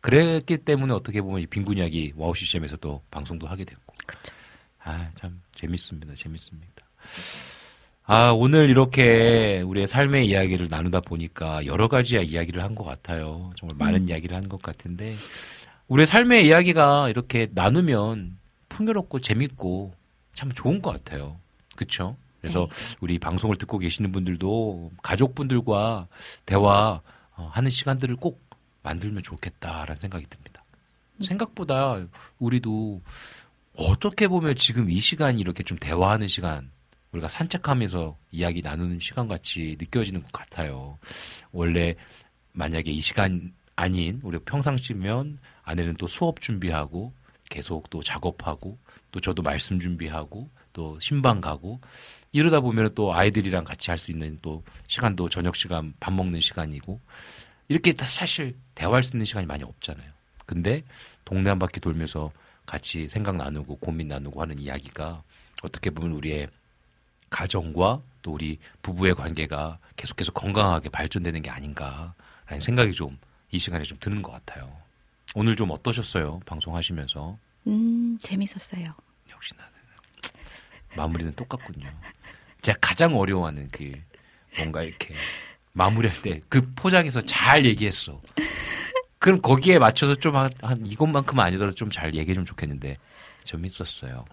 그랬기 0.00 0.58
때문에 0.58 0.92
어떻게 0.94 1.20
보면 1.20 1.40
이 1.40 1.46
빈군 1.46 1.78
이야기 1.78 2.12
와우 2.16 2.34
CCM에서 2.34 2.76
또 2.76 3.02
방송도 3.10 3.46
하게 3.46 3.64
됐고. 3.64 3.94
그쵸. 4.06 4.32
아, 4.82 5.10
참 5.14 5.40
재밌습니다. 5.54 6.14
재밌습니다. 6.14 6.84
아, 8.12 8.32
오늘 8.32 8.68
이렇게 8.70 9.60
우리의 9.64 9.86
삶의 9.86 10.26
이야기를 10.26 10.66
나누다 10.68 10.98
보니까 11.00 11.64
여러 11.66 11.86
가지 11.86 12.16
이야기를 12.20 12.60
한 12.60 12.74
것 12.74 12.82
같아요. 12.84 13.52
정말 13.56 13.76
많은 13.78 14.08
이야기를 14.08 14.36
한 14.36 14.48
것 14.48 14.60
같은데 14.60 15.14
우리의 15.86 16.08
삶의 16.08 16.44
이야기가 16.44 17.08
이렇게 17.08 17.46
나누면 17.54 18.36
풍요롭고 18.68 19.20
재밌고 19.20 19.92
참 20.34 20.50
좋은 20.52 20.82
것 20.82 20.90
같아요. 20.90 21.36
그쵸? 21.76 22.16
그래서 22.40 22.68
우리 23.00 23.18
방송을 23.20 23.54
듣고 23.54 23.78
계시는 23.78 24.10
분들도 24.10 24.90
가족분들과 25.02 26.08
대화 26.46 27.00
어, 27.36 27.50
하는 27.52 27.70
시간들을 27.70 28.16
꼭 28.16 28.40
만들면 28.82 29.22
좋겠다라는 29.22 30.00
생각이 30.00 30.26
듭니다. 30.28 30.64
생각보다 31.20 32.00
우리도 32.40 33.02
어떻게 33.76 34.26
보면 34.26 34.56
지금 34.56 34.90
이 34.90 34.98
시간이 34.98 35.40
이렇게 35.40 35.62
좀 35.62 35.78
대화하는 35.78 36.26
시간, 36.26 36.70
우리가 37.12 37.28
산책하면서 37.28 38.16
이야기 38.30 38.62
나누는 38.62 39.00
시간 39.00 39.28
같이 39.28 39.76
느껴지는 39.78 40.22
것 40.22 40.32
같아요. 40.32 40.98
원래 41.52 41.94
만약에 42.52 42.90
이 42.90 43.00
시간 43.00 43.52
아닌 43.76 44.20
우리 44.22 44.38
평상시면 44.38 45.38
아내는 45.62 45.94
또 45.94 46.06
수업 46.06 46.40
준비하고 46.40 47.12
계속 47.48 47.90
또 47.90 48.02
작업하고 48.02 48.78
또 49.10 49.20
저도 49.20 49.42
말씀 49.42 49.78
준비하고 49.80 50.48
또 50.72 51.00
신방 51.00 51.40
가고 51.40 51.80
이러다 52.30 52.60
보면 52.60 52.94
또 52.94 53.12
아이들이랑 53.12 53.64
같이 53.64 53.90
할 53.90 53.98
수 53.98 54.12
있는 54.12 54.38
또 54.40 54.62
시간도 54.86 55.28
저녁 55.28 55.56
시간 55.56 55.92
밥 55.98 56.12
먹는 56.12 56.38
시간이고 56.38 57.00
이렇게 57.68 57.92
다 57.92 58.06
사실 58.06 58.56
대화할 58.74 59.02
수 59.02 59.16
있는 59.16 59.24
시간이 59.24 59.46
많이 59.46 59.64
없잖아요. 59.64 60.08
근데 60.46 60.84
동네 61.24 61.48
한 61.50 61.58
바퀴 61.58 61.80
돌면서 61.80 62.30
같이 62.66 63.08
생각 63.08 63.36
나누고 63.36 63.76
고민 63.76 64.08
나누고 64.08 64.40
하는 64.40 64.58
이야기가 64.60 65.22
어떻게 65.62 65.90
보면 65.90 66.12
우리의 66.12 66.46
가정과 67.30 68.02
또 68.22 68.32
우리 68.32 68.58
부부의 68.82 69.14
관계가 69.14 69.78
계속해서 69.96 70.32
건강하게 70.32 70.88
발전되는 70.90 71.42
게 71.42 71.50
아닌가라는 71.50 72.60
생각이 72.60 72.92
좀 72.92 73.18
이 73.52 73.58
시간에 73.58 73.82
좀 73.82 73.98
드는 73.98 74.22
것 74.22 74.30
같아요. 74.30 74.70
오늘 75.34 75.56
좀 75.56 75.72
어떠셨어요? 75.72 76.38
방송하시면서 76.46 77.36
음, 77.66 78.16
재밌었어요. 78.20 78.94
역시 79.28 79.54
나는 79.56 79.72
마무리는 80.94 81.32
똑같군요. 81.34 81.88
제가 82.62 82.78
가장 82.80 83.16
어려워하는 83.18 83.68
그 83.72 83.92
뭔가 84.56 84.84
이렇게 84.84 85.16
마무리할 85.72 86.22
때 86.22 86.40
그 86.48 86.72
포장에서 86.76 87.20
잘 87.22 87.64
얘기했어. 87.64 88.22
그럼 89.18 89.40
거기에 89.42 89.80
맞춰서 89.80 90.14
좀 90.14 90.36
한 90.36 90.50
이것만큼 90.86 91.40
아니더라도 91.40 91.74
좀 91.74 91.90
잘 91.90 92.14
얘기해 92.14 92.34
주면 92.34 92.46
좋겠는데 92.46 92.94
재밌었어요. 93.42 94.24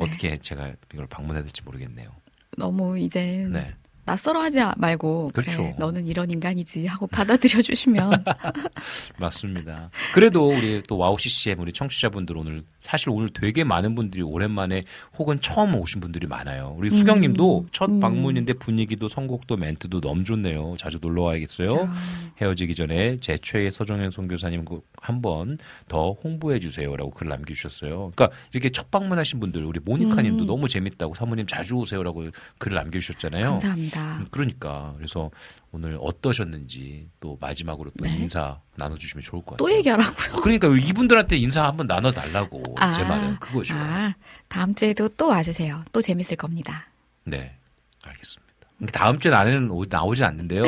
아, 0.00 0.04
네. 0.04 0.10
어떻게 0.10 0.38
제가 0.38 0.72
이걸 0.92 1.06
방문해야 1.06 1.42
될지 1.42 1.62
모르겠네요. 1.62 2.10
너무 2.56 2.98
이제 2.98 3.46
네. 3.50 3.74
낯설어 4.04 4.40
하지 4.40 4.60
말고 4.76 5.30
그렇죠. 5.32 5.62
그래, 5.62 5.74
너는 5.78 6.06
이런 6.06 6.30
인간이지 6.30 6.86
하고 6.86 7.06
받아들여 7.06 7.62
주시면 7.62 8.24
맞습니다. 9.18 9.90
그래도 10.12 10.48
우리 10.48 10.82
또 10.88 10.98
와우 10.98 11.18
CCM 11.18 11.60
우리 11.60 11.72
청취자분들 11.72 12.36
오늘 12.36 12.64
사실 12.80 13.10
오늘 13.10 13.30
되게 13.30 13.64
많은 13.64 13.94
분들이 13.94 14.22
오랜만에 14.22 14.82
혹은 15.18 15.40
처음 15.40 15.74
오신 15.74 16.00
분들이 16.00 16.26
많아요. 16.26 16.74
우리 16.78 16.90
수경 16.90 17.20
님도 17.20 17.60
음. 17.60 17.68
첫 17.72 17.90
음. 17.90 18.00
방문인데 18.00 18.54
분위기도 18.54 19.08
선곡도 19.08 19.56
멘트도 19.56 20.00
너무 20.00 20.24
좋네요. 20.24 20.76
자주 20.78 20.98
놀러 21.00 21.22
와야겠어요. 21.22 21.68
아. 21.88 22.30
헤어지기 22.40 22.74
전에 22.74 23.18
제 23.20 23.38
최애 23.38 23.70
서정현 23.70 24.10
선교사님 24.10 24.64
그 24.64 24.80
한번 25.00 25.58
더 25.88 26.12
홍보해 26.12 26.58
주세요라고 26.58 27.10
글 27.10 27.28
남겨 27.28 27.54
주셨어요. 27.54 28.10
그러니까 28.14 28.30
이렇게 28.52 28.68
첫 28.68 28.90
방문하신 28.90 29.40
분들 29.40 29.64
우리 29.64 29.80
모니카 29.80 30.20
님도 30.22 30.44
음. 30.44 30.46
너무 30.46 30.68
재밌다고 30.68 31.14
사모님 31.14 31.46
자주 31.46 31.76
오세요라고 31.76 32.26
글을 32.58 32.76
남겨 32.76 32.98
주셨잖아요. 32.98 33.44
감사합니다. 33.44 33.93
음, 34.00 34.26
그러니까 34.30 34.94
그래서 34.96 35.30
오늘 35.72 35.98
어떠셨는지 36.00 37.08
또 37.20 37.36
마지막으로 37.40 37.90
또 37.98 38.04
네. 38.04 38.16
인사 38.18 38.60
나눠주시면 38.76 39.22
좋을 39.22 39.42
것 39.42 39.52
같아요. 39.52 39.56
또 39.58 39.72
얘기하라고요. 39.72 40.36
그러니까 40.42 40.68
이분들한테 40.68 41.36
인사 41.36 41.66
한번 41.66 41.86
나눠달라고 41.86 42.76
아, 42.78 42.90
제 42.92 43.02
말은 43.04 43.38
그거죠. 43.38 43.74
아, 43.76 44.14
다음 44.48 44.74
주에도 44.74 45.08
또 45.10 45.28
와주세요. 45.28 45.84
또 45.92 46.00
재밌을 46.00 46.36
겁니다. 46.36 46.88
네, 47.24 47.56
알겠습니다. 48.02 48.44
다음 48.92 49.18
주에 49.18 49.32
오- 49.70 49.84
나오지 49.84 50.24
않는데요. 50.24 50.64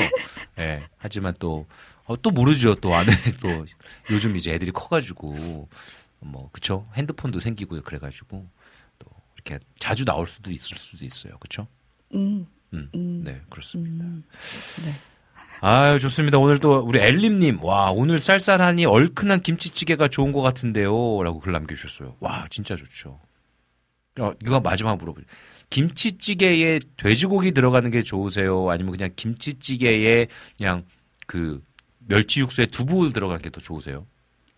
예, 0.59 0.83
하지만 0.97 1.33
또, 1.39 1.67
어, 2.05 2.17
또 2.17 2.31
모르죠. 2.31 2.75
또 2.77 2.95
안에 2.95 3.07
또 3.43 3.67
요즘 4.11 4.37
이제 4.37 4.53
애들이 4.53 4.71
커가지고 4.71 5.69
뭐 6.21 6.51
그쵸 6.53 6.89
핸드폰도 6.95 7.41
생기고 7.41 7.81
그래가지고 7.83 8.49
또 8.99 9.07
이렇게 9.35 9.59
자주 9.79 10.05
나올 10.05 10.27
수도 10.27 10.51
있을 10.51 10.77
수도 10.77 11.05
있어요. 11.05 11.37
그쵸? 11.39 11.67
음, 12.15 12.47
음, 12.75 12.89
음. 12.95 13.23
네 13.25 13.41
그렇습니다. 13.51 14.05
음, 14.05 14.25
네. 14.85 14.93
아유 15.61 15.99
좋습니다. 15.99 16.39
오늘 16.39 16.59
또 16.59 16.79
우리 16.81 16.99
엘림님 17.01 17.63
와 17.65 17.91
오늘 17.91 18.19
쌀쌀하니 18.19 18.85
얼큰한 18.85 19.41
김치찌개가 19.43 20.09
좋은 20.09 20.33
것 20.33 20.43
같은데요 20.43 21.23
라고 21.23 21.41
글 21.41 21.53
남겨주셨어요. 21.53 22.17
와 22.21 22.47
진짜 22.51 22.77
좋죠. 22.77 23.21
어, 24.19 24.33
이거 24.43 24.61
마지막 24.61 24.97
물어보죠. 24.99 25.27
김치찌개에 25.71 26.81
돼지고기 26.97 27.53
들어가는 27.53 27.91
게 27.91 28.03
좋으세요? 28.03 28.71
아니면 28.71 28.93
그냥 28.97 29.11
김치찌개에 29.17 30.29
그냥 30.59 30.85
그 31.27 31.63
멸치 32.07 32.41
육수에 32.41 32.67
두부 32.67 33.13
들어가는 33.13 33.43
게 33.43 33.51
더 33.51 33.61
좋으세요? 33.61 34.07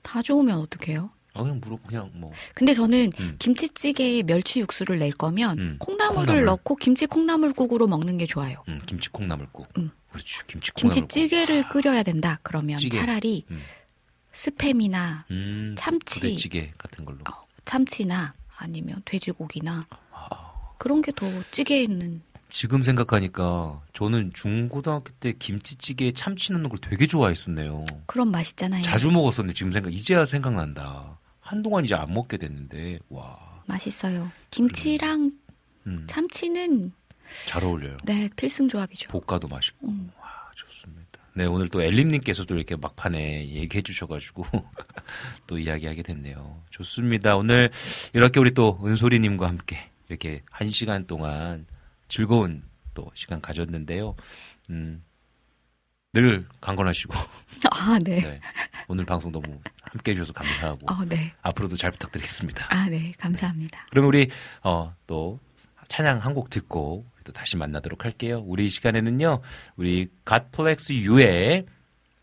다 0.02 0.20
좋으면 0.22 0.58
어떡해요? 0.58 1.10
아 1.38 1.42
그냥 1.42 1.60
물어 1.62 1.78
그냥 1.86 2.10
뭐 2.14 2.32
근데 2.54 2.74
저는 2.74 3.10
음. 3.20 3.36
김치찌개에 3.38 4.22
멸치 4.24 4.60
육수를 4.60 4.98
낼 4.98 5.12
거면 5.12 5.58
음, 5.58 5.76
콩나물을 5.78 6.26
콩나물. 6.26 6.44
넣고 6.44 6.76
김치 6.76 7.06
콩나물국으로 7.06 7.86
먹는 7.86 8.18
게 8.18 8.26
좋아요. 8.26 8.62
음, 8.68 8.80
김치 8.86 9.08
콩나물국. 9.10 9.66
음. 9.78 9.90
그렇지 10.12 10.38
김치 10.46 10.70
콩나물국. 10.72 11.08
김치찌개를 11.08 11.68
끓여야 11.68 12.02
된다. 12.02 12.38
그러면 12.42 12.78
찌개. 12.78 12.98
차라리 12.98 13.44
음. 13.50 13.60
스팸이나 14.32 15.24
음, 15.30 15.74
참치. 15.76 16.20
부대찌개 16.20 16.72
같은 16.78 17.04
걸로. 17.04 17.18
어, 17.30 17.46
참치나 17.64 18.34
아니면 18.58 19.02
돼지고기나 19.04 19.86
아. 20.12 20.28
그런 20.78 21.02
게 21.02 21.12
더 21.12 21.26
찌개에 21.50 21.82
있는 21.82 22.22
지금 22.50 22.82
생각하니까 22.82 23.82
저는 23.92 24.30
중고등학교 24.32 25.10
때 25.20 25.32
김치찌개에 25.38 26.12
참치 26.12 26.52
넣는 26.52 26.70
걸 26.70 26.78
되게 26.78 27.06
좋아했었네요. 27.06 27.84
그런 28.06 28.30
맛있잖아요. 28.30 28.82
자주 28.82 29.10
먹었었는데 29.10 29.54
지금 29.54 29.72
생각 29.72 29.92
이제야 29.92 30.24
생각난다. 30.24 31.17
한동안 31.48 31.82
이제 31.82 31.94
안 31.94 32.12
먹게 32.12 32.36
됐는데 32.36 32.98
와, 33.08 33.62
맛있어요. 33.66 34.30
김치랑 34.50 35.32
음, 35.86 36.04
참치는 36.06 36.92
잘 37.46 37.64
어울려요. 37.64 37.96
네 38.04 38.28
필승 38.36 38.68
조합이죠. 38.68 39.08
볶아도 39.08 39.48
맛있고 39.48 39.88
음. 39.88 40.10
와 40.20 40.28
좋습니다. 40.54 41.20
네 41.32 41.46
오늘 41.46 41.70
또 41.70 41.80
엘림님께서도 41.80 42.54
이렇게 42.54 42.76
막판에 42.76 43.48
얘기해 43.48 43.80
주셔가지고 43.80 44.44
또 45.46 45.58
이야기하게 45.58 46.02
됐네요. 46.02 46.62
좋습니다. 46.68 47.36
오늘 47.36 47.70
이렇게 48.12 48.40
우리 48.40 48.52
또 48.52 48.78
은솔이님과 48.84 49.48
함께 49.48 49.78
이렇게 50.10 50.42
한 50.50 50.68
시간 50.68 51.06
동안 51.06 51.66
즐거운 52.08 52.62
또 52.92 53.10
시간 53.14 53.40
가졌는데요. 53.40 54.16
음, 54.68 55.02
늘 56.14 56.46
강건하시고 56.60 57.14
아 57.70 57.98
네. 58.02 58.20
네, 58.20 58.40
오늘 58.88 59.04
방송 59.04 59.30
너무 59.30 59.60
함께 59.82 60.12
해주셔서 60.12 60.32
감사하고 60.32 60.78
어 60.90 61.04
네. 61.04 61.32
앞으로도 61.42 61.76
잘 61.76 61.90
부탁드리겠습니다. 61.90 62.66
아 62.70 62.86
네. 62.88 63.12
감사합니다. 63.18 63.86
그러면 63.90 64.08
우리 64.08 64.30
어, 64.62 64.94
또 65.06 65.38
찬양 65.88 66.18
한 66.18 66.34
곡 66.34 66.50
듣고 66.50 67.04
또 67.24 67.32
다시 67.32 67.56
만나도록 67.56 68.04
할게요. 68.04 68.42
우리 68.46 68.66
이 68.66 68.68
시간에는요, 68.70 69.40
우리 69.76 70.08
갓플렉스 70.24 70.92
U의 70.94 71.66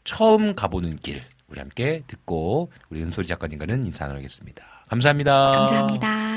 처음 0.03 0.55
가보는 0.55 0.97
길 0.97 1.23
우리 1.47 1.59
함께 1.59 2.01
듣고 2.07 2.71
우리 2.89 3.03
은솔이 3.03 3.27
작가님과는 3.27 3.85
인사 3.85 4.07
나누겠습니다. 4.07 4.63
감사합니다. 4.89 5.43
감사합니다. 5.45 6.34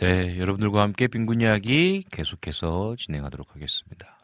네, 0.00 0.38
여러분들과 0.38 0.80
함께 0.80 1.08
빈곤 1.08 1.42
이야기 1.42 2.02
계속해서 2.10 2.96
진행하도록 2.96 3.54
하겠습니다. 3.54 4.18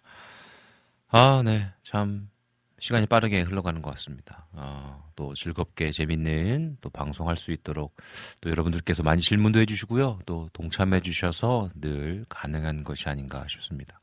아, 1.09 1.43
네, 1.45 1.69
참 1.83 2.31
시간이 2.79 3.05
빠르게 3.05 3.43
흘러가는 3.43 3.83
것 3.83 3.91
같습니다. 3.91 4.47
어, 4.53 5.05
또 5.17 5.35
즐겁게 5.35 5.93
재밌는 5.93 6.79
또 6.81 6.89
방송할 6.89 7.37
수 7.37 7.53
있도록 7.53 7.95
또 8.41 8.49
여러분들께서 8.49 9.03
많이 9.03 9.21
질문도 9.21 9.61
해주시고요, 9.61 10.21
또 10.25 10.49
동참해 10.55 11.01
주셔서 11.01 11.69
늘 11.75 12.25
가능한 12.31 12.83
것이 12.83 13.11
아닌가 13.11 13.47
싶습니다. 13.47 14.01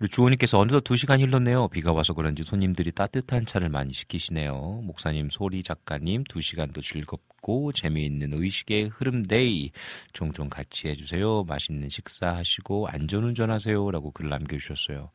우리 0.00 0.08
주호님께서 0.08 0.58
어느덧 0.58 0.80
두 0.80 0.96
시간이 0.96 1.24
흘렀네요. 1.24 1.68
비가 1.68 1.92
와서 1.92 2.14
그런지 2.14 2.42
손님들이 2.42 2.90
따뜻한 2.90 3.44
차를 3.44 3.68
많이 3.68 3.92
시키시네요. 3.92 4.80
목사님, 4.82 5.28
소리 5.28 5.62
작가님 5.62 6.24
두 6.24 6.40
시간도 6.40 6.80
즐겁고 6.80 7.72
재미있는 7.72 8.32
의식의 8.32 8.92
흐름데이 8.94 9.72
종종 10.14 10.48
같이 10.48 10.88
해주세요. 10.88 11.44
맛있는 11.44 11.90
식사하시고 11.90 12.88
안전운전하세요 12.88 13.90
라고 13.90 14.10
글 14.10 14.30
남겨주셨어요. 14.30 15.10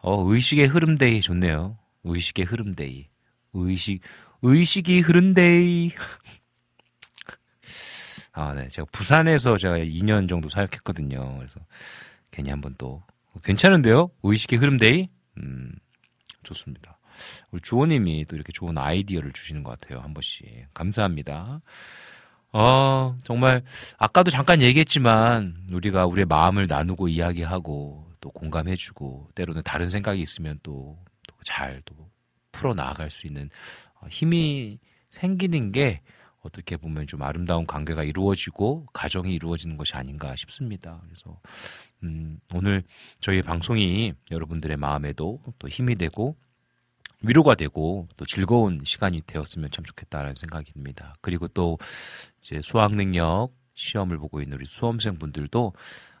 어, 0.00 0.30
의식의 0.30 0.66
흐름데이 0.66 1.22
좋네요. 1.22 1.78
의식의 2.04 2.44
흐름데이. 2.44 3.08
의식, 3.54 4.02
의식이 4.42 5.00
흐름데이. 5.00 5.92
아, 8.32 8.52
네. 8.52 8.68
제가 8.68 8.86
부산에서 8.92 9.56
제가 9.56 9.78
2년 9.78 10.28
정도 10.28 10.50
사역했거든요. 10.50 11.38
그래서 11.38 11.60
괜히 12.30 12.50
한번 12.50 12.74
또 12.76 13.02
괜찮은데요? 13.42 14.10
의식의 14.22 14.58
흐름데이? 14.58 15.08
음, 15.38 15.72
좋습니다. 16.42 16.98
우리 17.50 17.60
주호님이 17.60 18.26
또 18.26 18.36
이렇게 18.36 18.52
좋은 18.52 18.76
아이디어를 18.76 19.32
주시는 19.32 19.62
것 19.62 19.78
같아요. 19.78 20.00
한 20.00 20.14
번씩. 20.14 20.66
감사합니다. 20.74 21.60
어, 22.52 23.16
정말, 23.24 23.64
아까도 23.98 24.30
잠깐 24.30 24.62
얘기했지만, 24.62 25.66
우리가 25.72 26.06
우리의 26.06 26.26
마음을 26.26 26.68
나누고 26.68 27.08
이야기하고, 27.08 28.12
또 28.20 28.30
공감해주고, 28.30 29.30
때로는 29.34 29.62
다른 29.64 29.90
생각이 29.90 30.22
있으면 30.22 30.60
또, 30.62 30.96
또 31.26 31.34
잘, 31.44 31.82
또, 31.84 31.96
풀어나갈 32.52 33.10
수 33.10 33.26
있는 33.26 33.50
어, 34.00 34.06
힘이 34.08 34.78
생기는 35.10 35.72
게, 35.72 36.00
어떻게 36.42 36.76
보면 36.76 37.08
좀 37.08 37.22
아름다운 37.22 37.66
관계가 37.66 38.04
이루어지고, 38.04 38.86
가정이 38.92 39.34
이루어지는 39.34 39.76
것이 39.76 39.96
아닌가 39.96 40.36
싶습니다. 40.36 41.02
그래서, 41.06 41.40
음, 42.02 42.38
오늘 42.52 42.82
저희 43.20 43.40
방송이 43.42 44.12
여러분들의 44.30 44.76
마음에도 44.76 45.40
또 45.58 45.68
힘이 45.68 45.96
되고 45.96 46.36
위로가 47.22 47.54
되고 47.54 48.06
또 48.16 48.26
즐거운 48.26 48.80
시간이 48.84 49.22
되었으면 49.26 49.70
참 49.70 49.84
좋겠다라는 49.84 50.34
생각이 50.34 50.72
듭니다. 50.72 51.14
그리고 51.20 51.48
또 51.48 51.78
이제 52.42 52.60
수학 52.62 52.94
능력 52.94 53.50
시험을 53.74 54.18
보고 54.18 54.40
있는 54.40 54.58
우리 54.58 54.66
수험생 54.66 55.18
분들도 55.18 55.72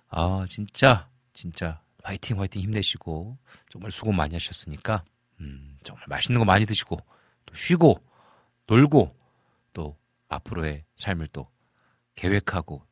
아 0.08 0.46
진짜 0.48 1.08
진짜 1.32 1.82
화이팅 2.02 2.40
화이팅 2.40 2.62
힘내시고 2.62 3.38
정말 3.70 3.90
수고 3.90 4.12
많이 4.12 4.34
하셨으니까 4.34 5.04
음, 5.40 5.78
정말 5.82 6.04
맛있는 6.08 6.38
거 6.38 6.44
많이 6.44 6.64
드시고 6.64 6.96
또 7.46 7.54
쉬고 7.54 8.02
놀고 8.66 9.14
또 9.72 9.96
앞으로의 10.28 10.84
삶을 10.96 11.28
또 11.28 11.48
계획하고 12.14 12.82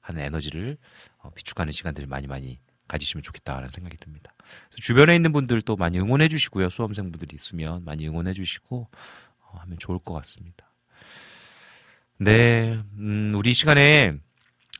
하는 0.00 0.22
에너지를 0.22 0.76
어, 1.11 1.11
비축하는 1.30 1.72
시간들을 1.72 2.08
많이 2.08 2.26
많이 2.26 2.58
가지시면 2.88 3.22
좋겠다라는 3.22 3.68
생각이 3.70 3.96
듭니다. 3.96 4.34
주변에 4.76 5.14
있는 5.16 5.32
분들도 5.32 5.76
많이 5.76 5.98
응원해 5.98 6.28
주시고요. 6.28 6.68
수험생분들이 6.68 7.34
있으면 7.34 7.84
많이 7.84 8.06
응원해 8.06 8.32
주시고 8.34 8.88
어, 9.40 9.58
하면 9.58 9.78
좋을 9.78 9.98
것 9.98 10.14
같습니다. 10.14 10.72
네, 12.18 12.78
음, 12.98 13.32
우리 13.34 13.54
시간에 13.54 14.14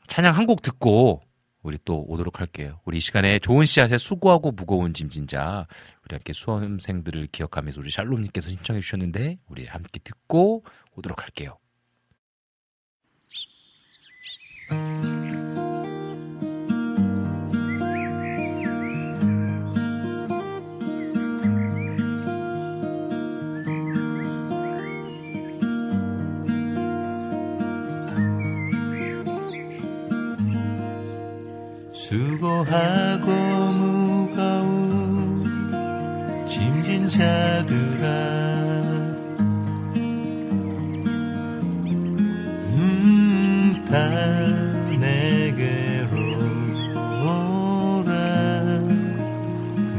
찬양 0.09 0.35
한 0.37 0.47
곡 0.47 0.63
듣고 0.63 1.21
우리 1.63 1.79
또 1.85 2.05
오도록 2.09 2.41
할게요. 2.41 2.81
우리 2.85 2.99
이 2.99 3.01
시간에 3.01 3.39
좋은 3.39 3.65
씨앗에 3.65 3.97
수고하고 3.97 4.51
무거운 4.51 4.93
짐진자 4.93 5.67
우리 6.05 6.15
함께 6.17 6.33
수험생들을 6.33 7.29
기억하면서 7.29 7.81
우리 7.81 7.91
샬롬님께서 7.91 8.49
신청해 8.51 8.81
주셨는데 8.81 9.39
우리 9.47 9.67
함께 9.67 10.01
듣고 10.03 10.65
오도록 10.97 11.23
할게요. 11.23 11.57
하고 32.73 33.31
무거운 33.73 35.45
짐진 36.49 37.07
자들아. 37.07 38.07
음, 42.75 43.85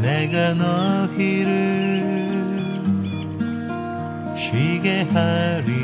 내가 0.02 0.56
너희를 0.56 2.04
쉬게 4.36 5.04
하리 5.14 5.83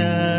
짐 0.00 0.29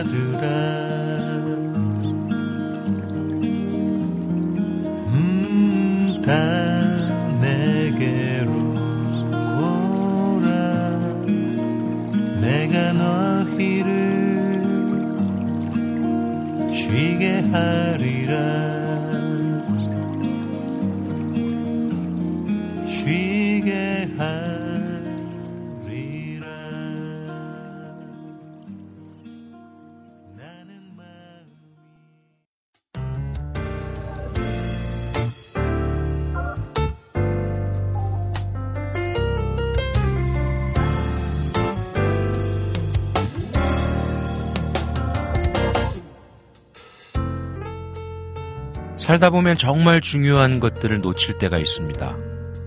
살다 49.12 49.30
보면 49.30 49.58
정말 49.58 50.00
중요한 50.00 50.58
것들을 50.58 51.02
놓칠 51.02 51.38
때가 51.38 51.58
있습니다. 51.58 52.16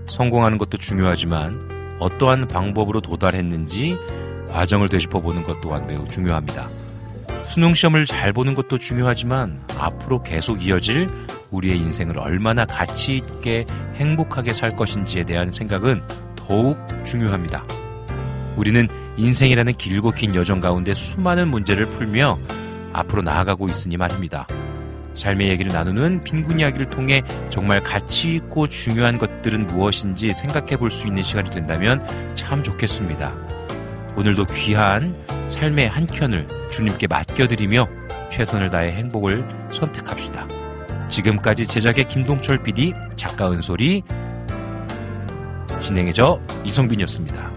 성공하는 0.05 0.59
것도 0.59 0.77
중요하지만 0.77 1.97
어떠한 1.97 2.47
방법으로 2.47 3.01
도달했는지 3.01 3.97
과정을 4.49 4.87
되짚어 4.87 5.21
보는 5.21 5.41
것 5.41 5.59
또한 5.61 5.87
매우 5.87 6.07
중요합니다. 6.07 6.69
수능 7.45 7.73
시험을 7.73 8.05
잘 8.05 8.31
보는 8.31 8.53
것도 8.53 8.77
중요하지만 8.77 9.59
앞으로 9.79 10.21
계속 10.21 10.63
이어질 10.63 11.09
우리의 11.49 11.79
인생을 11.79 12.19
얼마나 12.19 12.63
가치 12.63 13.17
있게 13.17 13.65
행복하게 13.95 14.53
살 14.53 14.75
것인지에 14.75 15.23
대한 15.23 15.51
생각은 15.51 16.03
더욱 16.35 16.77
중요합니다. 17.05 17.63
우리는 18.55 18.87
인생이라는 19.17 19.73
길고 19.73 20.11
긴 20.11 20.35
여정 20.35 20.59
가운데 20.59 20.93
수많은 20.93 21.47
문제를 21.47 21.87
풀며 21.87 22.37
앞으로 22.93 23.23
나아가고 23.23 23.67
있으니 23.67 23.97
말입니다. 23.97 24.45
삶의 25.15 25.49
얘기를 25.49 25.71
나누는 25.71 26.23
빈곤 26.23 26.59
이야기를 26.59 26.87
통해 26.87 27.23
정말 27.49 27.81
가치 27.81 28.35
있고 28.35 28.67
중요한 28.67 29.17
것들은 29.17 29.67
무엇인지 29.67 30.33
생각해 30.33 30.77
볼 30.77 30.91
수 30.91 31.07
있는 31.07 31.23
시간이 31.23 31.49
된다면 31.49 32.05
참 32.35 32.61
좋겠습니다. 32.63 33.33
오늘도 34.15 34.45
귀한 34.45 35.15
삶의 35.49 35.89
한 35.89 36.05
켠을 36.07 36.47
주님께 36.71 37.07
맡겨드리며 37.07 37.87
최선을 38.29 38.69
다해 38.69 38.91
행복을 38.93 39.43
선택합시다. 39.71 40.47
지금까지 41.09 41.67
제작의 41.67 42.07
김동철 42.07 42.63
PD, 42.63 42.93
작가 43.15 43.51
은솔이 43.51 44.03
진행해 45.79 46.11
저 46.11 46.39
이성빈이었습니다. 46.63 47.51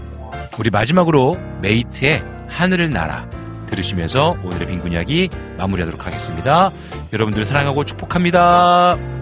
우리 0.59 0.70
마지막으로 0.70 1.36
메이트의 1.62 2.22
하늘을 2.48 2.90
날아 2.90 3.28
들으시면서 3.68 4.36
오늘의 4.43 4.66
빈곤 4.66 4.93
이야기 4.93 5.28
마무리하도록 5.59 6.06
하겠습니다. 6.06 6.70
여러분들 7.12 7.44
사랑하고 7.44 7.85
축복합니다. 7.85 9.18